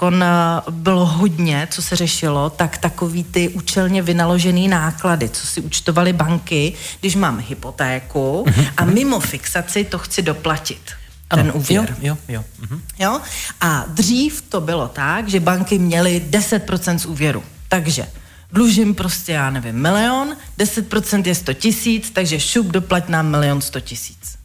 bylo 0.69 1.05
hodně, 1.05 1.67
co 1.71 1.81
se 1.81 1.95
řešilo, 1.95 2.49
tak 2.49 2.77
takový 2.77 3.23
ty 3.23 3.49
účelně 3.49 4.01
vynaložený 4.01 4.67
náklady, 4.67 5.29
co 5.29 5.47
si 5.47 5.61
účtovaly 5.61 6.13
banky, 6.13 6.73
když 6.99 7.15
mám 7.15 7.39
hypotéku 7.39 8.45
uh-huh. 8.47 8.67
a 8.77 8.85
mimo 8.85 9.19
fixaci 9.19 9.83
to 9.83 9.97
chci 9.99 10.21
doplatit. 10.21 10.81
Ano, 11.29 11.43
ten 11.43 11.51
úvěr. 11.55 11.95
Jo, 12.01 12.17
jo, 12.27 12.35
jo. 12.35 12.43
Uh-huh. 12.61 12.81
jo. 12.99 13.21
A 13.61 13.85
dřív 13.87 14.41
to 14.49 14.61
bylo 14.61 14.87
tak, 14.87 15.29
že 15.29 15.39
banky 15.39 15.79
měly 15.79 16.25
10% 16.29 16.97
z 16.97 17.05
úvěru. 17.05 17.43
Takže 17.67 18.07
dlužím 18.51 18.95
prostě, 18.95 19.31
já 19.31 19.49
nevím, 19.49 19.75
milion, 19.75 20.37
10% 20.59 21.27
je 21.27 21.35
100 21.35 21.53
tisíc, 21.53 22.09
takže 22.09 22.39
šup 22.39 22.67
doplať 22.67 23.09
nám 23.09 23.27
milion 23.27 23.61
100 23.61 23.79
tisíc. 23.79 24.38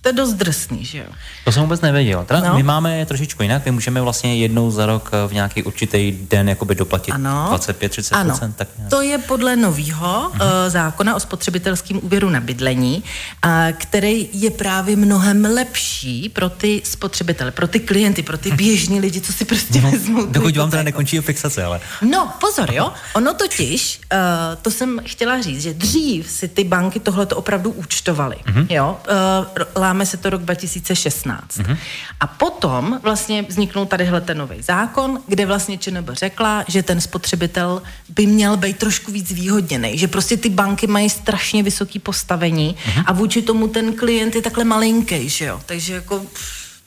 To 0.00 0.08
je 0.08 0.12
dost 0.12 0.32
drsný, 0.32 0.84
že 0.84 0.98
jo? 0.98 1.04
To 1.44 1.52
jsem 1.52 1.62
vůbec 1.62 1.80
nevěděl. 1.80 2.24
Teda 2.24 2.40
no. 2.40 2.56
My 2.56 2.62
máme 2.62 3.06
trošičku 3.06 3.42
jinak, 3.42 3.64
my 3.64 3.70
můžeme 3.70 4.00
vlastně 4.00 4.36
jednou 4.36 4.70
za 4.70 4.86
rok 4.86 5.10
v 5.26 5.32
nějaký 5.32 5.62
určitý 5.62 6.18
den 6.30 6.48
jakoby 6.48 6.74
doplatit 6.74 7.14
ano. 7.14 7.50
25-30%. 7.52 8.16
Ano. 8.16 8.38
Tak 8.56 8.68
nějak. 8.78 8.90
To 8.90 9.02
je 9.02 9.18
podle 9.18 9.56
nového 9.56 10.28
uh, 10.28 10.40
zákona 10.68 11.16
o 11.16 11.20
spotřebitelském 11.20 12.00
úvěru 12.02 12.30
na 12.30 12.40
bydlení, 12.40 13.02
uh, 13.44 13.50
který 13.72 14.28
je 14.32 14.50
právě 14.50 14.96
mnohem 14.96 15.44
lepší 15.44 16.28
pro 16.28 16.48
ty 16.48 16.82
spotřebitele, 16.84 17.50
pro 17.50 17.68
ty 17.68 17.80
klienty, 17.80 18.22
pro 18.22 18.38
ty 18.38 18.50
běžní 18.56 19.00
lidi, 19.00 19.20
co 19.20 19.32
si 19.32 19.44
prostě 19.44 19.80
no, 19.80 19.90
vezmou. 19.90 20.26
Dokud 20.26 20.56
vám 20.56 20.70
teda 20.70 20.82
nekončí 20.82 21.20
fixace, 21.20 21.64
ale. 21.64 21.80
No, 22.02 22.32
pozor, 22.40 22.72
jo. 22.72 22.92
Ono 23.14 23.34
totiž, 23.34 24.00
uh, 24.12 24.18
to 24.62 24.70
jsem 24.70 25.00
chtěla 25.06 25.40
říct, 25.40 25.62
že 25.62 25.74
dřív 25.74 26.30
si 26.30 26.48
ty 26.48 26.64
banky 26.64 27.00
tohle 27.00 27.26
opravdu 27.26 27.70
účtovaly. 27.70 28.36
Uh-huh. 28.36 28.66
Jo. 28.70 28.96
Uh, 29.44 29.64
Děláme 29.88 30.06
se 30.06 30.16
to 30.16 30.30
rok 30.30 30.42
2016. 30.42 31.58
Mm-hmm. 31.58 31.76
A 32.20 32.26
potom 32.26 33.00
vlastně 33.02 33.42
vzniknul 33.42 33.86
tadyhle 33.86 34.20
ten 34.20 34.38
nový 34.38 34.62
zákon, 34.62 35.20
kde 35.26 35.46
vlastně 35.46 35.78
ČNB 35.78 36.10
řekla, 36.12 36.64
že 36.68 36.82
ten 36.82 37.00
spotřebitel 37.00 37.82
by 38.08 38.26
měl 38.26 38.56
být 38.56 38.78
trošku 38.78 39.12
víc 39.12 39.32
výhodněný, 39.32 39.98
že 39.98 40.08
prostě 40.08 40.36
ty 40.36 40.48
banky 40.48 40.86
mají 40.86 41.10
strašně 41.10 41.62
vysoký 41.62 41.98
postavení 41.98 42.76
mm-hmm. 42.76 43.04
a 43.06 43.12
vůči 43.12 43.42
tomu 43.42 43.68
ten 43.68 43.92
klient 43.92 44.34
je 44.34 44.42
takhle 44.42 44.64
malinký, 44.64 45.28
že 45.28 45.44
jo. 45.44 45.60
Takže 45.66 45.94
jako... 45.94 46.22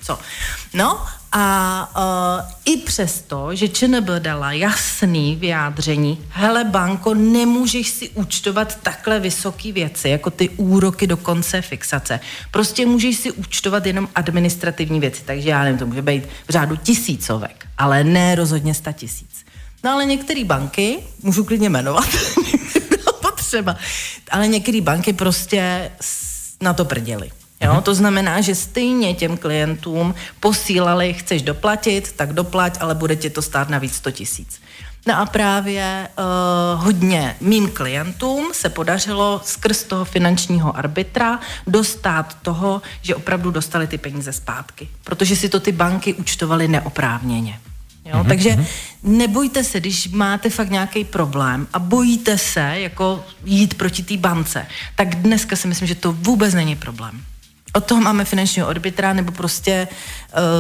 Co? 0.02 0.20
No 0.74 1.06
a 1.32 1.92
uh, 1.96 2.74
i 2.74 2.78
přesto, 2.78 3.56
že 3.56 3.68
ČNB 3.68 4.10
dala 4.20 4.52
jasný 4.52 5.36
vyjádření, 5.36 6.26
hele 6.30 6.64
banko, 6.64 7.14
nemůžeš 7.14 7.90
si 7.90 8.10
účtovat 8.10 8.76
takhle 8.76 9.20
vysoké 9.20 9.72
věci, 9.72 10.10
jako 10.10 10.30
ty 10.30 10.50
úroky 10.50 11.08
do 11.08 11.18
konce 11.18 11.62
fixace. 11.62 12.20
Prostě 12.52 12.86
můžeš 12.86 13.18
si 13.18 13.32
účtovat 13.32 13.86
jenom 13.86 14.10
administrativní 14.16 15.00
věci, 15.00 15.22
takže 15.26 15.50
já 15.50 15.64
nevím, 15.64 15.80
to 15.80 15.86
může 15.86 16.02
být 16.02 16.24
v 16.48 16.50
řádu 16.50 16.76
tisícovek, 16.76 17.68
ale 17.78 18.04
ne 18.04 18.36
rozhodně 18.36 18.74
sta 18.74 18.92
tisíc. 18.92 19.46
No 19.84 19.92
ale 19.92 20.06
některé 20.06 20.44
banky, 20.44 21.00
můžu 21.24 21.44
klidně 21.44 21.70
jmenovat, 21.70 22.10
potřeba, 23.22 23.76
ale 24.32 24.48
některé 24.48 24.82
banky 24.82 25.14
prostě 25.14 25.92
na 26.62 26.74
to 26.74 26.86
prděli. 26.86 27.32
Jo? 27.62 27.74
Mhm. 27.74 27.82
To 27.82 27.96
znamená, 27.96 28.42
že 28.42 28.56
stejně 28.56 29.14
těm 29.14 29.38
klientům 29.38 30.16
posílali, 30.40 31.14
chceš 31.14 31.42
doplatit, 31.42 32.12
tak 32.12 32.34
doplať, 32.34 32.78
ale 32.80 32.96
bude 32.96 33.16
ti 33.16 33.30
to 33.30 33.42
stát 33.42 33.70
navíc 33.70 33.96
100 33.96 34.12
tisíc. 34.12 34.62
No 35.08 35.20
a 35.20 35.26
právě 35.26 36.08
uh, 36.18 36.84
hodně 36.84 37.36
mým 37.42 37.70
klientům 37.70 38.50
se 38.54 38.70
podařilo 38.70 39.42
skrz 39.44 39.84
toho 39.84 40.06
finančního 40.06 40.78
arbitra 40.78 41.40
dostat 41.68 42.38
toho, 42.42 42.82
že 43.02 43.16
opravdu 43.16 43.52
dostali 43.52 43.88
ty 43.88 43.98
peníze 43.98 44.34
zpátky, 44.34 44.90
protože 45.04 45.36
si 45.36 45.50
to 45.50 45.60
ty 45.60 45.72
banky 45.72 46.14
účtovaly 46.14 46.68
neoprávněně. 46.68 47.60
Jo? 48.06 48.16
Mm-hmm. 48.16 48.28
Takže 48.28 48.66
nebojte 49.04 49.64
se, 49.64 49.80
když 49.80 50.08
máte 50.08 50.50
fakt 50.50 50.70
nějaký 50.70 51.04
problém 51.04 51.68
a 51.74 51.80
bojíte 51.80 52.38
se 52.38 52.74
jako 52.74 53.26
jít 53.46 53.74
proti 53.74 54.04
té 54.04 54.18
bance, 54.18 54.66
tak 54.96 55.16
dneska 55.16 55.56
si 55.56 55.68
myslím, 55.68 55.88
že 55.88 55.96
to 55.96 56.12
vůbec 56.12 56.54
není 56.54 56.76
problém. 56.76 57.22
Od 57.74 57.86
toho 57.86 58.02
máme 58.02 58.26
finančního 58.26 58.68
arbitra, 58.68 59.14
nebo 59.14 59.32
prostě 59.32 59.88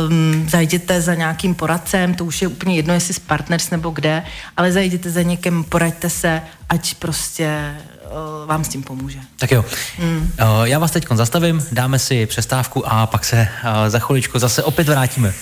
um, 0.07 0.49
zajděte 0.49 1.01
za 1.01 1.15
nějakým 1.15 1.55
poradcem, 1.55 2.13
to 2.13 2.25
už 2.25 2.41
je 2.41 2.47
úplně 2.47 2.75
jedno, 2.75 2.93
jestli 2.93 3.13
s 3.13 3.19
partners 3.19 3.69
nebo 3.69 3.89
kde, 3.89 4.23
ale 4.57 4.71
zajděte 4.71 5.11
za 5.11 5.21
někým, 5.21 5.63
poraďte 5.63 6.09
se, 6.09 6.41
ať 6.69 6.93
prostě 6.93 7.75
uh, 8.05 8.47
vám 8.47 8.63
s 8.63 8.67
tím 8.67 8.83
pomůže. 8.83 9.19
Tak 9.39 9.51
jo, 9.51 9.65
mm. 9.99 10.31
uh, 10.41 10.63
já 10.63 10.79
vás 10.79 10.91
teď 10.91 11.07
zastavím, 11.11 11.65
dáme 11.71 11.99
si 11.99 12.25
přestávku 12.25 12.87
a 12.87 13.07
pak 13.07 13.25
se 13.25 13.47
uh, 13.63 13.69
za 13.89 13.99
chviličku 13.99 14.39
zase 14.39 14.63
opět 14.63 14.87
vrátíme. 14.87 15.33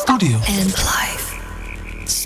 Studio 0.00 0.36
and 0.48 0.76
Life. 0.76 1.15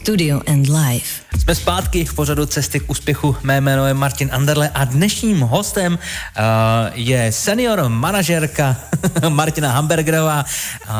Studio 0.00 0.40
and 0.46 0.68
Life. 0.68 1.22
Jsme 1.38 1.54
zpátky 1.54 2.04
v 2.04 2.14
pořadu 2.14 2.46
Cesty 2.46 2.80
k 2.80 2.90
úspěchu. 2.90 3.36
Mé 3.42 3.60
jméno 3.60 3.86
je 3.86 3.94
Martin 3.94 4.28
Anderle 4.32 4.70
a 4.74 4.84
dnešním 4.84 5.40
hostem 5.40 5.92
uh, 5.92 6.48
je 6.94 7.32
senior 7.32 7.88
manažerka 7.88 8.76
Martina 9.28 9.72
Hamburgerová. 9.72 10.44
Uh, 10.88 10.92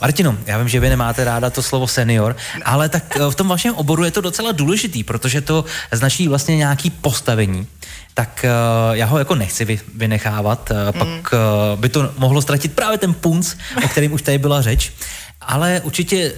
Martino, 0.00 0.36
já 0.46 0.58
vím, 0.58 0.68
že 0.68 0.80
vy 0.80 0.88
nemáte 0.88 1.24
ráda 1.24 1.50
to 1.50 1.62
slovo 1.62 1.88
senior, 1.88 2.36
ale 2.64 2.88
tak 2.88 3.16
uh, 3.20 3.30
v 3.30 3.34
tom 3.34 3.48
vašem 3.48 3.74
oboru 3.74 4.04
je 4.04 4.10
to 4.10 4.20
docela 4.20 4.52
důležitý, 4.52 5.04
protože 5.04 5.40
to 5.40 5.64
značí 5.92 6.28
vlastně 6.28 6.56
nějaký 6.56 6.90
postavení 6.90 7.66
tak 8.14 8.44
uh, 8.44 8.96
já 8.96 9.06
ho 9.06 9.18
jako 9.18 9.34
nechci 9.34 9.64
vy, 9.64 9.80
vynechávat, 9.94 10.70
uh, 10.70 10.76
mm. 10.76 10.92
pak 10.92 11.32
uh, 11.32 11.80
by 11.80 11.88
to 11.88 12.12
mohlo 12.18 12.42
ztratit 12.42 12.72
právě 12.72 12.98
ten 12.98 13.14
punc, 13.14 13.54
o 13.84 13.88
kterém 13.88 14.12
už 14.12 14.22
tady 14.22 14.38
byla 14.38 14.62
řeč, 14.62 14.92
ale 15.40 15.80
určitě 15.84 16.32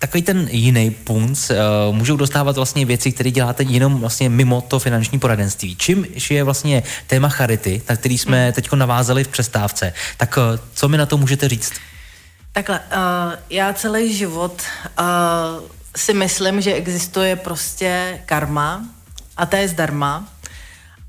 takový 0.00 0.22
ten 0.22 0.48
jiný 0.50 0.90
punc 0.90 1.50
uh, 1.50 1.56
můžou 1.96 2.16
dostávat 2.16 2.56
vlastně 2.56 2.86
věci, 2.86 3.12
které 3.12 3.30
děláte 3.30 3.62
jenom 3.62 4.00
vlastně 4.00 4.28
mimo 4.28 4.60
to 4.60 4.78
finanční 4.78 5.18
poradenství. 5.18 5.76
Čím 5.76 6.06
je 6.30 6.44
vlastně 6.44 6.82
téma 7.06 7.28
charity, 7.28 7.82
na 7.88 7.96
který 7.96 8.18
jsme 8.18 8.44
hmm. 8.44 8.52
teď 8.52 8.72
navázali 8.72 9.24
v 9.24 9.28
přestávce, 9.28 9.92
tak 10.16 10.36
uh, 10.36 10.58
co 10.74 10.88
mi 10.88 10.96
na 10.96 11.06
to 11.06 11.16
můžete 11.16 11.48
říct? 11.48 11.72
Takhle, 12.52 12.80
uh, 12.80 13.32
já 13.50 13.72
celý 13.72 14.14
život 14.16 14.62
uh, 14.98 15.04
si 15.96 16.14
myslím, 16.14 16.60
že 16.60 16.74
existuje 16.74 17.36
prostě 17.36 18.20
karma 18.26 18.84
a 19.36 19.46
to 19.46 19.56
je 19.56 19.68
zdarma. 19.68 20.28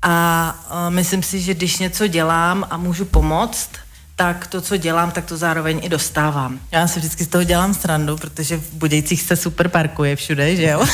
A 0.02 0.54
uh, 0.70 0.94
myslím 0.94 1.22
si, 1.22 1.40
že 1.40 1.54
když 1.54 1.78
něco 1.78 2.06
dělám 2.06 2.66
a 2.70 2.76
můžu 2.76 3.04
pomoct, 3.04 3.70
tak 4.16 4.46
to, 4.46 4.60
co 4.60 4.76
dělám, 4.76 5.10
tak 5.10 5.24
to 5.24 5.36
zároveň 5.36 5.80
i 5.82 5.88
dostávám. 5.88 6.60
Já 6.72 6.88
si 6.88 6.98
vždycky 6.98 7.24
z 7.24 7.28
toho 7.28 7.44
dělám 7.44 7.74
srandu, 7.74 8.16
protože 8.16 8.56
v 8.56 8.72
Budějcích 8.72 9.22
se 9.22 9.36
super 9.36 9.68
parkuje 9.68 10.16
všude, 10.16 10.56
že 10.56 10.62
jo? 10.62 10.86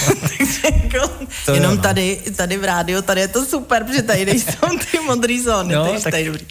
jako, 0.65 1.11
to 1.47 1.55
jenom 1.55 1.73
je, 1.73 1.79
tady, 1.79 2.23
tady 2.37 2.57
v 2.57 2.65
rádiu, 2.65 3.03
tady 3.03 3.21
je 3.21 3.29
to 3.29 3.45
super, 3.45 3.85
protože 3.85 4.03
tady 4.03 4.25
nejsou 4.25 4.79
ty 4.91 4.99
modré 5.07 5.39
zóny, 5.45 5.75
no, 5.75 5.87
takže 5.87 6.05
tak... 6.05 6.13
tady 6.13 6.25
dobrý. 6.25 6.47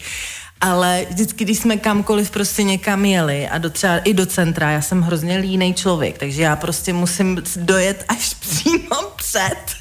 Ale 0.60 1.06
vždycky, 1.10 1.44
když 1.44 1.58
jsme 1.58 1.76
kamkoliv 1.76 2.30
prostě 2.30 2.62
někam 2.62 3.04
jeli 3.04 3.48
a 3.48 3.58
do 3.58 3.70
třeba 3.70 3.98
i 3.98 4.14
do 4.14 4.26
centra, 4.26 4.70
já 4.70 4.82
jsem 4.82 5.02
hrozně 5.02 5.36
línej 5.36 5.74
člověk, 5.74 6.18
takže 6.18 6.42
já 6.42 6.56
prostě 6.56 6.92
musím 6.92 7.42
dojet 7.56 8.04
až 8.08 8.34
přímo 8.40 8.96
před 9.16 9.74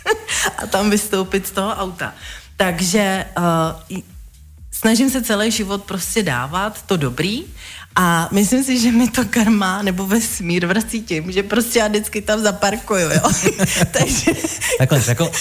a 0.58 0.68
tam 0.68 0.90
vystoupit 0.90 1.48
z 1.48 1.52
toho 1.52 1.76
auta. 1.76 2.14
Takže 2.58 3.26
uh, 3.38 4.00
snažím 4.80 5.10
se 5.10 5.22
celý 5.22 5.52
život 5.52 5.84
prostě 5.84 6.24
dávat 6.24 6.82
to 6.82 6.98
dobrý 6.98 7.44
a 7.96 8.30
myslím 8.32 8.64
si, 8.64 8.80
že 8.80 8.92
mi 8.92 9.08
to 9.08 9.26
karma 9.26 9.82
nebo 9.82 10.06
vesmír 10.06 10.66
vrací 10.66 11.02
tím, 11.02 11.32
že 11.32 11.44
prostě 11.44 11.80
já 11.80 11.88
vždycky 11.88 12.22
tam 12.22 12.40
zaparkuju, 12.40 13.10
jo. 13.10 13.30
Takže... 13.92 14.32
Takhle, 14.78 15.02
jako 15.08 15.32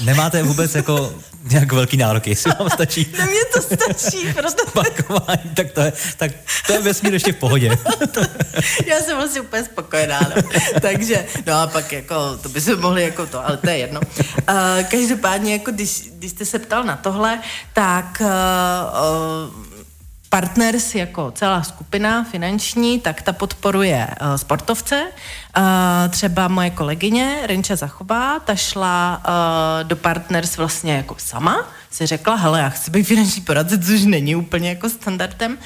nemáte 0.00 0.42
vůbec 0.42 0.74
jako 0.74 1.14
nějak 1.50 1.72
velký 1.72 1.96
nároky, 1.96 2.30
jestli 2.30 2.52
vám 2.58 2.70
stačí. 2.70 3.12
Ne, 3.18 3.26
mě 3.26 3.44
to 3.54 3.62
stačí, 3.62 4.32
proto... 4.32 4.70
Parkování, 4.70 5.50
tak 5.54 5.72
to 5.72 5.80
je, 5.80 5.92
tak 6.16 6.30
to 6.66 6.72
je 6.72 6.80
vesmír 6.80 7.12
ještě 7.12 7.32
v 7.32 7.36
pohodě. 7.36 7.68
Já 8.86 9.00
jsem 9.00 9.16
vlastně 9.16 9.40
úplně 9.40 9.64
spokojená, 9.64 10.20
no. 10.36 10.42
Takže, 10.80 11.26
no 11.46 11.54
a 11.54 11.66
pak 11.66 11.92
jako, 11.92 12.14
to 12.42 12.48
by 12.48 12.60
se 12.60 12.76
mohli 12.76 13.02
jako 13.02 13.26
to, 13.26 13.46
ale 13.46 13.56
to 13.56 13.70
je 13.70 13.78
jedno. 13.78 14.00
Uh, 14.00 14.54
každopádně, 14.90 15.52
jako 15.52 15.70
když, 15.70 16.02
když 16.18 16.30
jste 16.30 16.44
se 16.44 16.58
ptal 16.58 16.84
na 16.84 16.96
tohle, 16.96 17.40
tak 17.72 18.22
uh, 18.22 18.26
uh, 19.46 19.73
Partners 20.34 20.94
jako 20.94 21.30
celá 21.30 21.62
skupina 21.62 22.24
finanční, 22.24 23.00
tak 23.00 23.22
ta 23.22 23.32
podporuje 23.32 24.08
uh, 24.20 24.34
sportovce. 24.36 25.06
Uh, 25.56 25.62
třeba 26.10 26.48
moje 26.48 26.70
kolegyně 26.70 27.38
Renča 27.46 27.76
Zachová, 27.76 28.38
ta 28.38 28.54
šla 28.54 29.22
uh, 29.24 29.88
do 29.88 29.96
Partners 29.96 30.56
vlastně 30.56 30.96
jako 30.96 31.16
sama, 31.18 31.68
si 31.90 32.06
řekla, 32.06 32.34
hele, 32.34 32.60
já 32.60 32.68
chci 32.68 32.90
být 32.90 33.04
finanční 33.04 33.42
poradce, 33.42 33.78
což 33.78 34.02
není 34.02 34.36
úplně 34.36 34.68
jako 34.68 34.88
standardem. 34.88 35.58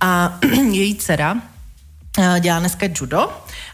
A 0.00 0.38
její 0.70 0.96
dcera 0.96 1.36
dělá 2.40 2.58
dneska 2.58 2.86
judo 3.00 3.30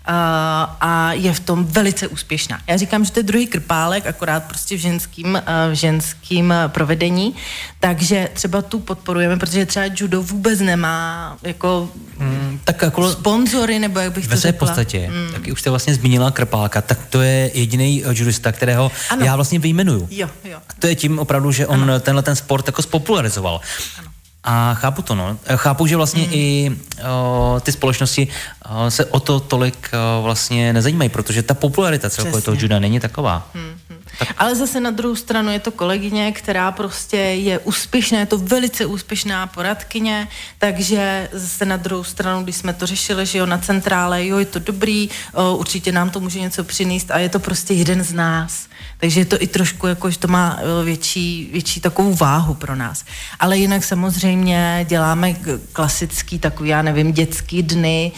a 0.07 1.13
je 1.13 1.35
v 1.35 1.41
tom 1.41 1.65
velice 1.65 2.09
úspěšná. 2.09 2.61
Já 2.67 2.77
říkám, 2.77 3.05
že 3.05 3.13
to 3.13 3.19
je 3.19 3.23
druhý 3.23 3.47
krpálek, 3.47 4.07
akorát 4.07 4.45
prostě 4.45 4.77
v 4.77 4.79
ženským, 4.79 5.43
v 5.71 5.75
ženským 5.75 6.55
provedení, 6.69 7.35
takže 7.81 8.29
třeba 8.33 8.63
tu 8.63 8.79
podporujeme, 8.79 9.37
protože 9.37 9.67
třeba 9.67 9.87
judo 9.97 10.23
vůbec 10.23 10.61
nemá 10.61 11.37
jako 11.43 11.89
hmm, 12.19 12.61
tak 12.65 12.83
jako 12.83 13.13
sponzory, 13.13 13.79
nebo 13.79 14.01
jak 14.01 14.13
bych 14.13 14.29
to 14.29 14.37
řekla. 14.37 14.51
Ve 14.51 14.59
podstatě, 14.59 14.99
hmm. 14.99 15.33
tak 15.33 15.53
už 15.53 15.61
jste 15.61 15.71
vlastně 15.71 15.95
zmínila 15.95 16.31
krpálka, 16.31 16.83
tak 16.83 16.99
to 17.11 17.23
je 17.23 17.51
jediný 17.55 18.03
eh, 18.05 18.09
judista, 18.13 18.53
kterého 18.53 18.93
ano. 19.11 19.25
já 19.25 19.37
vlastně 19.37 19.59
vyjmenuju. 19.59 20.09
Jo, 20.11 20.29
jo. 20.45 20.59
A 20.69 20.73
to 20.79 20.87
je 20.87 20.95
tím 20.95 21.19
opravdu, 21.19 21.53
že 21.53 21.67
on 21.67 21.83
ano. 21.83 22.01
tenhle 22.01 22.23
ten 22.23 22.37
sport 22.37 22.69
jako 22.69 22.83
spopularizoval. 22.83 23.61
Ano. 23.99 24.10
A 24.45 24.75
chápu 24.75 25.03
to, 25.03 25.15
no. 25.15 25.39
Chápu, 25.57 25.87
že 25.87 25.97
vlastně 25.97 26.23
mm. 26.23 26.29
i 26.33 26.77
o, 27.11 27.61
ty 27.61 27.73
společnosti 27.73 28.29
o, 28.69 28.91
se 28.91 29.05
o 29.05 29.21
to 29.21 29.41
tolik 29.41 29.91
o, 29.93 30.23
vlastně 30.23 30.73
nezajímají, 30.73 31.11
protože 31.11 31.43
ta 31.43 31.55
popularita 31.55 32.11
celkově 32.11 32.43
toho 32.43 32.57
juda 32.61 32.79
není 32.79 33.01
taková. 33.01 33.49
Mm. 33.55 33.81
Tak. 34.19 34.29
Ale 34.39 34.55
zase 34.55 34.81
na 34.81 34.91
druhou 34.91 35.17
stranu 35.17 35.53
je 35.53 35.61
to 35.61 35.71
kolegyně, 35.71 36.33
která 36.33 36.73
prostě 36.73 37.17
je 37.17 37.59
úspěšná, 37.59 38.19
je 38.19 38.27
to 38.27 38.39
velice 38.39 38.87
úspěšná 38.87 39.47
poradkyně, 39.47 40.29
takže 40.59 41.29
zase 41.33 41.65
na 41.65 41.77
druhou 41.77 42.05
stranu, 42.05 42.43
když 42.43 42.57
jsme 42.57 42.73
to 42.73 42.87
řešili, 42.87 43.27
že 43.27 43.39
jo, 43.39 43.47
na 43.47 43.59
centrále, 43.59 44.27
jo, 44.27 44.39
je 44.39 44.45
to 44.45 44.59
dobrý, 44.59 45.11
o, 45.35 45.57
určitě 45.57 45.93
nám 45.93 46.11
to 46.11 46.21
může 46.21 46.41
něco 46.41 46.65
přinést 46.65 47.11
a 47.11 47.19
je 47.19 47.29
to 47.29 47.39
prostě 47.39 47.75
jeden 47.75 48.03
z 48.03 48.13
nás. 48.13 48.70
Takže 49.01 49.21
je 49.21 49.25
to 49.25 49.43
i 49.43 49.47
trošku 49.47 49.87
jako, 49.87 50.11
že 50.11 50.19
to 50.19 50.29
má 50.29 50.59
větší, 50.85 51.51
větší 51.53 51.81
takovou 51.81 52.15
váhu 52.15 52.55
pro 52.55 52.77
nás. 52.77 53.05
Ale 53.41 53.59
jinak 53.59 53.85
samozřejmě 53.85 54.87
děláme 54.89 55.35
klasický 55.73 56.39
takový, 56.39 56.69
já 56.69 56.83
nevím, 56.83 57.13
dětský 57.13 57.63
dny, 57.63 58.13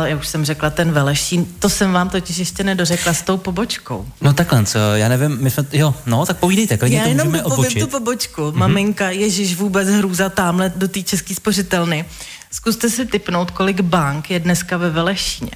uh, 0.00 0.06
já 0.08 0.16
už 0.16 0.28
jsem 0.28 0.44
řekla 0.44 0.70
ten 0.70 0.92
Velešín, 0.92 1.46
to 1.58 1.68
jsem 1.68 1.92
vám 1.92 2.10
totiž 2.10 2.36
ještě 2.36 2.64
nedořekla 2.64 3.14
s 3.14 3.22
tou 3.22 3.36
pobočkou. 3.36 4.06
No 4.20 4.32
takhle, 4.32 4.64
co, 4.64 4.78
já 4.78 5.08
nevím, 5.08 5.38
my 5.40 5.50
jsme, 5.50 5.66
jo, 5.72 5.94
no 6.06 6.26
tak 6.26 6.36
povídejte, 6.36 6.76
klidně 6.78 6.98
já 6.98 7.04
to 7.04 7.08
jenom 7.08 7.26
můžeme 7.26 7.80
tu 7.80 7.86
pobočku, 7.86 8.42
mm-hmm. 8.42 8.56
maminka, 8.56 9.10
ježíš 9.10 9.56
vůbec 9.56 9.88
hrůza 9.88 10.28
tamhle 10.28 10.72
do 10.76 10.88
té 10.88 11.02
české 11.02 11.34
spořitelny. 11.34 12.04
Zkuste 12.50 12.90
si 12.90 13.06
typnout, 13.06 13.50
kolik 13.50 13.80
bank 13.80 14.30
je 14.30 14.40
dneska 14.40 14.76
ve 14.76 14.90
Velešíně. 14.90 15.52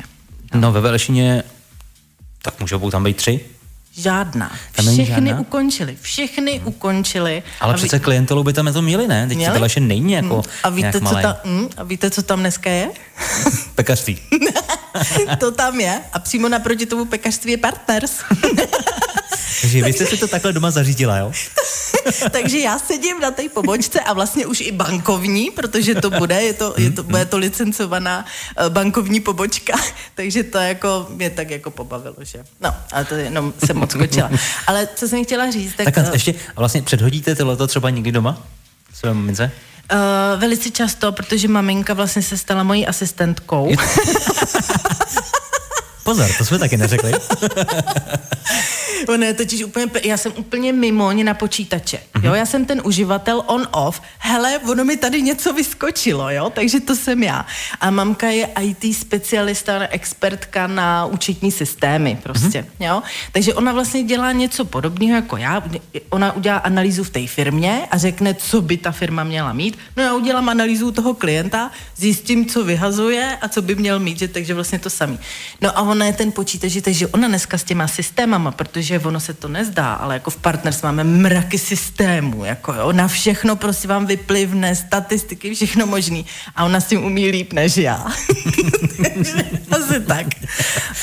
No 0.54 0.72
ve 0.72 0.80
Velešíně, 0.80 1.42
tak 2.42 2.60
můžou 2.60 2.90
tam 2.90 3.04
být 3.04 3.16
tři? 3.16 3.40
Žádná. 3.96 4.52
Tam 4.72 4.84
Všechny 4.86 5.06
žádná? 5.06 5.40
ukončili. 5.40 5.96
Všechny 6.00 6.58
hmm. 6.58 6.68
ukončili. 6.68 7.42
Ale 7.60 7.74
a 7.74 7.76
přece 7.76 7.98
ví... 7.98 8.04
klientelu 8.04 8.44
by 8.44 8.52
tam 8.52 8.72
to 8.72 8.82
měli, 8.82 9.08
ne? 9.08 9.26
Teď 9.28 9.36
měli? 9.36 9.68
to 9.74 9.80
není 9.80 10.12
jako 10.12 10.34
hmm. 10.34 10.42
a 10.62 10.68
víte, 10.68 11.00
co 11.00 11.14
ta, 11.14 11.40
hmm. 11.44 11.68
a 11.76 11.82
víte, 11.82 12.10
co 12.10 12.22
tam 12.22 12.40
dneska 12.40 12.70
je? 12.70 12.90
Pekařství. 13.74 14.18
to 15.38 15.50
tam 15.50 15.80
je. 15.80 16.00
A 16.12 16.18
přímo 16.18 16.48
naproti 16.48 16.86
tomu 16.86 17.04
pekařství 17.04 17.50
je 17.50 17.58
partners. 17.58 18.12
Takže 19.60 19.84
vy 19.84 19.92
jste 19.92 20.06
si 20.06 20.16
to 20.16 20.28
takhle 20.28 20.52
doma 20.52 20.70
zařídila, 20.70 21.16
jo? 21.16 21.32
Takže 22.30 22.58
já 22.58 22.78
sedím 22.78 23.20
na 23.20 23.30
té 23.30 23.48
pobočce 23.48 24.00
a 24.00 24.12
vlastně 24.12 24.46
už 24.46 24.60
i 24.60 24.72
bankovní, 24.72 25.50
protože 25.50 25.94
to 25.94 26.10
bude, 26.10 26.42
je 26.42 26.52
to, 26.52 26.74
je 26.76 26.90
to, 26.90 27.02
bude 27.02 27.24
to 27.24 27.38
licencovaná 27.38 28.24
eh, 28.56 28.70
bankovní 28.70 29.20
pobočka, 29.20 29.72
takže 30.14 30.42
to 30.42 30.58
jako 30.58 31.06
mě 31.10 31.30
tak 31.30 31.50
jako 31.50 31.70
pobavilo, 31.70 32.16
že? 32.20 32.44
No, 32.60 32.74
ale 32.92 33.04
to 33.04 33.14
jenom 33.14 33.52
jsem 33.66 33.76
moc 33.76 33.90
skočila. 33.90 34.30
Ale 34.66 34.88
co 34.94 35.08
jsem 35.08 35.24
chtěla 35.24 35.50
říct, 35.50 35.74
tak... 35.76 35.84
Tak 35.84 35.98
a 35.98 36.12
ještě 36.12 36.34
vlastně 36.56 36.82
předhodíte 36.82 37.34
tohleto 37.34 37.66
třeba 37.66 37.90
někdy 37.90 38.12
doma? 38.12 38.42
Své 38.94 39.14
mamince? 39.14 39.50
Uh, 39.92 40.40
velice 40.40 40.70
často, 40.70 41.12
protože 41.12 41.48
maminka 41.48 41.94
vlastně 41.94 42.22
se 42.22 42.36
stala 42.36 42.62
mojí 42.62 42.86
asistentkou. 42.86 43.72
Pozor, 46.04 46.30
to 46.38 46.44
jsme 46.44 46.58
taky 46.58 46.76
neřekli. 46.76 47.12
Ono 49.08 49.24
je 49.24 49.34
totiž 49.34 49.64
úplně, 49.64 49.86
já 50.04 50.16
jsem 50.16 50.32
úplně 50.36 50.72
mimo 50.72 51.12
na 51.12 51.34
počítače, 51.34 51.98
jo, 52.22 52.34
já 52.34 52.46
jsem 52.46 52.64
ten 52.64 52.82
uživatel 52.84 53.42
on-off, 53.46 54.00
hele, 54.18 54.58
ono 54.58 54.84
mi 54.84 54.96
tady 54.96 55.22
něco 55.22 55.52
vyskočilo, 55.52 56.30
jo, 56.30 56.50
takže 56.50 56.80
to 56.80 56.96
jsem 56.96 57.22
já. 57.22 57.46
A 57.80 57.90
mamka 57.90 58.26
je 58.26 58.48
IT 58.60 58.96
specialista, 58.96 59.86
expertka 59.90 60.66
na 60.66 61.06
účetní 61.06 61.52
systémy 61.52 62.18
prostě, 62.22 62.62
mm-hmm. 62.62 62.86
jo. 62.86 63.02
Takže 63.32 63.54
ona 63.54 63.72
vlastně 63.72 64.02
dělá 64.02 64.32
něco 64.32 64.64
podobného 64.64 65.16
jako 65.16 65.36
já, 65.36 65.62
ona 66.10 66.32
udělá 66.32 66.56
analýzu 66.56 67.04
v 67.04 67.10
té 67.10 67.26
firmě 67.26 67.82
a 67.90 67.98
řekne, 67.98 68.34
co 68.34 68.62
by 68.62 68.76
ta 68.76 68.92
firma 68.92 69.24
měla 69.24 69.52
mít. 69.52 69.78
No 69.96 70.02
já 70.02 70.14
udělám 70.14 70.48
analýzu 70.48 70.92
toho 70.92 71.14
klienta, 71.14 71.70
zjistím, 71.96 72.46
co 72.46 72.64
vyhazuje 72.64 73.38
a 73.40 73.48
co 73.48 73.62
by 73.62 73.74
měl 73.74 73.98
mít, 74.00 74.18
že, 74.18 74.28
takže 74.28 74.54
vlastně 74.54 74.78
to 74.78 74.90
samý. 74.90 75.18
No 75.60 75.78
a 75.78 75.82
ona 75.82 76.06
je 76.06 76.12
ten 76.12 76.32
počítač, 76.32 76.72
takže 76.82 77.06
ona 77.06 77.28
dneska 77.28 77.58
s 77.58 77.64
těma 77.64 77.88
systémama, 77.88 78.50
protože 78.50 78.95
ono 78.98 79.20
se 79.20 79.34
to 79.34 79.48
nezdá, 79.48 79.94
ale 79.94 80.14
jako 80.14 80.30
v 80.30 80.36
Partners 80.36 80.82
máme 80.82 81.04
mraky 81.04 81.58
systémů, 81.58 82.44
jako 82.44 82.72
jo, 82.72 82.92
na 82.92 83.08
všechno 83.08 83.56
prostě 83.56 83.88
vám 83.88 84.06
vyplivne, 84.06 84.76
statistiky, 84.76 85.54
všechno 85.54 85.86
možný. 85.86 86.26
A 86.56 86.64
ona 86.64 86.80
s 86.80 86.86
tím 86.86 87.04
umí 87.04 87.30
líp 87.30 87.52
než 87.52 87.76
já. 87.76 88.06
Asi 89.70 90.00
tak. 90.00 90.26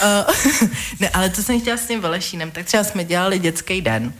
Uh, 0.03 0.69
ne, 0.99 1.09
ale 1.09 1.29
co 1.29 1.43
jsem 1.43 1.61
chtěla 1.61 1.77
s 1.77 1.87
tím 1.87 2.01
Velešínem, 2.01 2.51
tak 2.51 2.65
třeba 2.65 2.83
jsme 2.83 3.03
dělali 3.03 3.39
dětský 3.39 3.81
den 3.81 4.13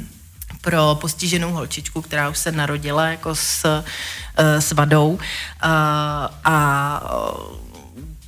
pro 0.60 0.98
postiženou 1.00 1.52
holčičku, 1.52 2.02
která 2.02 2.28
už 2.28 2.38
se 2.38 2.52
narodila 2.52 3.06
jako 3.06 3.34
s, 3.34 3.64
uh, 3.64 3.84
s 4.58 4.72
vadou 4.72 5.08
uh, 5.10 5.18
a 6.44 7.02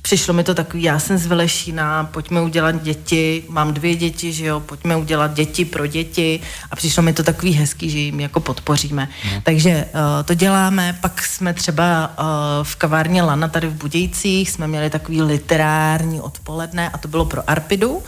přišlo 0.09 0.33
mi 0.33 0.43
to 0.43 0.55
takový, 0.55 0.83
já 0.83 0.99
jsem 0.99 1.17
z 1.17 1.25
Velešína, 1.25 2.03
pojďme 2.03 2.41
udělat 2.41 2.83
děti, 2.83 3.43
mám 3.49 3.73
dvě 3.73 3.95
děti, 3.95 4.33
že 4.33 4.45
jo, 4.45 4.59
pojďme 4.59 4.97
udělat 4.97 5.33
děti 5.33 5.65
pro 5.65 5.87
děti 5.87 6.39
a 6.71 6.75
přišlo 6.75 7.03
mi 7.03 7.13
to 7.13 7.23
takový 7.23 7.53
hezký, 7.53 7.89
že 7.89 7.97
jim 7.97 8.19
jako 8.19 8.39
podpoříme. 8.39 9.09
No. 9.33 9.41
Takže 9.43 9.85
uh, 9.93 10.01
to 10.25 10.33
děláme, 10.33 10.97
pak 11.01 11.25
jsme 11.25 11.53
třeba 11.53 12.11
uh, 12.19 12.25
v 12.63 12.75
kavárně 12.75 13.23
Lana 13.23 13.47
tady 13.47 13.67
v 13.67 13.73
Budějcích, 13.73 14.51
jsme 14.51 14.67
měli 14.67 14.89
takový 14.89 15.21
literární 15.21 16.21
odpoledne 16.21 16.89
a 16.89 16.97
to 16.97 17.07
bylo 17.07 17.25
pro 17.25 17.49
Arpidu, 17.49 17.91
uh, 17.97 18.03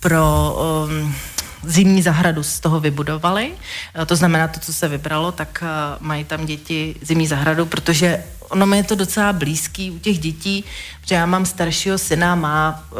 pro... 0.00 0.56
Um, 0.90 1.14
zimní 1.64 2.02
zahradu 2.02 2.42
z 2.42 2.60
toho 2.60 2.80
vybudovali. 2.80 3.52
To 4.06 4.16
znamená, 4.16 4.48
to, 4.48 4.60
co 4.60 4.72
se 4.72 4.88
vybralo, 4.88 5.32
tak 5.32 5.64
mají 6.00 6.24
tam 6.24 6.46
děti 6.46 6.96
zimní 7.02 7.26
zahradu, 7.26 7.66
protože 7.66 8.24
ono 8.50 8.66
mi 8.66 8.76
je 8.76 8.84
to 8.84 8.94
docela 8.94 9.32
blízký 9.32 9.90
u 9.90 9.98
těch 9.98 10.18
dětí, 10.18 10.64
protože 11.00 11.14
já 11.14 11.26
mám 11.26 11.46
staršího 11.46 11.98
syna, 11.98 12.34
má 12.34 12.84
uh, 12.92 12.98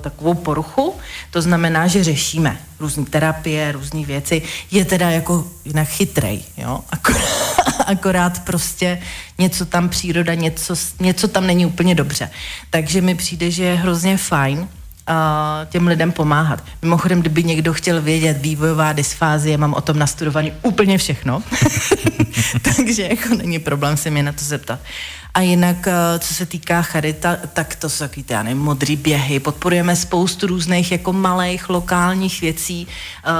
takovou 0.00 0.34
poruchu, 0.34 0.94
to 1.30 1.42
znamená, 1.42 1.86
že 1.86 2.04
řešíme 2.04 2.58
různé 2.80 3.04
terapie, 3.04 3.72
různé 3.72 4.04
věci, 4.04 4.42
je 4.70 4.84
teda 4.84 5.10
jako 5.10 5.50
jinak 5.64 5.88
chytrej, 5.88 6.42
jo, 6.56 6.80
akorát, 6.90 7.56
akorát 7.86 8.44
prostě 8.44 9.02
něco 9.38 9.66
tam 9.66 9.88
příroda, 9.88 10.34
něco, 10.34 10.74
něco 11.00 11.28
tam 11.28 11.46
není 11.46 11.66
úplně 11.66 11.94
dobře. 11.94 12.30
Takže 12.70 13.00
mi 13.00 13.14
přijde, 13.14 13.50
že 13.50 13.64
je 13.64 13.74
hrozně 13.74 14.16
fajn, 14.16 14.68
těm 15.66 15.86
lidem 15.86 16.12
pomáhat. 16.12 16.64
Mimochodem, 16.82 17.20
kdyby 17.20 17.44
někdo 17.44 17.72
chtěl 17.72 18.02
vědět 18.02 18.38
vývojová 18.40 18.92
dysfázie, 18.92 19.58
mám 19.58 19.74
o 19.74 19.80
tom 19.80 19.98
nastudovaný 19.98 20.52
úplně 20.62 20.98
všechno, 20.98 21.42
takže 22.62 23.02
jako 23.02 23.34
není 23.34 23.58
problém 23.58 23.96
se 23.96 24.10
mě 24.10 24.22
na 24.22 24.32
to 24.32 24.44
zeptat. 24.44 24.80
A 25.34 25.40
jinak, 25.40 25.88
co 26.18 26.34
se 26.34 26.46
týká 26.46 26.82
charita, 26.82 27.36
tak 27.52 27.76
to 27.76 27.90
jsou 27.90 28.04
takový, 28.04 28.24
já 28.28 28.42
nevím, 28.42 28.62
modrý 28.62 28.96
běhy, 28.96 29.40
podporujeme 29.40 29.96
spoustu 29.96 30.46
různých 30.46 30.92
jako 30.92 31.12
malých 31.12 31.68
lokálních 31.68 32.40
věcí, 32.40 32.86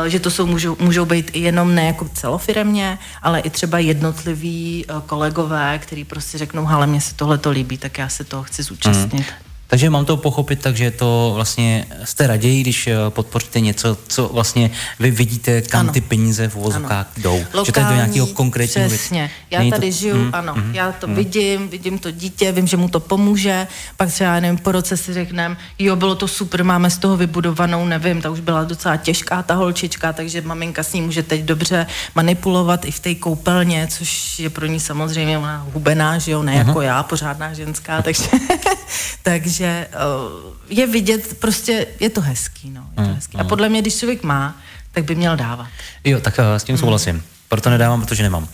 že 0.07 0.21
to 0.21 0.31
jsou, 0.31 0.47
můžou, 0.47 0.77
můžou 0.81 1.05
být 1.05 1.31
i 1.33 1.39
jenom 1.39 1.75
ne 1.75 1.87
jako 1.87 2.09
celofiremně, 2.09 2.99
ale 3.23 3.41
i 3.41 3.51
třeba 3.51 3.79
jednotliví 3.79 4.85
kolegové, 5.07 5.79
který 5.79 6.05
prostě 6.05 6.39
řeknou, 6.39 6.69
ale 6.69 6.87
mně 6.87 7.01
se 7.01 7.15
tohle 7.15 7.39
to 7.39 7.51
líbí, 7.51 7.79
tak 7.79 7.99
já 7.99 8.09
se 8.09 8.25
toho 8.25 8.43
chci 8.43 8.63
zúčastnit. 8.63 9.27
Mm. 9.29 9.48
Takže 9.71 9.91
mám 9.91 10.05
to 10.05 10.17
pochopit 10.17 10.61
tak, 10.61 10.77
že 10.77 10.91
to 10.91 11.33
vlastně 11.35 11.87
jste 12.05 12.27
raději, 12.27 12.61
když 12.61 12.87
eh, 12.87 12.97
podpoříte 13.09 13.61
něco, 13.61 13.99
co 14.09 14.29
vlastně 14.29 14.71
vy 15.01 15.11
vidíte, 15.11 15.63
kam 15.63 15.81
ano. 15.81 15.93
ty 15.93 16.01
peníze 16.01 16.49
v 16.49 16.57
uvozovkách 16.57 17.07
jdou. 17.17 17.45
Lokální, 17.55 17.67
že 17.67 17.73
to 17.73 17.81
je 17.81 17.87
do 17.87 17.95
nějakého 17.95 18.27
konkrétního 18.27 18.89
Přesně. 18.89 19.21
Věc. 19.21 19.31
Já 19.51 19.59
Není 19.59 19.71
tady 19.71 19.87
to... 19.87 19.97
žiju, 19.97 20.17
mm, 20.17 20.31
ano. 20.33 20.55
Mm, 20.57 20.75
já 20.75 20.93
to 20.93 21.07
mm. 21.07 21.15
vidím, 21.15 21.69
vidím 21.69 21.99
to 21.99 22.11
dítě, 22.11 22.53
vím, 22.53 22.67
že 22.67 22.77
mu 22.77 22.89
to 22.89 23.01
pomůže, 23.01 23.67
pak 23.97 24.09
třeba, 24.09 24.41
nevím, 24.41 24.59
po 24.59 24.73
roce 24.73 24.97
si 24.97 25.15
řekneme, 25.15 25.57
jo, 25.79 25.97
bylo 25.97 26.15
to 26.15 26.29
super, 26.29 26.65
máme 26.65 26.91
z 26.91 26.99
toho 26.99 27.17
vybudovanou, 27.17 27.85
nevím, 27.85 28.23
ta 28.23 28.31
už 28.31 28.41
byla 28.41 28.65
docela 28.65 28.97
těžká 28.97 29.43
ta 29.43 29.55
holčička, 29.55 30.13
takže 30.13 30.41
maminka 30.41 30.83
s 30.83 30.93
ní 30.93 31.03
může 31.03 31.23
teď 31.23 31.41
dobře 31.43 31.87
manipulovat 32.15 32.85
i 32.85 32.91
v 32.91 33.01
té 33.01 33.15
koupelně, 33.15 33.89
což 33.91 34.39
je 34.39 34.51
pro 34.51 34.67
ní 34.67 34.81
samozřejmě 34.81 35.39
ona 35.39 35.67
hubená, 35.73 36.19
že 36.19 36.31
jo, 36.31 36.43
ne 36.43 36.53
uh-huh. 36.53 36.67
jako 36.67 36.81
já, 36.81 37.03
pořádná 37.03 37.53
ženská, 37.53 38.03
takže, 38.03 38.25
takže 39.23 39.58
že 39.59 39.87
uh, 39.95 40.55
je 40.69 40.87
vidět, 40.87 41.39
prostě 41.39 41.87
je 42.01 42.11
to 42.11 42.21
hezký, 42.21 42.71
no. 42.71 42.87
Je 42.91 42.97
to 42.97 43.09
mm, 43.09 43.15
hezký. 43.15 43.37
A 43.39 43.43
mm. 43.43 43.49
podle 43.49 43.69
mě, 43.69 43.81
když 43.83 43.99
člověk 43.99 44.23
má, 44.23 44.57
tak 44.93 45.05
by 45.05 45.15
měl 45.15 45.37
dávat. 45.37 45.69
Jo, 46.05 46.21
tak 46.21 46.39
uh, 46.39 46.45
s 46.57 46.65
tím 46.65 46.79
souhlasím. 46.79 47.15
Mm. 47.15 47.23
Proto 47.49 47.71
nedávám, 47.71 48.01
protože 48.01 48.23
nemám. 48.23 48.49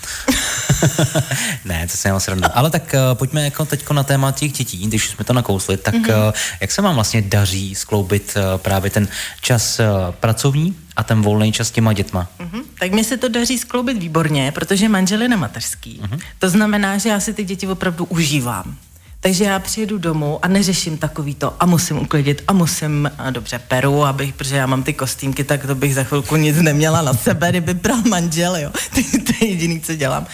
ne, 1.64 1.86
to 1.86 1.96
se 1.96 2.10
srandu. 2.18 2.48
Ale 2.54 2.70
tak 2.70 2.94
uh, 2.94 3.18
pojďme 3.18 3.44
jako 3.44 3.64
teď 3.64 3.90
na 3.90 4.02
téma 4.02 4.32
těch 4.32 4.52
dětí, 4.52 4.86
když 4.86 5.08
jsme 5.08 5.24
to 5.24 5.32
nakousli, 5.32 5.76
tak 5.76 5.94
mm-hmm. 5.94 6.28
uh, 6.28 6.32
jak 6.60 6.72
se 6.72 6.82
vám 6.82 6.94
vlastně 6.94 7.22
daří 7.22 7.74
skloubit 7.74 8.34
uh, 8.36 8.60
právě 8.60 8.90
ten 8.90 9.08
čas 9.40 9.80
uh, 9.80 10.14
pracovní 10.14 10.76
a 10.96 11.04
ten 11.04 11.22
volný 11.22 11.52
čas 11.52 11.68
s 11.68 11.70
těma 11.70 11.92
dětma? 11.92 12.28
Mm-hmm. 12.40 12.62
Tak 12.78 12.92
mi 12.92 13.04
se 13.04 13.16
to 13.16 13.28
daří 13.28 13.58
skloubit 13.58 13.98
výborně, 13.98 14.52
protože 14.52 14.88
manžel 14.88 15.22
je 15.22 15.28
na 15.28 15.36
mateřský. 15.36 16.00
Mm-hmm. 16.02 16.20
To 16.38 16.50
znamená, 16.50 16.98
že 16.98 17.08
já 17.08 17.20
si 17.20 17.34
ty 17.34 17.44
děti 17.44 17.66
opravdu 17.66 18.04
užívám. 18.04 18.76
Takže 19.24 19.44
já 19.44 19.58
přijedu 19.58 19.98
domů 19.98 20.38
a 20.42 20.48
neřeším 20.48 20.98
takový 20.98 21.34
to 21.34 21.54
a 21.60 21.66
musím 21.66 21.98
uklidit 21.98 22.44
a 22.48 22.52
musím, 22.52 23.10
a 23.18 23.30
dobře, 23.30 23.58
peru, 23.58 24.04
abych, 24.04 24.34
protože 24.34 24.56
já 24.56 24.66
mám 24.66 24.82
ty 24.82 24.92
kostýmky, 24.92 25.44
tak 25.44 25.66
to 25.66 25.74
bych 25.74 25.94
za 25.94 26.04
chvilku 26.04 26.36
nic 26.36 26.56
neměla 26.56 27.02
na 27.02 27.14
sebe, 27.14 27.50
kdyby 27.50 27.74
pral 27.74 28.02
manžel, 28.08 28.56
jo. 28.56 28.70
to 29.26 29.32
je 29.40 29.48
jediný, 29.48 29.80
co 29.80 29.94
dělám 29.94 30.26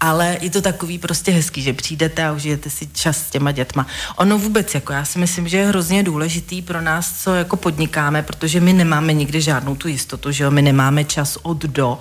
ale 0.00 0.38
je 0.40 0.50
to 0.50 0.62
takový 0.62 0.98
prostě 0.98 1.32
hezký, 1.32 1.62
že 1.62 1.72
přijdete 1.72 2.24
a 2.24 2.32
užijete 2.32 2.70
si 2.70 2.86
čas 2.86 3.16
s 3.16 3.30
těma 3.30 3.52
dětma. 3.52 3.86
Ono 4.16 4.38
vůbec, 4.38 4.74
jako 4.74 4.92
já 4.92 5.04
si 5.04 5.18
myslím, 5.18 5.48
že 5.48 5.56
je 5.56 5.66
hrozně 5.66 6.02
důležitý 6.02 6.62
pro 6.62 6.80
nás, 6.80 7.22
co 7.22 7.34
jako 7.34 7.56
podnikáme, 7.56 8.22
protože 8.22 8.60
my 8.60 8.72
nemáme 8.72 9.12
nikdy 9.12 9.40
žádnou 9.40 9.76
tu 9.76 9.88
jistotu, 9.88 10.32
že 10.32 10.44
jo, 10.44 10.50
my 10.50 10.62
nemáme 10.62 11.04
čas 11.04 11.38
od 11.42 11.58
do, 11.58 11.98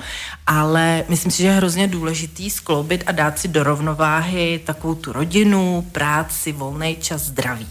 ale 0.48 1.04
myslím 1.10 1.32
si, 1.32 1.42
že 1.42 1.48
je 1.48 1.54
hrozně 1.54 1.88
důležitý 1.88 2.50
skloubit 2.50 3.04
a 3.08 3.12
dát 3.12 3.40
si 3.40 3.48
do 3.48 3.64
rovnováhy 3.64 4.62
takovou 4.66 4.96
tu 4.96 5.14
rodinu, 5.14 5.88
práci, 5.92 6.52
volný 6.52 6.98
čas, 7.02 7.22
zdraví. 7.22 7.68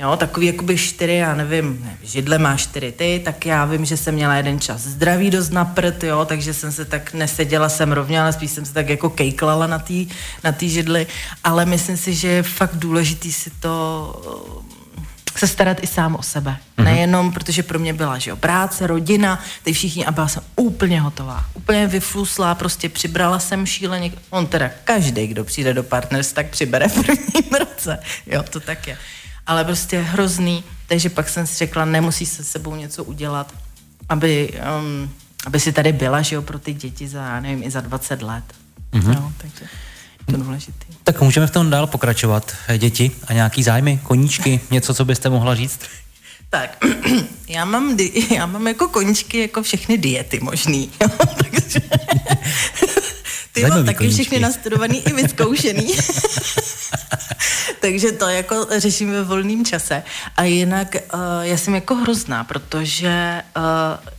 Jo, 0.00 0.16
takový 0.16 0.46
jakoby 0.46 0.78
čtyři, 0.78 1.12
já 1.12 1.34
nevím, 1.34 1.80
ne, 1.84 1.96
židle 2.02 2.38
má 2.38 2.56
čtyři 2.56 2.92
ty, 2.92 3.22
tak 3.24 3.46
já 3.46 3.64
vím, 3.64 3.84
že 3.84 3.96
jsem 3.96 4.14
měla 4.14 4.34
jeden 4.34 4.60
čas 4.60 4.80
zdraví 4.80 5.30
dost 5.30 5.50
na 5.50 5.64
prd, 5.64 6.04
jo, 6.04 6.24
takže 6.24 6.54
jsem 6.54 6.72
se 6.72 6.84
tak 6.84 7.14
neseděla 7.14 7.68
jsem 7.68 7.92
rovně, 7.92 8.20
ale 8.20 8.32
spíš 8.32 8.50
jsem 8.50 8.64
se 8.64 8.74
tak 8.74 8.88
jako 8.88 9.10
kejklala 9.10 9.66
na 9.66 9.78
té 9.78 10.04
na 10.44 10.52
tý 10.52 10.70
židli, 10.70 11.06
ale 11.44 11.66
myslím 11.66 11.96
si, 11.96 12.14
že 12.14 12.28
je 12.28 12.42
fakt 12.42 12.76
důležitý 12.76 13.32
si 13.32 13.50
to 13.50 14.62
eh, 14.98 15.38
se 15.38 15.46
starat 15.48 15.76
i 15.82 15.86
sám 15.86 16.16
o 16.16 16.22
sebe. 16.22 16.50
Mm-hmm. 16.50 16.84
Nejenom, 16.84 17.32
protože 17.32 17.62
pro 17.62 17.78
mě 17.78 17.92
byla, 17.92 18.18
že 18.18 18.30
jo, 18.30 18.36
práce, 18.36 18.86
rodina, 18.86 19.42
ty 19.62 19.72
všichni 19.72 20.06
a 20.06 20.12
byla 20.12 20.28
jsem 20.28 20.42
úplně 20.56 21.00
hotová. 21.00 21.44
Úplně 21.54 21.86
vyfluslá, 21.86 22.54
prostě 22.54 22.88
přibrala 22.88 23.38
jsem 23.38 23.66
šíleně. 23.66 24.12
On 24.30 24.46
teda 24.46 24.70
každý, 24.84 25.26
kdo 25.26 25.44
přijde 25.44 25.74
do 25.74 25.82
partners, 25.82 26.32
tak 26.32 26.46
přibere 26.46 26.88
v 26.88 26.94
prvním 26.94 27.52
roce. 27.60 27.98
Jo, 28.26 28.42
to 28.42 28.60
tak 28.60 28.86
je 28.88 28.98
ale 29.46 29.64
prostě 29.64 30.00
hrozný, 30.00 30.64
takže 30.86 31.10
pak 31.10 31.28
jsem 31.28 31.46
si 31.46 31.54
řekla, 31.54 31.84
nemusí 31.84 32.26
se 32.26 32.44
sebou 32.44 32.74
něco 32.74 33.04
udělat, 33.04 33.52
aby, 34.08 34.60
um, 34.80 35.10
aby 35.46 35.60
si 35.60 35.72
tady 35.72 35.92
byla, 35.92 36.22
že 36.22 36.34
jo, 36.36 36.42
pro 36.42 36.58
ty 36.58 36.72
děti 36.72 37.08
za, 37.08 37.40
nevím, 37.40 37.62
i 37.62 37.70
za 37.70 37.80
20 37.80 38.22
let. 38.22 38.44
Mm-hmm. 38.92 39.14
No, 39.14 39.32
takže 39.38 39.66
to 40.30 40.36
důležitý. 40.36 40.86
Tak 41.04 41.20
můžeme 41.20 41.46
v 41.46 41.50
tom 41.50 41.70
dál 41.70 41.86
pokračovat. 41.86 42.54
Děti 42.78 43.10
a 43.26 43.32
nějaký 43.32 43.62
zájmy, 43.62 44.00
koníčky, 44.02 44.60
něco, 44.70 44.94
co 44.94 45.04
byste 45.04 45.30
mohla 45.30 45.54
říct? 45.54 45.80
Tak, 46.50 46.84
já 47.48 47.64
mám, 47.64 47.96
já 48.34 48.46
mám 48.46 48.68
jako 48.68 48.88
koníčky 48.88 49.40
jako 49.40 49.62
všechny 49.62 49.98
diety 49.98 50.40
možný, 50.40 50.90
jo, 51.02 51.08
takže 51.36 51.80
ty 53.52 53.66
mám 53.66 53.84
taky 53.84 53.98
koníčky. 53.98 54.22
všechny 54.22 54.40
nastudovaný 54.40 55.08
i 55.08 55.12
vyzkoušený. 55.12 55.94
Takže 57.84 58.12
to 58.12 58.28
jako 58.28 58.66
řeším 58.78 59.10
ve 59.10 59.22
volném 59.22 59.64
čase. 59.64 60.02
A 60.36 60.44
jinak 60.44 60.94
uh, 60.94 61.20
já 61.40 61.56
jsem 61.56 61.74
jako 61.74 61.94
hrozná, 61.94 62.44
protože 62.44 63.42
uh, 63.56 63.62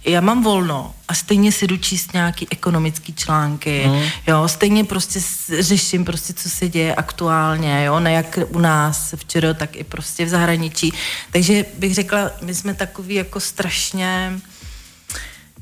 já 0.05 0.21
mám 0.21 0.43
volno 0.43 0.93
a 1.07 1.13
stejně 1.13 1.51
si 1.51 1.67
jdu 1.67 1.77
číst 1.77 2.13
nějaký 2.13 2.47
ekonomický 2.51 3.13
články, 3.13 3.83
mm. 3.87 4.01
jo, 4.27 4.47
stejně 4.47 4.83
prostě 4.83 5.19
řeším 5.59 6.05
prostě, 6.05 6.33
co 6.33 6.49
se 6.49 6.69
děje 6.69 6.95
aktuálně, 6.95 7.83
jo, 7.83 7.99
ne 7.99 8.11
jak 8.11 8.39
u 8.49 8.59
nás 8.59 9.13
včera, 9.17 9.53
tak 9.53 9.75
i 9.75 9.83
prostě 9.83 10.25
v 10.25 10.29
zahraničí. 10.29 10.93
Takže 11.31 11.65
bych 11.77 11.95
řekla, 11.95 12.31
my 12.41 12.55
jsme 12.55 12.73
takový 12.73 13.15
jako 13.15 13.39
strašně 13.39 14.39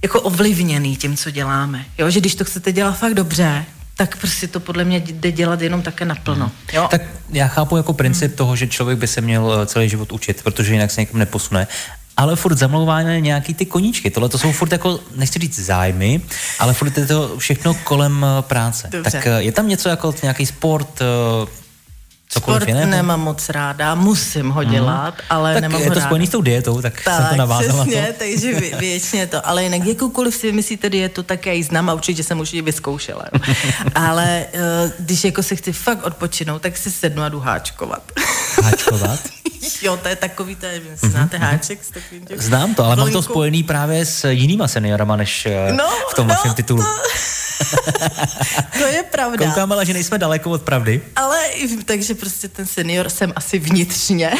jako 0.02 0.22
ovlivněný 0.22 0.98
tím, 0.98 1.18
co 1.18 1.32
děláme. 1.32 1.86
Jo, 1.98 2.10
že 2.10 2.20
když 2.20 2.36
to 2.36 2.46
chcete 2.46 2.72
dělat 2.72 2.98
fakt 2.98 3.14
dobře, 3.14 3.66
tak 3.98 4.18
prostě 4.18 4.48
to 4.48 4.60
podle 4.60 4.84
mě 4.84 5.00
jde 5.00 5.32
dělat 5.32 5.62
jenom 5.62 5.82
také 5.82 6.06
naplno. 6.06 6.46
Hmm. 6.46 6.54
Jo? 6.74 6.88
Tak 6.92 7.02
já 7.30 7.48
chápu 7.48 7.78
jako 7.78 7.94
princip 7.94 8.32
hmm. 8.32 8.38
toho, 8.38 8.56
že 8.56 8.68
člověk 8.68 9.00
by 9.00 9.08
se 9.08 9.22
měl 9.22 9.60
eh, 9.62 9.66
celý 9.66 9.90
život 9.90 10.12
učit, 10.12 10.44
protože 10.44 10.74
jinak 10.74 10.92
se 10.92 11.02
někam 11.02 11.20
neposune. 11.20 11.68
Ale 12.18 12.36
furt 12.36 12.58
zamlouváme 12.58 13.22
nějaký 13.22 13.54
ty 13.54 13.66
koníčky. 13.66 14.12
Tohle 14.12 14.30
to 14.30 14.38
jsou 14.38 14.52
furt 14.52 14.72
jako, 14.72 15.00
nechci 15.16 15.40
říct 15.40 15.60
zájmy, 15.60 16.22
ale 16.60 16.74
furt 16.74 16.98
je 16.98 17.06
to 17.06 17.38
všechno 17.38 17.74
kolem 17.74 18.26
eh, 18.26 18.42
práce. 18.42 18.88
Dobře. 18.92 19.12
Tak 19.12 19.28
eh, 19.28 19.42
je 19.44 19.52
tam 19.52 19.68
něco 19.68 19.90
jako 19.90 20.16
nějaký 20.24 20.46
sport, 20.46 21.00
Sport 22.38 22.68
jiného? 22.68 22.92
nemám 22.92 23.22
moc 23.22 23.50
ráda, 23.50 23.96
musím 23.96 24.50
ho 24.50 24.62
mhm. 24.62 24.72
dělat, 24.72 25.14
mm. 25.14 25.26
ale 25.30 25.54
tak 25.54 25.62
nemám 25.62 25.82
je 25.82 25.88
ho 25.88 25.94
to 25.94 26.02
spojený 26.02 26.28
s 26.28 26.30
tou 26.30 26.42
dietou, 26.42 26.82
tak, 26.82 27.02
tak 27.06 27.16
jsem 27.16 27.26
to 27.26 27.36
navázala. 27.36 27.86
Přesně, 27.86 28.02
to. 28.08 28.14
takže 28.20 28.54
vě, 28.54 28.78
většině 28.78 29.28
to. 29.28 29.48
Ale 29.48 29.64
jinak 29.64 29.86
jakoukoliv 29.86 30.36
si 30.36 30.48
vymyslíte 30.48 30.90
dietu, 30.90 31.24
tak 31.24 31.46
já 31.46 31.54
ji 31.54 31.64
znám 31.64 31.90
a 31.90 31.94
určitě 31.94 32.24
jsem 32.24 32.40
už 32.40 32.54
ji 32.54 32.62
vyzkoušela. 32.62 33.26
ale 33.96 34.46
uh, 34.54 34.92
když 35.00 35.24
jako 35.24 35.44
se 35.44 35.56
chci 35.56 35.74
fakt 35.74 36.06
odpočinout, 36.06 36.62
tak 36.62 36.78
si 36.78 36.92
sednu 36.92 37.24
a 37.24 37.30
jdu 37.30 37.40
háčkovat. 37.40 38.12
Háčkovat? 38.64 39.20
jo, 39.82 39.98
to 39.98 40.08
je 40.08 40.16
takový, 40.16 40.56
to 40.56 40.66
je, 40.66 40.80
mhm, 40.80 41.10
znáte 41.10 41.38
mm-hmm. 41.38 41.42
háček 41.42 41.84
s 41.84 41.90
takovým 41.90 42.26
těch 42.26 42.42
Znám 42.42 42.76
to, 42.76 42.86
ale 42.86 42.96
mám 42.96 43.12
to 43.12 43.22
spojený 43.22 43.64
právě 43.64 44.06
s 44.06 44.30
jinýma 44.30 44.68
seniorama, 44.68 45.16
než 45.16 45.46
eh, 45.46 45.74
no, 45.74 45.90
v 46.12 46.14
tom 46.14 46.28
no, 46.28 46.36
vašem 46.36 46.54
titulu. 46.54 46.84
To... 46.84 46.90
to 48.78 48.86
je 48.86 49.04
pravda. 49.04 49.46
Koukám, 49.46 49.72
ale 49.72 49.86
že 49.86 49.94
nejsme 49.94 50.18
daleko 50.18 50.50
od 50.50 50.62
pravdy. 50.62 51.02
Ale 51.16 51.40
takže 51.86 52.16
prostě 52.16 52.48
ten 52.48 52.66
senior 52.66 53.10
jsem 53.10 53.34
asi 53.36 53.60
vnitřně. 53.60 54.32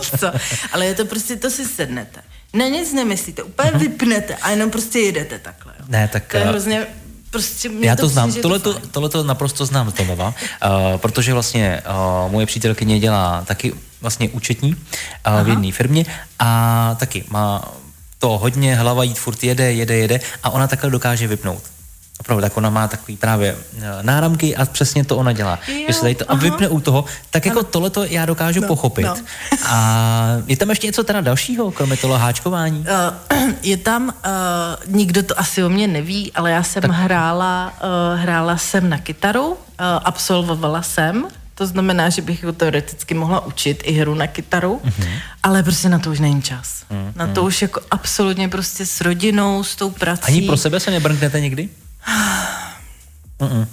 Co? 0.20 0.32
Ale 0.72 0.86
je 0.86 0.94
to 0.94 1.04
prostě, 1.04 1.36
to 1.36 1.50
si 1.50 1.64
sednete. 1.64 2.20
Na 2.52 2.66
nic 2.66 2.92
nemyslíte, 2.92 3.42
úplně 3.42 3.70
uh-huh. 3.70 3.78
vypnete 3.78 4.36
a 4.36 4.50
jenom 4.50 4.70
prostě 4.70 4.98
jedete 4.98 5.38
takhle. 5.38 5.72
Jo. 5.78 5.84
Ne, 5.88 6.08
tak... 6.08 6.24
To 6.26 6.36
je 6.36 6.42
eh, 6.42 6.48
hrozně 6.48 6.86
Prostě 7.30 7.70
Já 7.80 7.96
to, 7.96 8.02
to 8.02 8.08
znám, 8.08 8.32
tohle 8.32 8.58
to, 8.58 8.74
tohle 8.90 9.08
to 9.08 9.24
naprosto 9.24 9.66
znám 9.66 9.90
z 9.90 9.94
domova, 9.94 10.26
uh, 10.26 10.96
protože 10.96 11.32
vlastně 11.32 11.82
uh, 12.26 12.32
moje 12.32 12.46
přítelkyně 12.46 13.00
dělá 13.00 13.44
taky 13.46 13.74
vlastně 14.00 14.28
účetní 14.28 14.70
uh, 14.70 15.44
v 15.44 15.48
jedné 15.48 15.72
firmě 15.72 16.04
a 16.38 16.96
taky 16.98 17.24
má 17.28 17.72
to 18.18 18.38
hodně, 18.38 18.74
hlava 18.74 19.04
jít 19.04 19.18
furt 19.18 19.44
jede, 19.44 19.72
jede, 19.72 19.96
jede 19.96 20.20
a 20.42 20.50
ona 20.50 20.66
takhle 20.66 20.90
dokáže 20.90 21.26
vypnout. 21.26 21.62
Opravdu, 22.20 22.42
tak 22.42 22.56
ona 22.56 22.70
má 22.70 22.88
takový 22.88 23.16
právě 23.16 23.56
eh, 23.78 23.82
náramky 24.02 24.56
a 24.56 24.66
přesně 24.66 25.04
to 25.04 25.16
ona 25.16 25.32
dělá. 25.32 25.58
Jo, 25.68 25.84
že 25.86 25.92
se 25.92 26.00
tady 26.00 26.14
to 26.14 26.24
aha. 26.28 26.40
vypne 26.40 26.68
u 26.68 26.80
toho, 26.80 27.04
tak 27.30 27.46
jako 27.46 27.62
tohle 27.62 27.90
to 27.90 28.04
já 28.04 28.26
dokážu 28.26 28.60
no, 28.60 28.68
pochopit. 28.68 29.06
No. 29.06 29.16
A 29.66 30.26
je 30.46 30.56
tam 30.56 30.70
ještě 30.70 30.86
něco 30.86 31.04
teda 31.04 31.20
dalšího, 31.20 31.70
kromě 31.70 31.96
toho 31.96 32.18
háčkování? 32.18 32.86
Uh, 33.30 33.54
je 33.62 33.76
tam, 33.76 34.08
uh, 34.08 34.94
nikdo 34.94 35.22
to 35.22 35.40
asi 35.40 35.64
o 35.64 35.68
mě 35.68 35.86
neví, 35.86 36.32
ale 36.32 36.50
já 36.50 36.62
jsem 36.62 36.82
tak. 36.82 36.90
hrála, 36.90 37.72
uh, 38.14 38.20
hrála 38.20 38.58
jsem 38.58 38.88
na 38.88 38.98
kytaru, 38.98 39.46
uh, 39.46 39.56
absolvovala 40.04 40.82
jsem 40.82 41.26
to 41.54 41.66
znamená, 41.66 42.08
že 42.08 42.22
bych 42.22 42.44
ho 42.44 42.52
teoreticky 42.52 43.14
mohla 43.14 43.46
učit 43.46 43.82
i 43.84 43.92
hru 43.92 44.14
na 44.14 44.26
kytaru, 44.26 44.80
mm-hmm. 44.84 45.18
ale 45.42 45.62
prostě 45.62 45.88
na 45.88 45.98
to 45.98 46.10
už 46.10 46.20
není 46.20 46.42
čas. 46.42 46.84
Mm-hmm. 46.90 47.12
Na 47.16 47.26
to 47.26 47.42
už 47.42 47.62
jako 47.62 47.80
absolutně 47.90 48.48
prostě 48.48 48.86
s 48.86 49.00
rodinou, 49.00 49.64
s 49.64 49.76
tou 49.76 49.90
prací. 49.90 50.22
Ani 50.22 50.42
pro 50.42 50.56
sebe 50.56 50.80
se 50.80 50.90
nebrnknete 50.90 51.40
nikdy? 51.40 51.68
Mm-mm. 53.40 53.66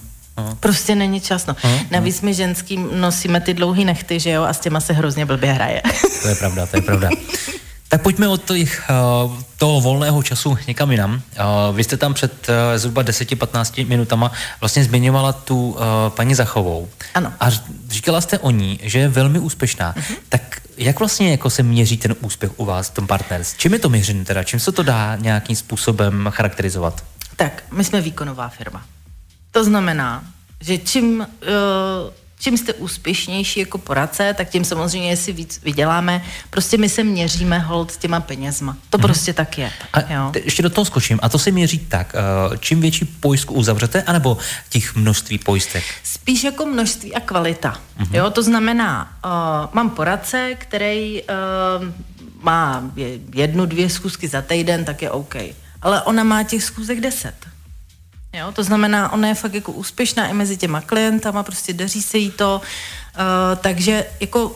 Prostě 0.59 0.95
není 0.95 1.21
čas, 1.21 1.45
no. 1.45 1.55
Mm, 1.63 1.79
Navíc 1.91 2.21
my 2.21 2.33
ženský 2.33 2.77
nosíme 2.91 3.41
ty 3.41 3.53
dlouhý 3.53 3.85
nechty, 3.85 4.19
že 4.19 4.31
jo, 4.31 4.43
a 4.43 4.53
s 4.53 4.59
těma 4.59 4.79
se 4.79 4.93
hrozně 4.93 5.25
blbě 5.25 5.53
hraje. 5.53 5.81
To 6.21 6.27
je 6.27 6.35
pravda, 6.35 6.65
to 6.65 6.77
je 6.77 6.81
pravda. 6.81 7.09
Tak 7.87 8.01
pojďme 8.01 8.27
od 8.27 8.43
těch, 8.43 8.83
uh, 9.25 9.41
toho 9.57 9.81
volného 9.81 10.23
času 10.23 10.57
někam 10.67 10.91
jinam. 10.91 11.13
Uh, 11.13 11.75
vy 11.75 11.83
jste 11.83 11.97
tam 11.97 12.13
před 12.13 12.49
uh, 12.49 12.55
zhruba 12.75 13.03
10-15 13.03 13.87
minutama 13.87 14.31
vlastně 14.59 14.83
zmiňovala 14.83 15.33
tu 15.33 15.77
paní 16.09 16.35
Zachovou. 16.35 16.89
Ano. 17.13 17.33
A 17.39 17.49
říkala 17.89 18.21
jste 18.21 18.39
o 18.39 18.51
ní, 18.51 18.79
že 18.83 18.99
je 18.99 19.09
velmi 19.09 19.39
úspěšná. 19.39 19.93
Uh-huh. 19.93 20.15
Tak 20.29 20.61
jak 20.77 20.99
vlastně 20.99 21.31
jako 21.31 21.49
se 21.49 21.63
měří 21.63 21.97
ten 21.97 22.15
úspěch 22.21 22.59
u 22.59 22.65
vás 22.65 22.89
v 22.89 22.93
tom 22.93 23.07
partnerství? 23.07 23.59
Čím 23.59 23.73
je 23.73 23.79
to 23.79 23.89
měřené 23.89 24.25
teda? 24.25 24.43
Čím 24.43 24.59
se 24.59 24.71
to 24.71 24.83
dá 24.83 25.15
nějakým 25.15 25.55
způsobem 25.55 26.29
charakterizovat? 26.31 27.03
Tak, 27.35 27.63
my 27.71 27.83
jsme 27.83 28.01
výkonová 28.01 28.49
firma. 28.49 28.85
To 29.51 29.63
znamená, 29.63 30.23
že 30.59 30.77
čím, 30.77 31.19
uh, 31.19 31.27
čím 32.39 32.57
jste 32.57 32.73
úspěšnější 32.73 33.59
jako 33.59 33.77
poradce, 33.77 34.33
tak 34.37 34.49
tím 34.49 34.65
samozřejmě 34.65 35.17
si 35.17 35.33
víc 35.33 35.61
vyděláme. 35.63 36.23
Prostě 36.49 36.77
my 36.77 36.89
se 36.89 37.03
měříme 37.03 37.59
hold 37.59 37.91
s 37.91 37.97
těma 37.97 38.19
penězma. 38.19 38.77
To 38.89 38.97
hmm. 38.97 39.01
prostě 39.03 39.33
tak 39.33 39.57
je. 39.57 39.71
A 39.93 40.13
jo. 40.13 40.31
ještě 40.43 40.63
do 40.63 40.69
toho 40.69 40.85
skočím. 40.85 41.19
A 41.21 41.29
to 41.29 41.39
se 41.39 41.51
měří 41.51 41.79
tak, 41.79 42.15
uh, 42.49 42.55
čím 42.57 42.81
větší 42.81 43.05
pojistku 43.05 43.53
uzavřete, 43.53 44.03
anebo 44.03 44.37
těch 44.69 44.95
množství 44.95 45.37
pojistek? 45.37 45.83
Spíš 46.03 46.43
jako 46.43 46.65
množství 46.65 47.15
a 47.15 47.19
kvalita. 47.19 47.79
Hmm. 47.97 48.15
Jo, 48.15 48.29
to 48.29 48.43
znamená, 48.43 49.17
uh, 49.25 49.31
mám 49.73 49.89
poradce, 49.89 50.55
který 50.57 51.21
uh, 51.21 51.27
má 52.41 52.91
jednu, 53.35 53.65
dvě 53.65 53.89
schůzky 53.89 54.27
za 54.27 54.41
týden, 54.41 54.85
tak 54.85 55.01
je 55.01 55.11
OK 55.11 55.35
ale 55.81 56.01
ona 56.01 56.23
má 56.23 56.43
těch 56.43 56.63
schůzek 56.63 56.99
deset. 56.99 57.35
Jo, 58.33 58.51
to 58.51 58.63
znamená, 58.63 59.11
ona 59.11 59.27
je 59.27 59.35
fakt 59.35 59.53
jako 59.53 59.71
úspěšná 59.71 60.27
i 60.27 60.33
mezi 60.33 60.57
těma 60.57 60.81
klientama, 60.81 61.43
prostě 61.43 61.73
daří 61.73 62.01
se 62.01 62.17
jí 62.17 62.31
to, 62.31 62.61
uh, 62.61 63.59
takže 63.61 64.05
jako 64.19 64.55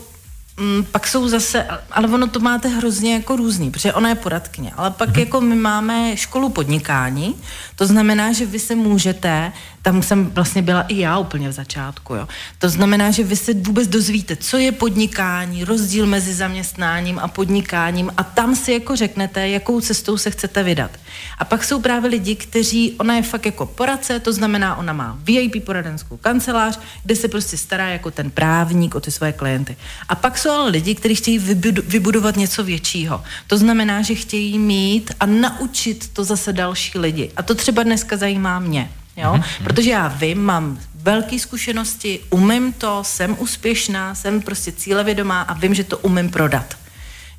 Mm, 0.58 0.86
pak 0.92 1.08
jsou 1.08 1.28
zase, 1.28 1.68
ale 1.92 2.08
ono 2.08 2.28
to 2.28 2.40
máte 2.40 2.68
hrozně 2.68 3.14
jako 3.14 3.36
různý, 3.36 3.72
protože 3.72 3.94
ona 3.94 4.10
je 4.10 4.16
poradkyně, 4.16 4.72
ale 4.78 4.92
pak 4.92 5.10
mm-hmm. 5.10 5.20
jako 5.20 5.42
my 5.42 5.56
máme 5.56 6.18
školu 6.18 6.50
podnikání, 6.50 7.36
to 7.76 7.88
znamená, 7.88 8.32
že 8.32 8.46
vy 8.46 8.60
se 8.60 8.76
můžete, 8.76 9.52
tam 9.86 10.04
jsem 10.04 10.26
vlastně 10.26 10.62
byla 10.62 10.82
i 10.82 11.00
já 11.00 11.17
úplně 11.17 11.50
v 11.50 11.52
začátku, 11.52 12.15
jo. 12.15 12.28
To 12.60 12.69
znamená, 12.69 13.12
že 13.12 13.24
vy 13.24 13.36
se 13.36 13.54
vůbec 13.54 13.88
dozvíte, 13.88 14.36
co 14.36 14.58
je 14.58 14.71
podnikání, 14.71 15.63
rozdíl 15.63 16.06
mezi 16.06 16.34
zaměstnáním 16.34 17.19
a 17.19 17.28
podnikáním 17.28 18.12
a 18.17 18.24
tam 18.24 18.56
si 18.56 18.71
jako 18.74 18.95
řeknete, 18.95 19.50
jakou 19.50 19.82
cestou 19.82 20.17
se 20.17 20.32
chcete 20.32 20.63
vydat. 20.63 20.91
A 21.38 21.45
pak 21.45 21.63
jsou 21.63 21.82
právě 21.82 22.10
lidi, 22.10 22.36
kteří, 22.36 22.95
ona 23.00 23.15
je 23.15 23.21
fakt 23.24 23.45
jako 23.45 23.65
poradce, 23.65 24.19
to 24.19 24.34
znamená, 24.34 24.76
ona 24.76 24.93
má 24.93 25.17
VIP 25.24 25.65
poradenskou 25.65 26.17
kancelář, 26.17 26.80
kde 27.04 27.15
se 27.15 27.28
prostě 27.28 27.58
stará 27.58 27.89
jako 27.89 28.12
ten 28.12 28.32
právník 28.32 28.95
o 28.95 29.00
ty 29.00 29.12
svoje 29.12 29.34
klienty. 29.34 29.78
A 30.10 30.15
pak 30.15 30.38
jsou 30.38 30.50
ale 30.50 30.69
lidi, 30.69 30.95
kteří 30.95 31.15
chtějí 31.15 31.39
vybudovat 31.88 32.38
něco 32.38 32.63
většího. 32.63 33.24
To 33.48 33.58
znamená, 33.58 34.02
že 34.02 34.15
chtějí 34.15 34.60
mít 34.60 35.12
a 35.19 35.26
naučit 35.26 36.10
to 36.13 36.24
zase 36.24 36.54
další 36.54 37.00
lidi. 37.00 37.32
A 37.38 37.43
to 37.43 37.56
třeba 37.56 37.84
dneska 37.84 38.17
zajímá 38.17 38.60
mě. 38.60 38.89
Jo? 39.17 39.34
Mm-hmm. 39.34 39.63
Protože 39.63 39.89
já 39.89 40.08
vím, 40.08 40.43
mám 40.43 40.80
velké 40.95 41.39
zkušenosti, 41.39 42.19
umím 42.30 42.73
to, 42.73 43.04
jsem 43.04 43.36
úspěšná, 43.39 44.15
jsem 44.15 44.41
prostě 44.41 44.71
cílevědomá 44.71 45.41
a 45.41 45.54
vím, 45.54 45.73
že 45.73 45.84
to 45.84 45.97
umím 45.97 46.30
prodat. 46.30 46.78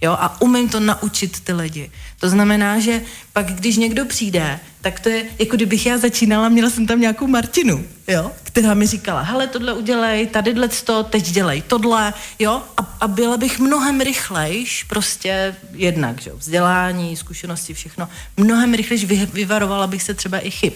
Jo, 0.01 0.13
a 0.13 0.41
umím 0.41 0.69
to 0.69 0.81
naučit 0.81 1.41
ty 1.41 1.53
lidi. 1.53 1.91
To 2.21 2.29
znamená, 2.29 2.81
že 2.81 3.03
pak, 3.33 3.47
když 3.47 3.77
někdo 3.77 4.05
přijde, 4.05 4.61
tak 4.81 5.01
to 5.01 5.09
je, 5.09 5.25
jako 5.39 5.57
kdybych 5.57 5.87
já 5.87 5.99
začínala, 5.99 6.49
měla 6.49 6.71
jsem 6.71 6.87
tam 6.87 7.01
nějakou 7.01 7.27
Martinu, 7.27 7.85
jo, 8.09 8.33
která 8.43 8.75
mi 8.75 8.87
říkala, 8.87 9.21
hele, 9.21 9.47
tohle 9.47 9.73
udělej, 9.73 10.27
tady 10.27 10.55
to, 10.85 11.03
teď 11.03 11.31
dělej 11.31 11.63
tohle, 11.63 12.15
jo, 12.39 12.63
a, 12.77 12.97
a 13.01 13.09
byla 13.09 13.37
bych 13.37 13.59
mnohem 13.59 14.01
rychlejš, 14.01 14.85
prostě 14.85 15.57
jednak, 15.73 16.21
že 16.21 16.31
jo, 16.31 16.37
vzdělání, 16.37 17.17
zkušenosti, 17.17 17.75
všechno, 17.75 18.09
mnohem 18.37 18.75
rychlejš 18.75 19.05
vy, 19.05 19.29
vyvarovala 19.33 19.87
bych 19.87 20.03
se 20.03 20.15
třeba 20.15 20.39
i 20.39 20.51
chyb, 20.51 20.75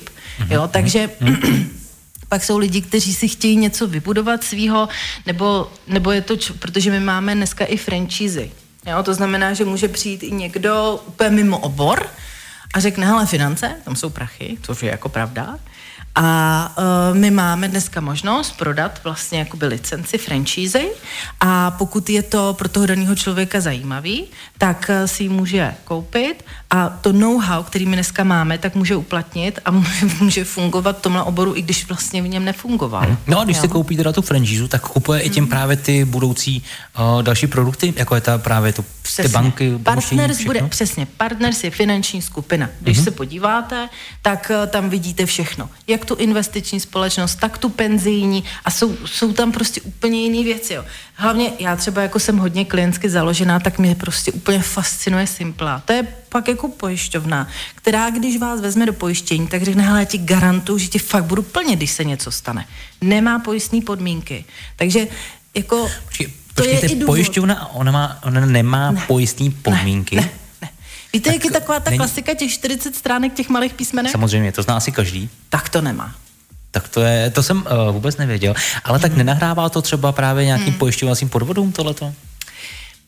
jo, 0.50 0.60
mhm. 0.60 0.70
takže 0.70 1.10
mhm. 1.20 1.70
pak 2.28 2.44
jsou 2.44 2.58
lidi, 2.58 2.80
kteří 2.80 3.14
si 3.14 3.28
chtějí 3.28 3.56
něco 3.56 3.86
vybudovat 3.86 4.44
svýho, 4.44 4.88
nebo, 5.26 5.72
nebo 5.86 6.12
je 6.12 6.20
to, 6.20 6.36
protože 6.58 6.90
my 6.90 7.00
máme 7.00 7.34
dneska 7.34 7.64
i 7.64 7.76
franchise, 7.76 8.48
Jo, 8.86 9.02
to 9.02 9.14
znamená, 9.14 9.52
že 9.52 9.64
může 9.64 9.88
přijít 9.88 10.22
i 10.22 10.30
někdo 10.30 11.00
úplně 11.06 11.30
mimo 11.30 11.58
obor 11.58 12.06
a 12.74 12.80
řekne, 12.80 13.06
hele, 13.06 13.26
finance, 13.26 13.76
tam 13.84 13.96
jsou 13.96 14.10
prachy, 14.10 14.58
což 14.62 14.82
je 14.82 14.90
jako 14.90 15.08
pravda, 15.08 15.58
a 16.14 16.72
uh, 16.78 17.16
my 17.16 17.30
máme 17.30 17.68
dneska 17.68 18.00
možnost 18.00 18.56
prodat 18.56 19.00
vlastně 19.04 19.38
jakoby 19.38 19.66
licenci 19.66 20.18
franchise 20.18 20.80
a 21.40 21.70
pokud 21.70 22.10
je 22.10 22.22
to 22.22 22.54
pro 22.54 22.68
toho 22.68 22.86
daného 22.86 23.14
člověka 23.14 23.60
zajímavý, 23.60 24.24
tak 24.58 24.90
uh, 25.00 25.06
si 25.06 25.22
ji 25.22 25.28
může 25.28 25.74
koupit 25.84 26.44
a 26.70 26.88
to 26.88 27.12
know-how, 27.12 27.62
který 27.62 27.86
my 27.86 27.96
dneska 27.96 28.24
máme, 28.24 28.58
tak 28.58 28.74
může 28.74 28.96
uplatnit 28.96 29.58
a 29.64 29.70
může, 30.20 30.44
fungovat 30.44 30.98
v 30.98 31.02
tomhle 31.02 31.22
oboru, 31.22 31.56
i 31.56 31.62
když 31.62 31.88
vlastně 31.88 32.22
v 32.22 32.28
něm 32.28 32.44
nefungoval. 32.44 33.02
Hmm. 33.02 33.16
No 33.26 33.40
a 33.40 33.44
když 33.44 33.56
jo. 33.56 33.62
si 33.62 33.68
koupí 33.68 33.96
teda 33.96 34.12
tu 34.12 34.22
franchise, 34.22 34.68
tak 34.68 34.82
kupuje 34.82 35.20
hmm. 35.20 35.26
i 35.26 35.30
tím 35.30 35.44
mhm. 35.44 35.50
právě 35.50 35.76
ty 35.76 36.04
budoucí 36.04 36.62
uh, 36.98 37.22
další 37.22 37.46
produkty, 37.46 37.94
jako 37.96 38.14
je 38.14 38.20
ta 38.20 38.38
právě 38.38 38.72
to, 38.72 38.84
ty 39.16 39.28
banky, 39.28 39.78
Partners 39.82 40.44
bude, 40.44 40.62
přesně, 40.68 41.06
Partners 41.16 41.64
je 41.64 41.70
finanční 41.70 42.22
skupina. 42.22 42.68
Když 42.80 42.96
hmm. 42.96 43.04
se 43.04 43.10
podíváte, 43.10 43.88
tak 44.22 44.52
uh, 44.54 44.70
tam 44.70 44.90
vidíte 44.90 45.26
všechno. 45.26 45.68
Jak 45.86 45.99
tu 46.04 46.14
investiční 46.14 46.80
společnost, 46.80 47.34
tak 47.34 47.58
tu 47.58 47.68
penzijní 47.68 48.44
a 48.64 48.70
jsou, 48.70 48.96
jsou 49.06 49.32
tam 49.32 49.52
prostě 49.52 49.80
úplně 49.80 50.20
jiné 50.22 50.44
věci. 50.44 50.74
Jo. 50.74 50.84
Hlavně 51.14 51.52
já 51.58 51.76
třeba 51.76 52.02
jako 52.02 52.18
jsem 52.18 52.38
hodně 52.38 52.64
klientsky 52.64 53.10
založená, 53.10 53.60
tak 53.60 53.78
mě 53.78 53.94
prostě 53.94 54.32
úplně 54.32 54.62
fascinuje 54.62 55.26
Simpla. 55.26 55.82
To 55.84 55.92
je 55.92 56.06
pak 56.28 56.48
jako 56.48 56.68
pojišťovna, 56.68 57.48
která 57.74 58.10
když 58.10 58.38
vás 58.38 58.60
vezme 58.60 58.86
do 58.86 58.92
pojištění, 58.92 59.46
tak 59.46 59.62
řekne, 59.62 59.82
hele, 59.82 59.98
já 59.98 60.04
ti 60.04 60.18
garantuju, 60.18 60.78
že 60.78 60.88
ti 60.88 60.98
fakt 60.98 61.24
budu 61.24 61.42
plně, 61.42 61.76
když 61.76 61.90
se 61.90 62.04
něco 62.04 62.30
stane. 62.30 62.66
Nemá 63.00 63.38
pojistné 63.38 63.80
podmínky. 63.80 64.44
Takže 64.76 65.06
jako... 65.54 65.90
Počkej, 66.06 66.32
to 66.54 66.64
je 66.64 66.80
i 66.80 67.04
pojišťovna, 67.04 67.74
ona, 67.74 67.92
má, 67.92 68.18
ona 68.24 68.46
nemá 68.46 68.90
ne, 68.90 69.02
pojistné 69.06 69.50
podmínky. 69.62 70.16
Ne, 70.16 70.22
ne. 70.22 70.30
Víte, 71.12 71.30
tak 71.30 71.34
jak 71.34 71.44
je 71.44 71.50
taková 71.50 71.80
ta 71.80 71.90
není... 71.90 71.98
klasika 71.98 72.34
těch 72.34 72.50
40 72.50 72.96
stránek 72.96 73.32
těch 73.32 73.48
malých 73.48 73.74
písmenek? 73.74 74.12
Samozřejmě, 74.12 74.52
to 74.52 74.62
zná 74.62 74.76
asi 74.76 74.92
každý. 74.92 75.30
Tak 75.48 75.68
to 75.68 75.80
nemá. 75.80 76.14
Tak 76.70 76.88
to 76.88 77.00
je, 77.00 77.30
to 77.30 77.42
jsem 77.42 77.56
uh, 77.56 77.94
vůbec 77.94 78.16
nevěděl. 78.16 78.54
Ale 78.84 78.98
tak 78.98 79.10
hmm. 79.10 79.18
nenahrává 79.18 79.68
to 79.68 79.82
třeba 79.82 80.12
právě 80.12 80.44
nějakým 80.44 80.68
hmm. 80.68 80.78
pojišťovacím 80.78 81.28
podvodům 81.28 81.72
tohleto? 81.72 82.14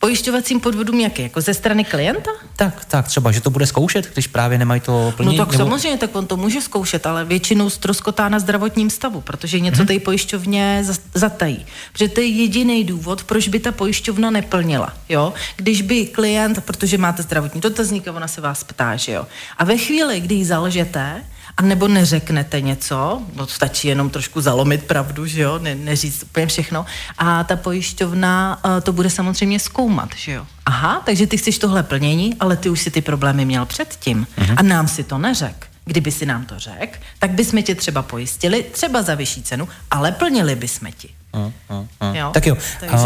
Pojišťovacím 0.03 0.61
podvodům 0.61 1.01
jaké? 1.01 1.23
Jako 1.23 1.41
ze 1.41 1.55
strany 1.55 1.85
klienta? 1.85 2.31
Tak, 2.57 2.85
tak, 2.85 3.07
třeba, 3.07 3.33
že 3.33 3.41
to 3.41 3.51
bude 3.51 3.67
zkoušet, 3.67 4.13
když 4.13 4.27
právě 4.27 4.59
nemají 4.59 4.81
to 4.81 5.13
plně. 5.17 5.31
No 5.31 5.37
tak 5.37 5.53
nebo... 5.53 5.65
samozřejmě, 5.65 5.99
tak 5.99 6.17
on 6.17 6.27
to 6.27 6.37
může 6.37 6.61
zkoušet, 6.61 7.07
ale 7.07 7.25
většinou 7.25 7.71
ztroskotá 7.71 8.29
na 8.29 8.39
zdravotním 8.39 8.91
stavu, 8.91 9.21
protože 9.21 9.61
něco 9.61 9.79
hmm. 9.79 9.87
té 9.87 9.99
pojišťovně 10.01 10.85
zatají. 11.15 11.67
Protože 11.93 12.09
to 12.09 12.21
je 12.21 12.27
jediný 12.27 12.85
důvod, 12.85 13.25
proč 13.25 13.49
by 13.49 13.59
ta 13.61 13.73
pojišťovna 13.73 14.31
neplnila. 14.31 14.93
Jo? 15.09 15.33
Když 15.57 15.83
by 15.83 16.07
klient, 16.07 16.65
protože 16.65 16.99
máte 16.99 17.23
zdravotní 17.23 17.61
dotazník 17.61 18.09
a 18.09 18.13
ona 18.13 18.29
se 18.29 18.41
vás 18.41 18.65
ptá, 18.65 18.97
že 18.97 19.13
jo. 19.13 19.27
A 19.59 19.65
ve 19.65 19.77
chvíli, 19.79 20.21
kdy 20.21 20.35
ji 20.35 20.45
zalžete, 20.45 21.23
a 21.57 21.63
nebo 21.63 21.89
neřeknete 21.89 22.61
něco, 22.61 23.23
no 23.35 23.47
stačí 23.47 23.89
jenom 23.89 24.11
trošku 24.11 24.41
zalomit 24.41 24.85
pravdu, 24.85 25.27
že 25.27 25.43
jo, 25.43 25.59
ne, 25.59 25.75
neříct 25.75 26.23
úplně 26.23 26.47
všechno. 26.47 26.87
A 27.19 27.45
ta 27.45 27.57
pojišťovna 27.57 28.61
uh, 28.65 28.81
to 28.81 28.93
bude 28.93 29.11
samozřejmě 29.11 29.59
zkoumat, 29.59 30.09
že 30.17 30.33
jo. 30.33 30.47
Aha, 30.67 31.03
takže 31.07 31.27
ty 31.27 31.37
chceš 31.37 31.59
tohle 31.59 31.83
plnění, 31.83 32.37
ale 32.41 32.57
ty 32.57 32.71
už 32.71 32.81
si 32.81 32.91
ty 32.91 33.01
problémy 33.01 33.45
měl 33.45 33.67
předtím. 33.67 34.27
Uh-huh. 34.39 34.55
A 34.57 34.63
nám 34.63 34.89
si 34.89 35.05
to 35.05 35.19
neřek. 35.19 35.69
Kdyby 35.85 36.13
si 36.13 36.27
nám 36.27 36.45
to 36.45 36.59
řekl, 36.59 36.99
tak 37.19 37.31
bychom 37.31 37.63
tě 37.63 37.75
třeba 37.75 38.03
pojistili, 38.03 38.65
třeba 38.73 39.03
za 39.03 39.15
vyšší 39.15 39.43
cenu, 39.43 39.69
ale 39.91 40.13
plnili 40.13 40.55
bychom 40.55 40.93
ti. 40.93 41.09
Uh, 41.33 41.53
uh, 41.71 41.87
uh. 42.11 42.17
Jo? 42.17 42.31
Tak 42.35 42.47
jo, 42.47 42.57
Takže 42.81 43.05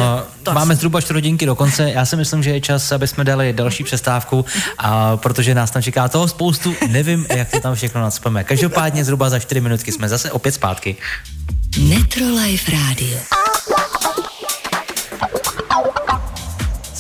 uh, 0.49 0.55
máme 0.55 0.77
zhruba 0.77 1.01
čtvrthodinky 1.01 1.47
do 1.47 1.55
konce. 1.55 1.91
Já 1.91 2.05
si 2.05 2.17
myslím, 2.17 2.43
že 2.43 2.51
je 2.51 2.61
čas, 2.61 2.93
aby 2.93 3.07
jsme 3.07 3.25
dali 3.25 3.53
další 3.53 3.85
přestávku, 3.85 4.45
a 4.79 5.17
protože 5.17 5.55
nás 5.55 5.71
tam 5.71 5.83
čeká 5.83 6.09
toho 6.09 6.29
spoustu. 6.29 6.75
Nevím, 6.89 7.27
jak 7.37 7.51
to 7.51 7.61
tam 7.61 7.75
všechno 7.75 8.01
nadspeme. 8.01 8.45
Každopádně 8.45 9.05
zhruba 9.05 9.31
za 9.31 9.39
4 9.39 9.61
minutky 9.61 9.93
jsme 9.93 10.09
zase 10.09 10.33
opět 10.33 10.53
zpátky. 10.53 10.97
Life 12.45 12.73
Radio. 12.73 13.46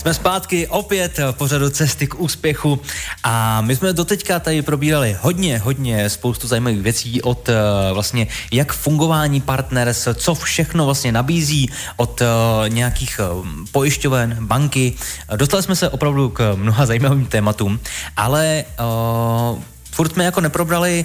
Jsme 0.06 0.14
zpátky 0.14 0.66
opět 0.66 1.18
v 1.18 1.32
pořadu 1.32 1.70
Cesty 1.70 2.06
k 2.06 2.20
úspěchu 2.20 2.80
a 3.24 3.60
my 3.60 3.76
jsme 3.76 3.92
doteďka 3.92 4.40
tady 4.40 4.62
probírali 4.62 5.16
hodně, 5.20 5.58
hodně 5.58 6.10
spoustu 6.10 6.46
zajímavých 6.48 6.82
věcí 6.82 7.22
od 7.22 7.48
uh, 7.48 7.54
vlastně 7.92 8.26
jak 8.52 8.72
fungování 8.72 9.40
partners, 9.40 10.08
co 10.14 10.34
všechno 10.34 10.84
vlastně 10.84 11.12
nabízí 11.12 11.70
od 11.96 12.20
uh, 12.20 12.26
nějakých 12.68 13.20
uh, 13.32 13.46
pojišťoven, 13.72 14.36
banky. 14.40 14.92
Dostali 15.36 15.62
jsme 15.62 15.76
se 15.76 15.88
opravdu 15.88 16.28
k 16.28 16.54
mnoha 16.56 16.86
zajímavým 16.86 17.26
tématům, 17.26 17.80
ale 18.16 18.64
uh, 18.80 19.58
furt 19.90 20.12
jsme 20.12 20.24
jako 20.24 20.40
neprobrali 20.40 21.04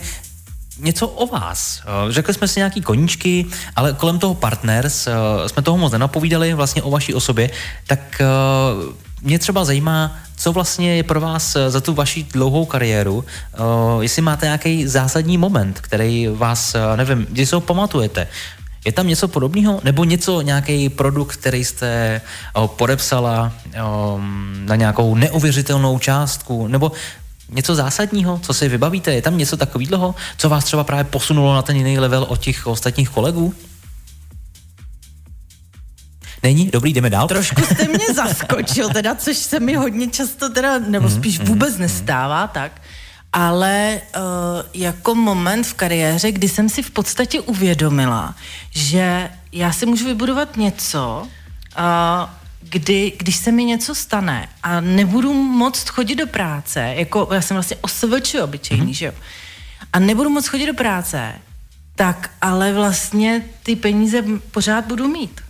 něco 0.79 1.07
o 1.07 1.27
vás. 1.27 1.81
Řekli 2.09 2.33
jsme 2.33 2.47
si 2.47 2.59
nějaký 2.59 2.81
koníčky, 2.81 3.45
ale 3.75 3.93
kolem 3.93 4.19
toho 4.19 4.33
partners 4.33 5.07
jsme 5.47 5.61
toho 5.61 5.77
moc 5.77 5.91
nenapovídali 5.91 6.53
vlastně 6.53 6.83
o 6.83 6.91
vaší 6.91 7.13
osobě, 7.13 7.49
tak 7.87 8.21
mě 9.21 9.39
třeba 9.39 9.65
zajímá, 9.65 10.17
co 10.37 10.51
vlastně 10.51 10.95
je 10.95 11.03
pro 11.03 11.21
vás 11.21 11.57
za 11.67 11.81
tu 11.81 11.93
vaši 11.93 12.23
dlouhou 12.23 12.65
kariéru, 12.65 13.25
jestli 14.01 14.21
máte 14.21 14.45
nějaký 14.45 14.87
zásadní 14.87 15.37
moment, 15.37 15.79
který 15.79 16.27
vás, 16.27 16.75
nevím, 16.95 17.27
kdy 17.29 17.45
se 17.45 17.55
ho 17.55 17.61
pamatujete, 17.61 18.27
je 18.85 18.91
tam 18.91 19.07
něco 19.07 19.27
podobného? 19.27 19.81
Nebo 19.83 20.03
něco, 20.03 20.41
nějaký 20.41 20.89
produkt, 20.89 21.35
který 21.35 21.65
jste 21.65 22.21
podepsala 22.65 23.51
na 24.65 24.75
nějakou 24.75 25.15
neuvěřitelnou 25.15 25.99
částku? 25.99 26.67
Nebo 26.67 26.91
něco 27.51 27.75
zásadního, 27.75 28.39
co 28.43 28.53
si 28.53 28.69
vybavíte? 28.69 29.13
Je 29.13 29.21
tam 29.21 29.37
něco 29.37 29.57
takového, 29.57 30.15
co 30.37 30.49
vás 30.49 30.63
třeba 30.63 30.83
právě 30.83 31.03
posunulo 31.03 31.55
na 31.55 31.61
ten 31.61 31.75
jiný 31.75 31.99
level 31.99 32.25
od 32.29 32.39
těch 32.39 32.67
ostatních 32.67 33.09
kolegů? 33.09 33.53
Není? 36.43 36.69
Dobrý, 36.73 36.93
jdeme 36.93 37.09
dál. 37.09 37.27
Trošku 37.27 37.61
jste 37.61 37.87
mě 37.87 38.05
zaskočil, 38.15 38.89
teda, 38.89 39.15
což 39.15 39.37
se 39.37 39.59
mi 39.59 39.75
hodně 39.75 40.07
často 40.07 40.49
teda, 40.49 40.79
nebo 40.79 41.07
mhm, 41.07 41.17
spíš 41.17 41.39
mhm, 41.39 41.47
vůbec 41.47 41.73
mhm. 41.73 41.81
nestává, 41.81 42.47
tak. 42.47 42.81
Ale 43.33 44.01
uh, 44.15 44.21
jako 44.73 45.15
moment 45.15 45.63
v 45.63 45.73
kariéře, 45.73 46.31
kdy 46.31 46.49
jsem 46.49 46.69
si 46.69 46.83
v 46.83 46.91
podstatě 46.91 47.41
uvědomila, 47.41 48.35
že 48.71 49.29
já 49.51 49.73
si 49.73 49.85
můžu 49.85 50.05
vybudovat 50.05 50.57
něco, 50.57 51.27
uh, 51.77 52.29
kdy, 52.61 53.13
když 53.17 53.35
se 53.35 53.51
mi 53.51 53.65
něco 53.65 53.95
stane 53.95 54.49
a 54.63 54.81
nebudu 54.81 55.33
moc 55.33 55.89
chodit 55.89 56.15
do 56.15 56.27
práce, 56.27 56.93
jako 56.97 57.29
já 57.33 57.41
jsem 57.41 57.55
vlastně 57.55 57.77
osvč 57.81 58.35
obyčejný, 58.35 58.85
mm-hmm. 58.85 58.97
že 58.97 59.05
jo, 59.05 59.11
a 59.93 59.99
nebudu 59.99 60.29
moc 60.29 60.47
chodit 60.47 60.65
do 60.65 60.73
práce, 60.73 61.33
tak 61.95 62.29
ale 62.41 62.73
vlastně 62.73 63.41
ty 63.63 63.75
peníze 63.75 64.23
pořád 64.51 64.85
budu 64.85 65.07
mít. 65.07 65.41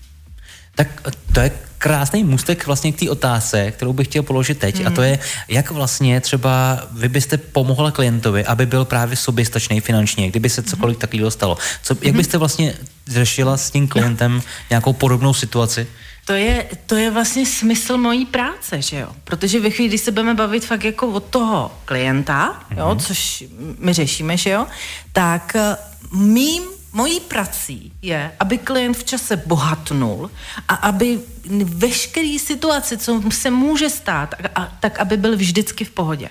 Tak 0.76 0.88
to 1.34 1.40
je 1.40 1.52
krásný 1.78 2.24
můstek 2.24 2.66
vlastně 2.66 2.92
k 2.92 3.00
té 3.00 3.10
otázce, 3.10 3.72
kterou 3.72 3.94
bych 3.94 4.08
chtěl 4.08 4.24
položit 4.24 4.58
teď, 4.60 4.80
mm. 4.80 4.88
a 4.88 4.90
to 4.90 5.02
je, 5.02 5.20
jak 5.48 5.72
vlastně 5.72 6.22
třeba 6.22 6.84
vy 6.92 7.10
byste 7.10 7.38
pomohla 7.38 7.92
klientovi, 7.92 8.46
aby 8.46 8.66
byl 8.66 8.86
právě 8.86 9.16
soběstačný 9.16 9.82
finančně, 9.82 10.30
kdyby 10.30 10.50
se 10.50 10.64
cokoliv 10.64 10.98
mm. 10.98 11.02
takového 11.02 11.32
stalo. 11.32 11.58
Co, 11.84 11.94
jak 11.94 12.14
mhm. 12.14 12.18
byste 12.18 12.38
vlastně 12.38 12.74
řešila 13.08 13.58
s 13.58 13.72
tím 13.72 13.88
klientem 13.88 14.42
nějakou 14.70 14.94
podobnou 14.94 15.34
situaci? 15.34 15.88
To 16.26 16.34
je, 16.34 16.70
to 16.86 16.96
je 16.96 17.12
vlastně 17.12 17.46
smysl 17.46 17.98
mojí 17.98 18.26
práce, 18.26 18.82
že 18.82 19.00
jo? 19.00 19.08
Protože 19.24 19.60
ve 19.60 19.70
chvíli, 19.70 19.90
kdy 19.90 19.98
se 19.98 20.12
budeme 20.12 20.34
bavit 20.34 20.66
fakt 20.66 20.84
jako 20.84 21.08
od 21.08 21.24
toho 21.24 21.72
klienta, 21.86 22.66
jo, 22.78 22.86
mm-hmm. 22.86 23.00
což 23.00 23.44
my 23.80 23.94
řešíme, 23.94 24.38
že 24.38 24.50
jo, 24.50 24.68
tak 25.14 25.56
eh, 25.56 25.76
mým 26.12 26.64
Mojí 26.94 27.20
prací 27.20 27.94
je, 28.02 28.32
aby 28.40 28.58
klient 28.58 28.98
v 28.98 29.04
čase 29.04 29.38
bohatnul 29.38 30.32
a 30.68 30.76
aby 30.76 31.20
veškerý 31.64 32.40
situace, 32.40 32.98
co 32.98 33.22
se 33.32 33.52
může 33.52 33.90
stát, 33.90 34.34
a, 34.34 34.62
a, 34.62 34.66
tak 34.80 35.00
aby 35.00 35.18
byl 35.18 35.38
vždycky 35.38 35.86
v 35.86 35.92
pohodě. 35.92 36.30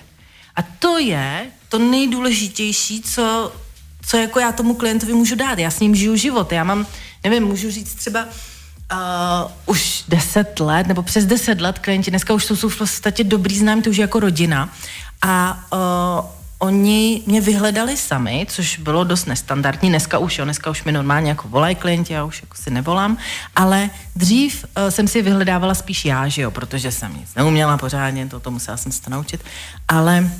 A 0.55 0.61
to 0.61 0.97
je 0.97 1.47
to 1.69 1.79
nejdůležitější, 1.79 3.01
co, 3.01 3.53
co 4.05 4.17
jako 4.17 4.39
já 4.39 4.51
tomu 4.51 4.73
klientovi 4.73 5.13
můžu 5.13 5.35
dát. 5.35 5.59
Já 5.59 5.71
s 5.71 5.79
ním 5.79 5.95
žiju 5.95 6.15
život. 6.15 6.51
Já 6.51 6.63
mám, 6.63 6.87
nevím, 7.23 7.43
můžu 7.43 7.71
říct 7.71 7.95
třeba, 7.95 8.27
uh, 8.91 9.51
už 9.65 10.03
deset 10.07 10.59
let, 10.59 10.87
nebo 10.87 11.03
přes 11.03 11.25
deset 11.25 11.61
let 11.61 11.79
klienti, 11.79 12.11
dneska 12.11 12.33
už 12.33 12.45
jsou, 12.45 12.55
jsou 12.55 12.69
v 12.69 12.77
podstatě 12.77 13.23
dobrý 13.23 13.57
známí, 13.57 13.81
to 13.81 13.89
už 13.89 13.97
jako 13.97 14.19
rodina. 14.19 14.69
A 15.21 15.63
uh, 15.73 16.25
oni 16.59 17.21
mě 17.25 17.41
vyhledali 17.41 17.97
sami, 17.97 18.45
což 18.49 18.77
bylo 18.77 19.03
dost 19.03 19.25
nestandardní. 19.25 19.89
Dneska 19.89 20.17
už, 20.17 20.37
jo, 20.37 20.45
dneska 20.45 20.69
už 20.69 20.83
mi 20.83 20.91
normálně 20.91 21.29
jako 21.29 21.47
volají 21.47 21.75
klienti, 21.75 22.13
já 22.13 22.23
už 22.23 22.41
jako 22.41 22.55
si 22.55 22.69
nevolám, 22.69 23.17
ale 23.55 23.89
dřív 24.15 24.65
uh, 24.65 24.89
jsem 24.89 25.07
si 25.07 25.21
vyhledávala 25.21 25.73
spíš 25.73 26.05
já, 26.05 26.27
že 26.27 26.41
jo, 26.41 26.51
protože 26.51 26.91
jsem 26.91 27.17
nic 27.17 27.35
neuměla 27.35 27.77
pořádně, 27.77 28.27
to, 28.27 28.39
to 28.39 28.51
musela 28.51 28.77
jsem 28.77 28.91
se 28.91 29.01
to 29.01 29.09
naučit, 29.09 29.41
ale 29.87 30.31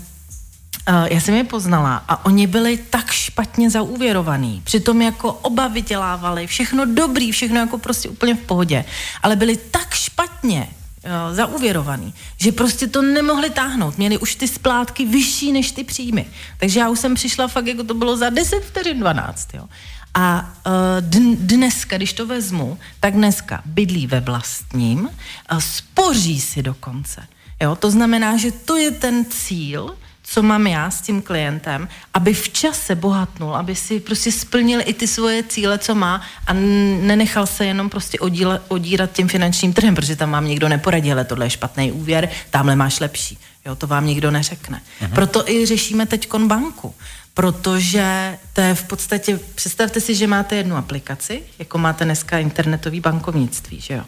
já 0.88 1.20
jsem 1.20 1.36
je 1.36 1.44
poznala 1.44 2.04
a 2.08 2.26
oni 2.26 2.48
byli 2.48 2.78
tak 2.78 3.12
špatně 3.12 3.70
zaúvěrovaní. 3.70 4.62
Přitom 4.64 5.02
jako 5.02 5.34
oba 5.34 5.68
vydělávali, 5.68 6.48
všechno 6.48 6.86
dobrý, 6.86 7.32
všechno 7.32 7.60
jako 7.60 7.78
prostě 7.78 8.10
úplně 8.10 8.36
v 8.36 8.40
pohodě. 8.40 8.86
Ale 9.24 9.36
byli 9.36 9.58
tak 9.58 9.94
špatně 9.94 10.68
jo, 11.04 11.36
zauvěrovaný, 11.36 12.14
že 12.38 12.52
prostě 12.52 12.88
to 12.88 13.02
nemohli 13.02 13.50
táhnout. 13.50 13.98
Měli 13.98 14.18
už 14.18 14.36
ty 14.36 14.48
splátky 14.48 15.06
vyšší 15.06 15.52
než 15.52 15.72
ty 15.72 15.84
příjmy. 15.84 16.26
Takže 16.58 16.80
já 16.80 16.90
už 16.90 17.00
jsem 17.00 17.16
přišla 17.16 17.48
fakt, 17.48 17.68
jako 17.68 17.84
to 17.84 17.94
bylo 17.94 18.18
za 18.18 18.30
10 18.30 18.64
vteřin 18.66 19.00
12. 19.00 19.54
Jo. 19.54 19.68
A 20.14 20.54
uh, 20.66 21.10
dneska, 21.36 21.98
když 21.98 22.14
to 22.14 22.28
vezmu, 22.28 22.80
tak 23.00 23.14
dneska 23.14 23.62
bydlí 23.66 24.08
ve 24.08 24.20
vlastním, 24.20 25.00
uh, 25.00 25.60
spoří 25.60 26.42
si 26.42 26.64
dokonce. 26.64 27.28
Jo? 27.62 27.76
To 27.76 27.92
znamená, 27.92 28.38
že 28.38 28.52
to 28.52 28.76
je 28.76 28.92
ten 28.92 29.26
cíl, 29.26 29.96
co 30.34 30.44
mám 30.44 30.68
já 30.68 30.92
s 30.92 31.02
tím 31.02 31.22
klientem, 31.22 31.88
aby 32.14 32.34
v 32.34 32.50
čase 32.50 32.96
bohatnul, 32.96 33.56
aby 33.56 33.76
si 33.76 34.00
prostě 34.00 34.32
splnil 34.32 34.80
i 34.86 34.94
ty 34.94 35.08
svoje 35.08 35.44
cíle, 35.44 35.78
co 35.78 35.96
má 35.96 36.22
a 36.48 36.54
nenechal 37.02 37.48
se 37.48 37.66
jenom 37.66 37.90
prostě 37.90 38.20
odíla, 38.20 38.60
odírat 38.68 39.12
tím 39.12 39.28
finančním 39.28 39.74
trhem, 39.74 39.96
protože 39.96 40.16
tam 40.16 40.32
vám 40.32 40.48
někdo 40.48 40.70
neporadí, 40.70 41.12
ale 41.12 41.26
tohle 41.26 41.46
je 41.46 41.50
špatný 41.50 41.92
úvěr, 41.92 42.30
tamhle 42.50 42.76
máš 42.76 43.00
lepší. 43.00 43.38
Jo, 43.66 43.76
to 43.76 43.88
vám 43.88 44.06
nikdo 44.06 44.32
neřekne. 44.32 44.82
Uh-huh. 45.02 45.14
Proto 45.14 45.50
i 45.50 45.66
řešíme 45.66 46.06
teď 46.06 46.34
banku, 46.36 46.96
protože 47.34 48.38
to 48.54 48.62
je 48.62 48.76
v 48.76 48.84
podstatě, 48.84 49.40
představte 49.56 50.02
si, 50.02 50.16
že 50.16 50.28
máte 50.28 50.56
jednu 50.56 50.76
aplikaci, 50.76 51.44
jako 51.60 51.78
máte 51.78 52.06
dneska 52.06 52.40
internetový 52.40 53.00
bankovnictví, 53.00 53.82
že 53.82 53.94
jo 53.94 54.04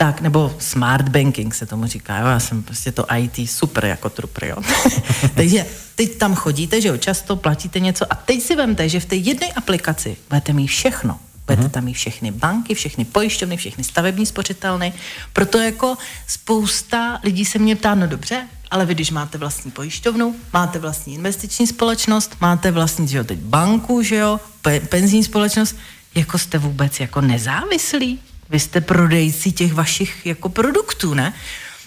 tak, 0.00 0.20
nebo 0.20 0.54
smart 0.58 1.08
banking 1.08 1.54
se 1.54 1.66
tomu 1.66 1.86
říká, 1.86 2.18
jo, 2.18 2.26
já 2.26 2.40
jsem 2.40 2.62
prostě 2.62 2.92
to 2.92 3.06
IT 3.16 3.50
super 3.50 3.84
jako 3.84 4.10
trupr, 4.10 4.44
jo. 4.44 4.56
Takže 5.34 5.66
teď 5.94 6.16
tam 6.16 6.34
chodíte, 6.34 6.80
že 6.80 6.88
jo, 6.88 6.96
často 6.96 7.36
platíte 7.36 7.80
něco 7.80 8.12
a 8.12 8.14
teď 8.14 8.42
si 8.42 8.56
vemte, 8.56 8.88
že 8.88 9.00
v 9.00 9.04
té 9.04 9.16
jedné 9.16 9.46
aplikaci 9.46 10.16
budete 10.28 10.52
mít 10.52 10.66
všechno. 10.66 11.18
Budete 11.46 11.62
uh-huh. 11.62 11.70
tam 11.70 11.84
mít 11.84 11.94
všechny 11.94 12.30
banky, 12.30 12.74
všechny 12.74 13.04
pojišťovny, 13.04 13.56
všechny 13.56 13.84
stavební 13.84 14.26
spořitelny. 14.26 14.92
Proto 15.32 15.58
jako 15.58 15.96
spousta 16.26 17.20
lidí 17.24 17.44
se 17.44 17.58
mě 17.58 17.76
ptá, 17.76 17.94
no 17.94 18.06
dobře, 18.06 18.48
ale 18.70 18.86
vy 18.86 18.94
když 18.94 19.10
máte 19.10 19.38
vlastní 19.38 19.70
pojišťovnu, 19.70 20.36
máte 20.52 20.78
vlastní 20.78 21.14
investiční 21.14 21.66
společnost, 21.66 22.36
máte 22.40 22.70
vlastní, 22.70 23.08
že 23.08 23.18
jo, 23.18 23.24
teď 23.24 23.38
banku, 23.38 24.02
že 24.02 24.16
jo, 24.16 24.40
pe- 24.62 24.86
penzijní 24.86 25.24
společnost, 25.24 25.76
jako 26.14 26.38
jste 26.38 26.58
vůbec 26.58 27.00
jako 27.00 27.20
nezávislí? 27.20 28.20
Vy 28.50 28.60
jste 28.60 28.80
prodejci 28.80 29.52
těch 29.52 29.74
vašich 29.74 30.26
jako 30.26 30.48
produktů, 30.48 31.14
ne? 31.14 31.32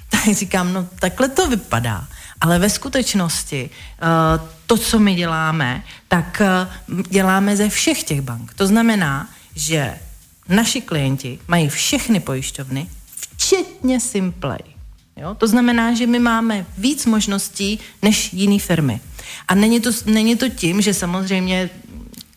Tak 0.09 0.35
říkám, 0.35 0.73
no 0.73 0.87
takhle 0.99 1.29
to 1.29 1.49
vypadá. 1.49 2.07
Ale 2.41 2.59
ve 2.59 2.69
skutečnosti 2.69 3.69
eh, 3.69 4.05
to, 4.65 4.77
co 4.77 4.99
my 4.99 5.15
děláme, 5.15 5.83
tak 6.07 6.41
eh, 6.41 6.67
děláme 7.09 7.57
ze 7.57 7.69
všech 7.69 8.03
těch 8.03 8.21
bank. 8.21 8.53
To 8.53 8.67
znamená, 8.67 9.29
že 9.55 9.99
naši 10.49 10.81
klienti 10.81 11.39
mají 11.47 11.69
všechny 11.69 12.19
pojišťovny, 12.19 12.87
včetně 13.15 13.99
Simplay. 13.99 14.59
Jo? 15.17 15.35
To 15.35 15.47
znamená, 15.47 15.93
že 15.93 16.07
my 16.07 16.19
máme 16.19 16.65
víc 16.77 17.05
možností 17.05 17.79
než 18.01 18.33
jiné 18.33 18.59
firmy. 18.59 19.01
A 19.47 19.55
není 19.55 19.79
to, 19.79 19.89
není 20.05 20.35
to 20.35 20.49
tím, 20.49 20.81
že 20.81 20.93
samozřejmě 20.93 21.69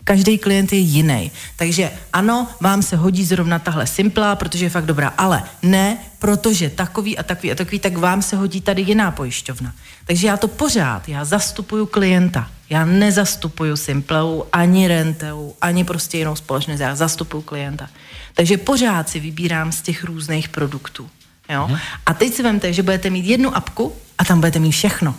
každý 0.07 0.38
klient 0.38 0.72
je 0.72 0.78
jiný. 0.78 1.30
Takže 1.57 1.90
ano, 2.12 2.48
vám 2.61 2.82
se 2.82 2.96
hodí 2.96 3.24
zrovna 3.24 3.59
tahle 3.59 3.86
simplá, 3.86 4.36
protože 4.36 4.64
je 4.64 4.70
fakt 4.70 4.86
dobrá, 4.86 5.09
ale 5.18 5.42
ne, 5.62 5.98
protože 6.18 6.70
takový 6.70 7.18
a 7.18 7.22
takový 7.22 7.52
a 7.52 7.54
takový, 7.54 7.78
tak 7.78 7.96
vám 7.96 8.22
se 8.22 8.36
hodí 8.36 8.61
tady 8.61 8.82
jiná 8.82 9.11
pojišťovna. 9.11 9.74
Takže 10.04 10.26
já 10.26 10.36
to 10.36 10.48
pořád, 10.48 11.09
já 11.09 11.24
zastupuju 11.24 11.86
klienta. 11.86 12.50
Já 12.70 12.84
nezastupuju 12.84 13.76
Simpleu, 13.76 14.42
ani 14.52 14.88
Renteu, 14.88 15.54
ani 15.61 15.84
prostě 15.84 16.18
jinou 16.18 16.36
společnost, 16.36 16.80
já 16.80 16.94
zastupuju 16.94 17.42
klienta. 17.42 17.88
Takže 18.34 18.57
pořád 18.57 19.09
si 19.09 19.20
vybírám 19.20 19.72
z 19.72 19.82
těch 19.82 20.04
různých 20.04 20.48
produktů. 20.48 21.11
Jo? 21.48 21.66
Mhm. 21.68 21.78
A 22.07 22.14
teď 22.14 22.34
si 22.34 22.42
vemte, 22.42 22.72
že 22.72 22.82
budete 22.82 23.11
mít 23.11 23.26
jednu 23.26 23.57
apku 23.57 23.92
a 24.18 24.24
tam 24.24 24.38
budete 24.38 24.59
mít 24.59 24.72
všechno. 24.72 25.14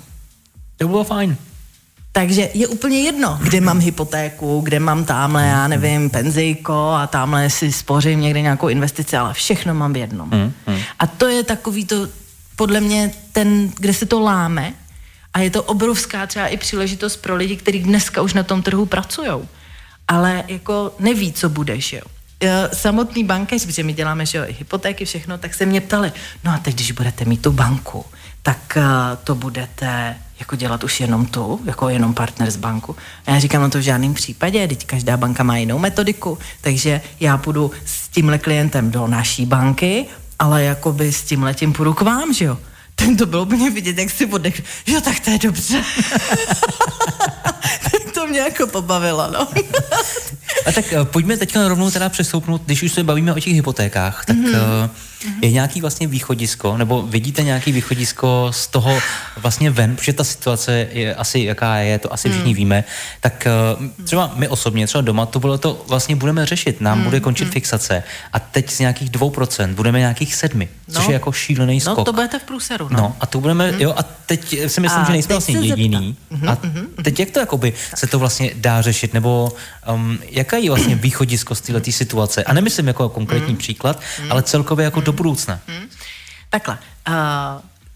To 0.78 0.88
bylo 0.88 1.04
fajn. 1.04 1.38
Takže 2.18 2.50
je 2.54 2.68
úplně 2.68 3.02
jedno, 3.02 3.40
kde 3.44 3.62
mám 3.62 3.80
hypotéku, 3.80 4.62
kde 4.62 4.80
mám 4.80 5.06
tamhle, 5.06 5.48
já 5.48 5.68
nevím, 5.68 6.10
penzijko 6.10 6.90
a 6.90 7.08
tamhle 7.08 7.50
si 7.50 7.72
spořím 7.72 8.22
někde 8.22 8.42
nějakou 8.42 8.68
investici, 8.68 9.18
ale 9.18 9.34
všechno 9.34 9.74
mám 9.74 9.94
v 9.94 9.98
jednom. 9.98 10.30
Mm, 10.30 10.54
mm. 10.68 10.80
A 11.00 11.08
to 11.08 11.28
je 11.28 11.44
takový 11.44 11.86
to, 11.86 12.08
podle 12.56 12.82
mě, 12.82 13.12
ten, 13.32 13.70
kde 13.78 13.94
se 13.94 14.06
to 14.06 14.20
láme 14.20 14.74
a 15.34 15.40
je 15.40 15.50
to 15.50 15.64
obrovská 15.64 16.28
třeba 16.28 16.48
i 16.48 16.58
příležitost 16.58 17.18
pro 17.18 17.36
lidi, 17.36 17.56
kteří 17.56 17.80
dneska 17.80 18.22
už 18.22 18.34
na 18.34 18.44
tom 18.44 18.62
trhu 18.62 18.86
pracují, 18.86 19.48
ale 20.08 20.44
jako 20.48 20.96
neví, 21.00 21.34
co 21.34 21.50
budeš, 21.50 21.94
jo. 21.94 22.02
Samotný 22.74 23.24
bankéř, 23.24 23.66
protože 23.66 23.84
my 23.84 23.94
děláme 23.94 24.26
že 24.26 24.38
jo, 24.38 24.44
i 24.48 24.54
hypotéky, 24.54 25.06
všechno, 25.06 25.38
tak 25.38 25.54
se 25.54 25.66
mě 25.66 25.82
ptali, 25.82 26.12
no 26.44 26.52
a 26.52 26.58
teď, 26.58 26.76
když 26.76 26.92
budete 26.92 27.26
mít 27.26 27.42
tu 27.42 27.52
banku, 27.52 28.06
tak 28.42 28.78
uh, 28.78 28.84
to 29.24 29.36
budete 29.36 30.16
jako 30.40 30.56
dělat 30.56 30.84
už 30.84 31.00
jenom 31.00 31.26
tu, 31.26 31.60
jako 31.66 31.90
jenom 31.90 32.14
partner 32.14 32.52
z 32.52 32.56
banku. 32.56 32.96
A 33.26 33.32
já 33.32 33.40
říkám, 33.40 33.62
no 33.62 33.70
to 33.70 33.78
v 33.78 33.82
žádném 33.82 34.14
případě, 34.14 34.68
teď 34.68 34.86
každá 34.86 35.18
banka 35.18 35.44
má 35.44 35.58
jinou 35.58 35.80
metodiku, 35.80 36.38
takže 36.62 37.02
já 37.20 37.38
půjdu 37.38 37.72
s 37.86 38.08
tímhle 38.08 38.38
klientem 38.38 38.92
do 38.92 39.08
naší 39.08 39.46
banky, 39.46 40.06
ale 40.40 40.64
jakoby 40.64 41.14
s 41.14 41.24
tím 41.24 41.44
letím 41.44 41.74
půjdu 41.74 41.94
k 41.94 42.02
vám, 42.02 42.34
že 42.34 42.46
jo. 42.46 42.58
Ten 42.96 43.18
to 43.18 43.26
bylo 43.26 43.42
úplně 43.42 43.70
vidět, 43.70 43.98
jak 43.98 44.10
si 44.10 44.26
oddech. 44.26 44.62
Jo, 44.88 45.02
tak 45.02 45.20
to 45.20 45.32
je 45.32 45.38
dobře. 45.38 45.84
to 48.14 48.28
mě 48.28 48.40
jako 48.40 48.68
pobavilo, 48.68 49.32
no. 49.32 49.48
A 50.66 50.72
tak 50.72 50.86
uh, 51.00 51.06
pojďme 51.06 51.38
teď 51.38 51.58
rovnou 51.68 51.92
teda 51.92 52.10
přestoupnout, 52.10 52.62
když 52.66 52.84
už 52.84 52.92
se 52.92 53.04
bavíme 53.04 53.34
o 53.34 53.40
těch 53.40 53.54
hypotékách, 53.54 54.26
tak 54.26 54.36
mm-hmm. 54.36 54.90
Uh, 55.26 55.32
je 55.42 55.52
nějaký 55.52 55.82
vlastně 55.82 56.08
východisko, 56.08 56.78
nebo 56.78 57.02
vidíte 57.02 57.44
nějaký 57.44 57.72
východisko 57.72 58.48
z 58.52 58.68
toho 58.68 59.00
vlastně 59.38 59.72
ven, 59.72 59.96
protože 59.96 60.14
ta 60.14 60.24
situace 60.24 60.88
je 60.92 61.16
asi 61.16 61.40
jaká 61.40 61.76
je, 61.76 62.00
to 62.00 62.14
asi 62.14 62.30
všichni 62.30 62.52
mm. 62.52 62.58
víme, 62.58 62.84
tak 63.20 63.48
uh, 63.80 64.06
třeba 64.06 64.32
my 64.36 64.48
osobně, 64.48 64.88
třeba 64.88 65.02
doma, 65.02 65.26
to 65.26 65.40
bylo 65.40 65.58
to 65.58 65.86
vlastně 65.88 66.16
budeme 66.16 66.46
řešit, 66.46 66.82
nám 66.82 66.98
mm. 66.98 67.04
bude 67.04 67.20
končit 67.20 67.46
mm. 67.46 67.52
fixace 67.52 68.04
a 68.34 68.40
teď 68.40 68.70
z 68.72 68.80
nějakých 68.80 69.12
2% 69.12 69.74
budeme 69.74 70.00
nějakých 70.00 70.36
sedmi, 70.36 70.70
no. 70.88 70.94
což 70.94 71.08
je 71.08 71.14
jako 71.14 71.32
šílený 71.32 71.76
no, 71.76 71.82
skok. 71.82 71.98
No 71.98 72.04
to 72.04 72.14
budete 72.14 72.40
v 72.40 72.44
průseru, 72.44 72.88
no. 72.92 72.98
no 72.98 73.16
a 73.20 73.26
to 73.26 73.42
budeme, 73.42 73.72
mm. 73.72 73.82
jo, 73.82 73.94
a 73.98 74.04
teď 74.26 74.50
si 74.68 74.82
myslím, 74.82 75.02
a 75.02 75.06
že 75.06 75.12
nejsme 75.12 75.34
vlastně 75.34 75.60
jediný. 75.60 76.16
Mm-hmm. 76.32 76.50
A 76.50 76.58
mhm, 76.64 76.88
teď 77.04 77.20
jak 77.20 77.32
to 77.32 77.40
jakoby 77.40 77.74
se 77.96 78.08
to 78.08 78.20
vlastně 78.20 78.52
dá 78.56 78.82
řešit, 78.82 79.14
nebo 79.14 79.52
um, 79.94 80.20
jaká 80.30 80.58
je 80.58 80.70
vlastně 80.70 80.96
východisko 80.96 81.56
z 81.56 81.62
této 81.62 81.92
situace? 81.92 82.44
A 82.44 82.54
nemyslím 82.54 82.88
jako 82.88 83.10
konkrétní 83.10 83.54
mm. 83.54 83.58
příklad, 83.58 84.02
mm. 84.24 84.32
ale 84.32 84.44
celkově 84.44 84.84
jako. 84.84 85.07
Do 85.08 85.14
budoucna. 85.14 85.60
Mm. 85.68 85.90
Takhle. 86.50 86.78
Uh, 87.08 87.14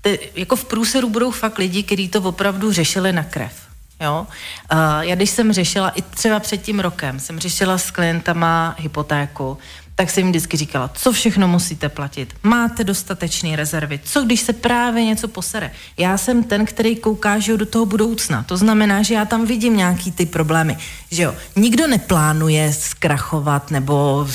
te, 0.02 0.18
jako 0.36 0.56
v 0.56 0.66
průseru 0.66 1.10
budou 1.10 1.32
fakt 1.32 1.58
lidi, 1.58 1.84
kteří 1.84 2.10
to 2.10 2.22
opravdu 2.22 2.72
řešili 2.72 3.14
na 3.14 3.24
krev. 3.24 3.54
Jo? 4.00 4.28
Uh, 4.72 4.78
já 5.00 5.16
když 5.16 5.30
jsem 5.30 5.54
řešila, 5.54 5.90
i 5.90 6.02
třeba 6.02 6.40
před 6.40 6.62
tím 6.62 6.80
rokem, 6.80 7.20
jsem 7.20 7.40
řešila 7.40 7.78
s 7.78 7.92
klientama 7.92 8.76
hypotéku, 8.80 9.58
tak 10.02 10.10
jsem 10.10 10.24
jim 10.24 10.32
vždycky 10.32 10.58
říkala, 10.58 10.92
co 10.94 11.12
všechno 11.12 11.48
musíte 11.48 11.90
platit, 11.90 12.36
máte 12.44 12.84
dostatečné 12.84 13.56
rezervy, 13.56 14.00
co 14.04 14.22
když 14.22 14.42
se 14.42 14.54
právě 14.54 15.06
něco 15.06 15.28
posere. 15.28 15.72
Já 15.98 16.18
jsem 16.18 16.44
ten, 16.44 16.66
který 16.66 16.96
kouká 16.96 17.40
že 17.40 17.58
do 17.58 17.66
toho 17.66 17.86
budoucna, 17.86 18.44
to 18.44 18.58
znamená, 18.58 19.02
že 19.02 19.14
já 19.14 19.26
tam 19.26 19.46
vidím 19.46 19.78
nějaký 19.78 20.12
ty 20.12 20.26
problémy, 20.26 20.78
že 21.12 21.24
jo, 21.24 21.36
nikdo 21.56 21.88
neplánuje 21.88 22.74
zkrachovat 22.74 23.72
nebo 23.72 24.28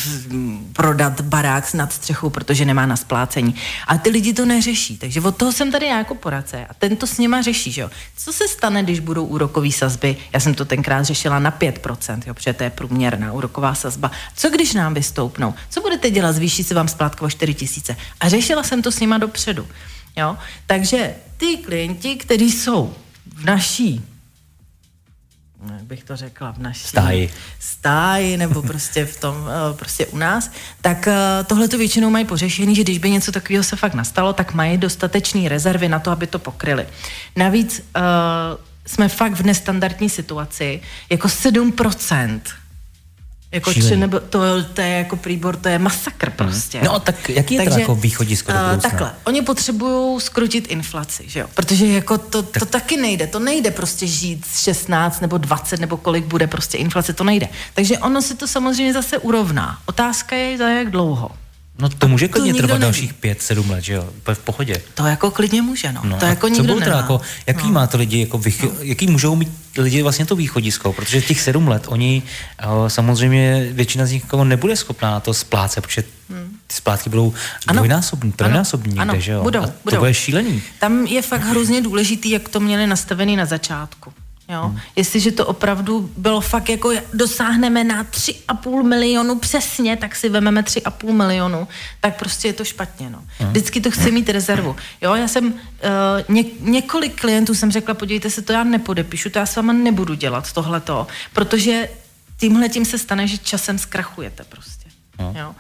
prodat 0.72 1.20
barák 1.20 1.74
nad 1.74 1.92
střechou, 1.92 2.30
protože 2.30 2.64
nemá 2.64 2.86
na 2.86 2.96
splácení. 2.96 3.54
A 3.86 3.98
ty 3.98 4.10
lidi 4.10 4.32
to 4.32 4.44
neřeší, 4.44 4.98
takže 4.98 5.20
od 5.20 5.36
toho 5.36 5.52
jsem 5.52 5.72
tady 5.72 5.86
já 5.86 5.98
jako 5.98 6.14
poradce 6.14 6.66
a 6.66 6.74
ten 6.74 6.96
to 6.96 7.06
s 7.06 7.18
nima 7.18 7.42
řeší, 7.42 7.72
že 7.72 7.80
jo. 7.80 7.90
Co 8.16 8.32
se 8.32 8.48
stane, 8.48 8.82
když 8.82 9.00
budou 9.00 9.24
úrokové 9.24 9.72
sazby? 9.72 10.16
Já 10.32 10.40
jsem 10.40 10.54
to 10.54 10.64
tenkrát 10.64 11.02
řešila 11.02 11.38
na 11.38 11.50
5%, 11.50 12.22
jo, 12.26 12.34
protože 12.34 12.52
to 12.52 12.62
je 12.62 12.70
průměrná 12.70 13.32
úroková 13.32 13.74
sazba. 13.74 14.10
Co 14.36 14.50
když 14.50 14.74
nám 14.74 14.94
vystoupnou? 14.94 15.54
Co 15.70 15.80
budete 15.80 16.11
dělat? 16.11 16.32
Zvýší 16.32 16.64
se 16.64 16.74
vám 16.74 16.88
splátka 16.88 17.24
o 17.24 17.30
4 17.30 17.54
tisíce. 17.54 17.96
A 18.20 18.28
řešila 18.28 18.62
jsem 18.62 18.82
to 18.82 18.92
s 18.92 19.00
nima 19.00 19.18
dopředu. 19.18 19.68
Jo? 20.16 20.36
Takže 20.66 21.14
ty 21.36 21.57
klienti, 21.57 22.16
kteří 22.16 22.52
jsou 22.52 22.94
v 23.34 23.44
naší 23.44 24.04
jak 25.72 25.82
bych 25.82 26.04
to 26.04 26.16
řekla, 26.16 26.52
v 26.52 26.59
naší 26.59 26.88
stáji, 26.88 27.30
stáji 27.61 28.36
nebo 28.36 28.62
prostě 28.62 29.04
v 29.04 29.20
tom, 29.20 29.48
eh, 29.48 29.76
prostě 29.76 30.07
u 30.07 30.16
nás, 30.16 30.50
tak 30.80 31.09
eh, 31.09 31.14
tohle 31.46 31.68
to 31.68 31.78
většinou 31.78 32.11
mají 32.11 32.24
pořešený, 32.24 32.74
že 32.74 32.82
když 32.82 32.98
by 32.98 33.11
něco 33.11 33.32
takového 33.32 33.64
se 33.64 33.76
fakt 33.76 33.94
nastalo, 33.94 34.32
tak 34.32 34.54
mají 34.54 34.78
dostatečné 34.78 35.48
rezervy 35.48 35.88
na 35.88 35.98
to, 35.98 36.11
aby 36.11 36.26
to 36.26 36.38
pokryli. 36.38 36.86
Navíc 37.36 37.80
uh, 37.80 38.02
jsme 38.86 39.09
fakt 39.09 39.32
v 39.32 39.42
nestandardní 39.42 40.11
situaci, 40.11 40.80
jako 41.11 41.28
7% 41.28 42.40
jako 43.57 43.70
tři, 43.70 43.96
nebo 43.96 44.20
to, 44.20 44.40
to 44.74 44.80
je 44.80 44.88
jako 44.88 45.16
příbor, 45.16 45.57
to 45.57 45.68
je 45.68 45.78
masakr 45.78 46.28
mhm. 46.28 46.36
prostě. 46.36 46.80
No 46.84 47.00
tak 47.00 47.28
jaký 47.28 47.54
je 47.54 47.61
Takže, 47.61 47.74
to 47.74 47.80
jako 47.80 47.94
východisko 47.94 48.52
do 48.52 48.59
uh, 48.59 48.80
Takhle, 48.80 49.12
oni 49.24 49.42
potřebují 49.42 50.20
skrutit 50.20 50.66
inflaci, 50.70 51.24
že 51.26 51.40
jo? 51.40 51.46
Protože 51.54 51.86
jako 51.86 52.18
to, 52.18 52.42
tak. 52.42 52.61
to 52.61 52.66
taky 52.66 52.96
nejde, 52.96 53.26
to 53.26 53.38
nejde 53.38 53.70
prostě 53.70 54.07
žít 54.07 54.46
16 54.54 55.20
nebo 55.20 55.38
20 55.38 55.80
nebo 55.80 55.96
kolik 55.96 56.24
bude 56.24 56.46
prostě 56.46 56.78
inflace, 56.78 57.12
to 57.12 57.24
nejde. 57.24 57.48
Takže 57.74 57.98
ono 57.98 58.22
se 58.22 58.34
to 58.34 58.46
samozřejmě 58.46 58.92
zase 58.92 59.18
urovná. 59.18 59.78
Otázka 59.86 60.36
je, 60.36 60.59
za 60.59 60.68
jak 60.68 60.90
dlouho. 60.90 61.30
No 61.78 61.88
to 61.88 62.08
může 62.08 62.28
klidně 62.28 62.54
trvat 62.54 62.80
dalších 62.80 63.14
pět, 63.14 63.42
sedm 63.42 63.70
let, 63.70 63.84
že 63.84 63.92
jo? 63.92 64.08
V 64.34 64.38
pohodě. 64.38 64.82
To 64.94 65.06
jako 65.06 65.30
klidně 65.30 65.62
může, 65.62 65.92
no. 65.92 66.02
no 66.04 66.16
to 66.16 66.26
jako 66.26 66.48
nikdo 66.48 66.74
co 66.74 66.80
nemá. 66.80 66.96
Jako, 66.96 67.20
jaký 67.46 67.66
no. 67.66 67.72
má 67.72 67.86
to 67.86 67.98
lidi, 67.98 68.20
jako 68.20 68.38
vych, 68.38 68.62
no. 68.62 68.70
jaký 68.80 69.06
můžou 69.06 69.36
mít 69.36 69.48
lidi 69.78 70.02
vlastně 70.02 70.26
to 70.26 70.36
východisko? 70.36 70.92
Protože 70.92 71.22
těch 71.22 71.40
sedm 71.40 71.68
let, 71.68 71.84
oni 71.88 72.22
uh, 72.66 72.88
samozřejmě, 72.88 73.68
většina 73.72 74.06
z 74.06 74.10
nich 74.10 74.22
jako 74.22 74.44
nebude 74.44 74.76
schopná 74.76 75.20
to 75.20 75.34
splácet, 75.34 75.86
protože 75.86 76.04
hmm. 76.30 76.56
ty 76.66 76.74
splátky 76.74 77.10
budou 77.10 77.32
ano. 77.66 77.76
dvojnásobní, 77.76 78.32
trojnásobní 78.32 78.92
někde, 78.92 79.02
ano. 79.02 79.20
že 79.20 79.32
jo? 79.32 79.42
Budou, 79.42 79.60
A 79.60 79.66
to 79.66 79.72
budou. 79.84 79.98
bude 79.98 80.14
šílený. 80.14 80.62
Tam 80.78 81.06
je 81.06 81.22
fakt 81.22 81.44
hrozně 81.44 81.82
důležitý, 81.82 82.30
jak 82.30 82.48
to 82.48 82.60
měli 82.60 82.86
nastavený 82.86 83.36
na 83.36 83.44
začátku. 83.44 84.12
Jo? 84.49 84.62
Hmm. 84.62 84.80
Jestliže 84.97 85.32
to 85.32 85.47
opravdu 85.47 86.11
bylo 86.16 86.40
fakt 86.40 86.68
jako 86.68 86.92
dosáhneme 87.14 87.84
na 87.84 88.05
3,5 88.05 88.82
milionu 88.82 89.38
přesně, 89.38 89.97
tak 89.97 90.16
si 90.16 90.28
vememe 90.28 90.62
3,5 90.62 91.12
milionu, 91.12 91.68
tak 92.01 92.18
prostě 92.18 92.49
je 92.49 92.53
to 92.53 92.64
špatně. 92.64 93.11
No. 93.11 93.24
Hmm. 93.38 93.51
Vždycky 93.51 93.80
to 93.80 93.90
chci 93.90 94.11
mít 94.11 94.28
rezervu. 94.28 94.76
Jo, 95.03 95.14
já 95.14 95.28
jsem 95.28 95.47
uh, 95.47 95.53
ně, 96.28 96.44
několik 96.61 97.20
klientů 97.20 97.55
jsem 97.55 97.72
řekla, 97.72 97.94
podívejte 97.94 98.30
se, 98.30 98.42
to 98.42 98.53
já 98.53 98.64
nepodepíšu, 98.64 99.30
to 99.30 99.38
já 99.38 99.47
s 99.47 99.57
váma 99.57 99.72
nebudu 99.72 100.14
dělat 100.14 100.53
tohleto, 100.53 101.07
protože 101.32 101.88
tímhle 102.40 102.68
tím 102.68 102.84
se 102.84 102.99
stane, 102.99 103.28
že 103.28 103.38
časem 103.38 103.78
zkrachujete 103.78 104.44
prostě. 104.49 104.90
Hmm. 105.18 105.36
Jo. 105.36 105.55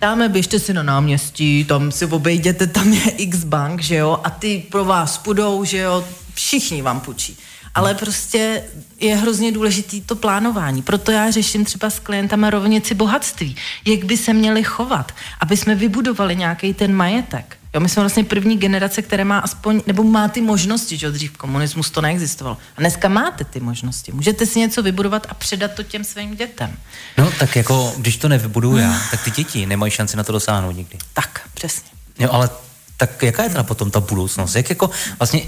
Dáme, 0.00 0.28
běžte 0.28 0.58
si 0.58 0.72
na 0.72 0.82
náměstí, 0.82 1.64
tam 1.64 1.92
si 1.92 2.06
obejděte, 2.06 2.66
tam 2.66 2.92
je 2.92 3.10
X 3.10 3.44
bank, 3.44 3.80
že 3.80 3.94
jo, 3.94 4.20
a 4.24 4.30
ty 4.30 4.66
pro 4.70 4.84
vás 4.84 5.18
půjdou, 5.18 5.64
že 5.64 5.78
jo, 5.78 6.04
všichni 6.34 6.82
vám 6.82 7.00
půjčí 7.00 7.38
ale 7.76 7.94
prostě 7.94 8.64
je 9.00 9.16
hrozně 9.16 9.52
důležitý 9.52 10.00
to 10.00 10.16
plánování. 10.16 10.82
Proto 10.82 11.10
já 11.10 11.30
řeším 11.30 11.64
třeba 11.64 11.90
s 11.90 11.98
klientama 11.98 12.50
rovnici 12.50 12.94
bohatství. 12.94 13.56
Jak 13.84 14.04
by 14.04 14.16
se 14.16 14.32
měli 14.32 14.64
chovat, 14.64 15.12
aby 15.40 15.56
jsme 15.56 15.74
vybudovali 15.74 16.36
nějaký 16.36 16.74
ten 16.74 16.94
majetek. 16.94 17.56
Jo, 17.74 17.80
my 17.80 17.88
jsme 17.88 18.02
vlastně 18.02 18.24
první 18.24 18.56
generace, 18.56 19.02
která 19.02 19.24
má 19.24 19.38
aspoň, 19.38 19.82
nebo 19.86 20.02
má 20.04 20.28
ty 20.28 20.40
možnosti, 20.40 20.96
že 20.96 21.10
dřív 21.10 21.36
komunismus 21.36 21.90
to 21.90 22.00
neexistovalo. 22.00 22.56
A 22.76 22.80
dneska 22.80 23.08
máte 23.08 23.44
ty 23.44 23.60
možnosti. 23.60 24.12
Můžete 24.12 24.46
si 24.46 24.58
něco 24.58 24.82
vybudovat 24.82 25.26
a 25.28 25.34
předat 25.34 25.74
to 25.74 25.82
těm 25.82 26.04
svým 26.04 26.36
dětem. 26.36 26.76
No 27.18 27.30
tak 27.38 27.56
jako, 27.56 27.94
když 27.98 28.16
to 28.16 28.28
nevybuduju 28.28 28.76
já, 28.76 29.00
tak 29.10 29.24
ty 29.24 29.30
děti 29.30 29.66
nemají 29.66 29.92
šanci 29.92 30.16
na 30.16 30.24
to 30.24 30.32
dosáhnout 30.32 30.72
nikdy. 30.72 30.98
Tak, 31.12 31.40
přesně. 31.54 31.90
Jo, 32.18 32.28
ale 32.32 32.50
tak 32.96 33.22
jaká 33.22 33.42
je 33.42 33.48
teda 33.48 33.62
potom 33.62 33.90
ta 33.90 34.00
budoucnost? 34.00 34.54
Jak 34.54 34.70
jako 34.70 34.90
vlastně, 35.18 35.42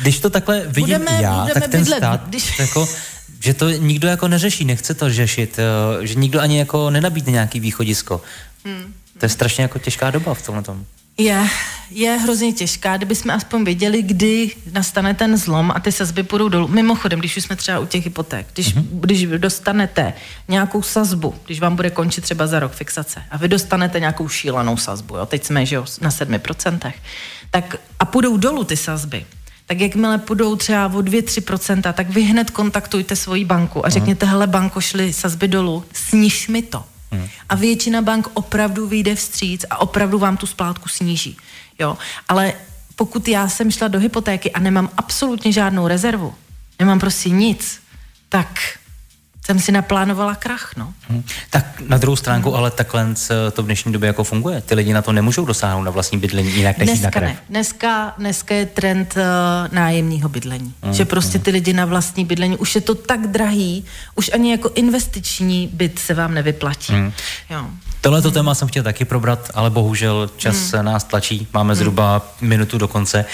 když 0.00 0.20
to 0.20 0.30
takhle 0.30 0.60
vidím 0.66 0.98
budeme, 0.98 1.22
já, 1.22 1.40
budeme 1.40 1.60
tak 1.60 1.70
ten 1.70 1.80
bydlet, 1.80 1.98
stát, 1.98 2.28
když... 2.28 2.58
jako, 2.58 2.88
že 3.40 3.54
to 3.54 3.70
nikdo 3.70 4.08
jako 4.08 4.28
neřeší, 4.28 4.64
nechce 4.64 4.94
to 4.94 5.10
řešit, 5.10 5.58
eh, 5.58 6.06
že 6.06 6.14
nikdo 6.14 6.40
ani 6.40 6.58
jako 6.58 6.90
nenabídne 6.90 7.32
nějaký 7.32 7.60
východisko. 7.60 8.20
Hmm. 8.64 8.94
To 9.18 9.24
je 9.24 9.28
strašně 9.30 9.62
jako 9.62 9.78
těžká 9.78 10.10
doba 10.10 10.34
v 10.34 10.42
tomhle 10.42 10.62
tom. 10.62 10.86
Je, 11.20 11.48
je 11.90 12.10
hrozně 12.10 12.52
těžká, 12.52 12.96
kdybychom 12.96 13.30
aspoň 13.30 13.64
věděli, 13.64 14.02
kdy 14.02 14.50
nastane 14.72 15.14
ten 15.14 15.36
zlom 15.36 15.72
a 15.74 15.80
ty 15.80 15.92
sazby 15.92 16.22
půjdou 16.22 16.48
dolů. 16.48 16.68
Mimochodem, 16.68 17.18
když 17.18 17.36
už 17.36 17.44
jsme 17.44 17.56
třeba 17.56 17.78
u 17.78 17.86
těch 17.86 18.04
hypoték, 18.04 18.46
když, 18.52 18.76
mm-hmm. 18.76 18.84
když 18.90 19.26
dostanete 19.26 20.12
nějakou 20.48 20.82
sazbu, 20.82 21.34
když 21.46 21.60
vám 21.60 21.76
bude 21.76 21.90
končit 21.90 22.20
třeba 22.20 22.46
za 22.46 22.58
rok 22.58 22.72
fixace 22.72 23.22
a 23.30 23.36
vy 23.36 23.48
dostanete 23.48 24.00
nějakou 24.00 24.28
šílenou 24.28 24.76
sazbu, 24.76 25.16
jo, 25.16 25.26
teď 25.26 25.44
jsme 25.44 25.66
že 25.66 25.76
jo, 25.76 25.84
na 26.00 26.10
7%, 26.10 26.92
tak 27.50 27.76
a 27.98 28.04
půjdou 28.04 28.36
dolů 28.36 28.64
ty 28.64 28.76
sazby, 28.76 29.26
tak 29.66 29.80
jakmile 29.80 30.18
půjdou 30.18 30.56
třeba 30.56 30.86
o 30.86 30.98
2-3%, 30.98 31.92
tak 31.92 32.10
vy 32.10 32.22
hned 32.22 32.50
kontaktujte 32.50 33.16
svoji 33.16 33.44
banku 33.44 33.84
a 33.84 33.88
mhm. 33.88 33.92
řekněte, 33.92 34.26
hele 34.26 34.46
banko, 34.46 34.80
šly 34.80 35.12
sazby 35.12 35.48
dolů, 35.48 35.84
sniž 35.92 36.48
mi 36.48 36.62
to. 36.62 36.84
Hmm. 37.10 37.28
A 37.48 37.54
většina 37.54 38.02
bank 38.02 38.28
opravdu 38.34 38.86
vyjde 38.86 39.14
vstříc 39.14 39.64
a 39.70 39.80
opravdu 39.80 40.18
vám 40.18 40.36
tu 40.36 40.46
splátku 40.46 40.88
sníží. 40.88 41.36
Jo? 41.78 41.98
Ale 42.28 42.52
pokud 42.96 43.28
já 43.28 43.48
jsem 43.48 43.70
šla 43.70 43.88
do 43.88 43.98
hypotéky 43.98 44.52
a 44.52 44.60
nemám 44.60 44.90
absolutně 44.96 45.52
žádnou 45.52 45.88
rezervu, 45.88 46.34
nemám 46.78 47.00
prostě 47.00 47.30
nic, 47.30 47.82
tak 48.28 48.79
jsem 49.50 49.60
si 49.60 49.72
naplánovala 49.72 50.34
krach, 50.34 50.72
no. 50.76 50.92
Hmm. 51.08 51.22
Tak 51.50 51.80
na 51.88 51.98
druhou 51.98 52.16
stránku, 52.16 52.50
hmm. 52.50 52.58
ale 52.58 52.70
takhle 52.70 53.14
to 53.52 53.62
v 53.62 53.66
dnešní 53.66 53.92
době 53.92 54.06
jako 54.06 54.24
funguje. 54.24 54.60
Ty 54.60 54.74
lidi 54.74 54.92
na 54.92 55.02
to 55.02 55.12
nemůžou 55.12 55.44
dosáhnout 55.44 55.82
na 55.82 55.90
vlastní 55.90 56.18
bydlení 56.18 56.52
jinak 56.52 56.78
než 56.78 56.88
dneska 56.88 57.06
na 57.06 57.10
krev. 57.10 57.30
Ne. 57.30 57.38
Dneska, 57.48 58.14
dneska 58.18 58.54
je 58.54 58.66
trend 58.66 59.14
uh, 59.16 59.22
nájemního 59.74 60.28
bydlení. 60.28 60.74
Hmm. 60.82 60.94
Že 60.94 61.04
prostě 61.04 61.38
ty 61.38 61.50
lidi 61.50 61.72
na 61.72 61.84
vlastní 61.84 62.24
bydlení, 62.24 62.56
už 62.56 62.74
je 62.74 62.80
to 62.80 62.94
tak 62.94 63.26
drahý, 63.26 63.84
už 64.14 64.30
ani 64.34 64.50
jako 64.50 64.70
investiční 64.74 65.70
byt 65.72 65.98
se 65.98 66.14
vám 66.14 66.34
nevyplatí. 66.34 66.92
Hmm. 66.92 67.12
Jo. 67.50 67.66
Tohle 68.00 68.22
to 68.22 68.30
téma 68.30 68.54
jsem 68.54 68.68
chtěl 68.68 68.82
taky 68.82 69.04
probrat, 69.04 69.50
ale 69.54 69.70
bohužel 69.70 70.30
čas 70.36 70.72
hmm. 70.72 70.84
nás 70.84 71.04
tlačí. 71.04 71.48
Máme 71.52 71.74
zhruba 71.74 72.22
hmm. 72.40 72.48
minutu 72.48 72.78
do 72.78 72.88
konce. 72.88 73.24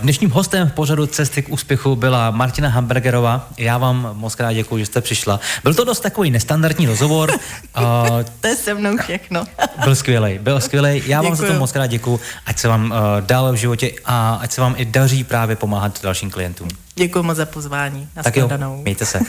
Dnešním 0.00 0.30
hostem 0.30 0.68
v 0.68 0.72
pořadu 0.72 1.06
Cesty 1.06 1.42
k 1.42 1.48
úspěchu 1.48 1.96
byla 1.96 2.30
Martina 2.30 2.68
Hamburgerová. 2.68 3.48
Já 3.58 3.78
vám 3.78 4.10
moc 4.12 4.34
krát 4.34 4.52
děkuji, 4.52 4.78
že 4.78 4.86
jste 4.86 5.00
přišla. 5.10 5.40
Byl 5.62 5.74
to 5.74 5.84
dost 5.84 6.00
takový 6.00 6.30
nestandardní 6.30 6.86
rozhovor. 6.86 7.32
A... 7.74 8.04
to 8.40 8.46
je 8.46 8.56
se 8.56 8.74
mnou 8.74 8.96
všechno. 8.96 9.44
byl 9.84 9.94
skvělý, 9.96 10.38
byl 10.38 10.60
skvělý. 10.60 11.02
Já 11.06 11.22
vám 11.22 11.32
Děkuju. 11.32 11.48
za 11.48 11.54
to 11.54 11.60
moc 11.60 11.72
krát 11.72 11.86
děkuju, 11.86 12.20
ať 12.46 12.58
se 12.58 12.68
vám 12.68 12.90
uh, 12.90 12.96
dál 13.20 13.52
v 13.52 13.56
životě 13.56 13.92
a 14.04 14.38
ať 14.42 14.52
se 14.52 14.60
vám 14.60 14.74
i 14.76 14.84
daří 14.84 15.24
právě 15.24 15.56
pomáhat 15.56 16.02
dalším 16.02 16.30
klientům. 16.30 16.68
Děkuji 16.94 17.22
moc 17.22 17.36
za 17.36 17.46
pozvání. 17.46 18.08
Na 18.16 18.22
tak 18.22 18.36
jo, 18.36 18.48
mějte 18.82 19.06
se. 19.06 19.20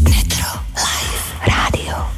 Metro 0.00 0.60
Live 0.76 1.56
Radio. 1.56 2.10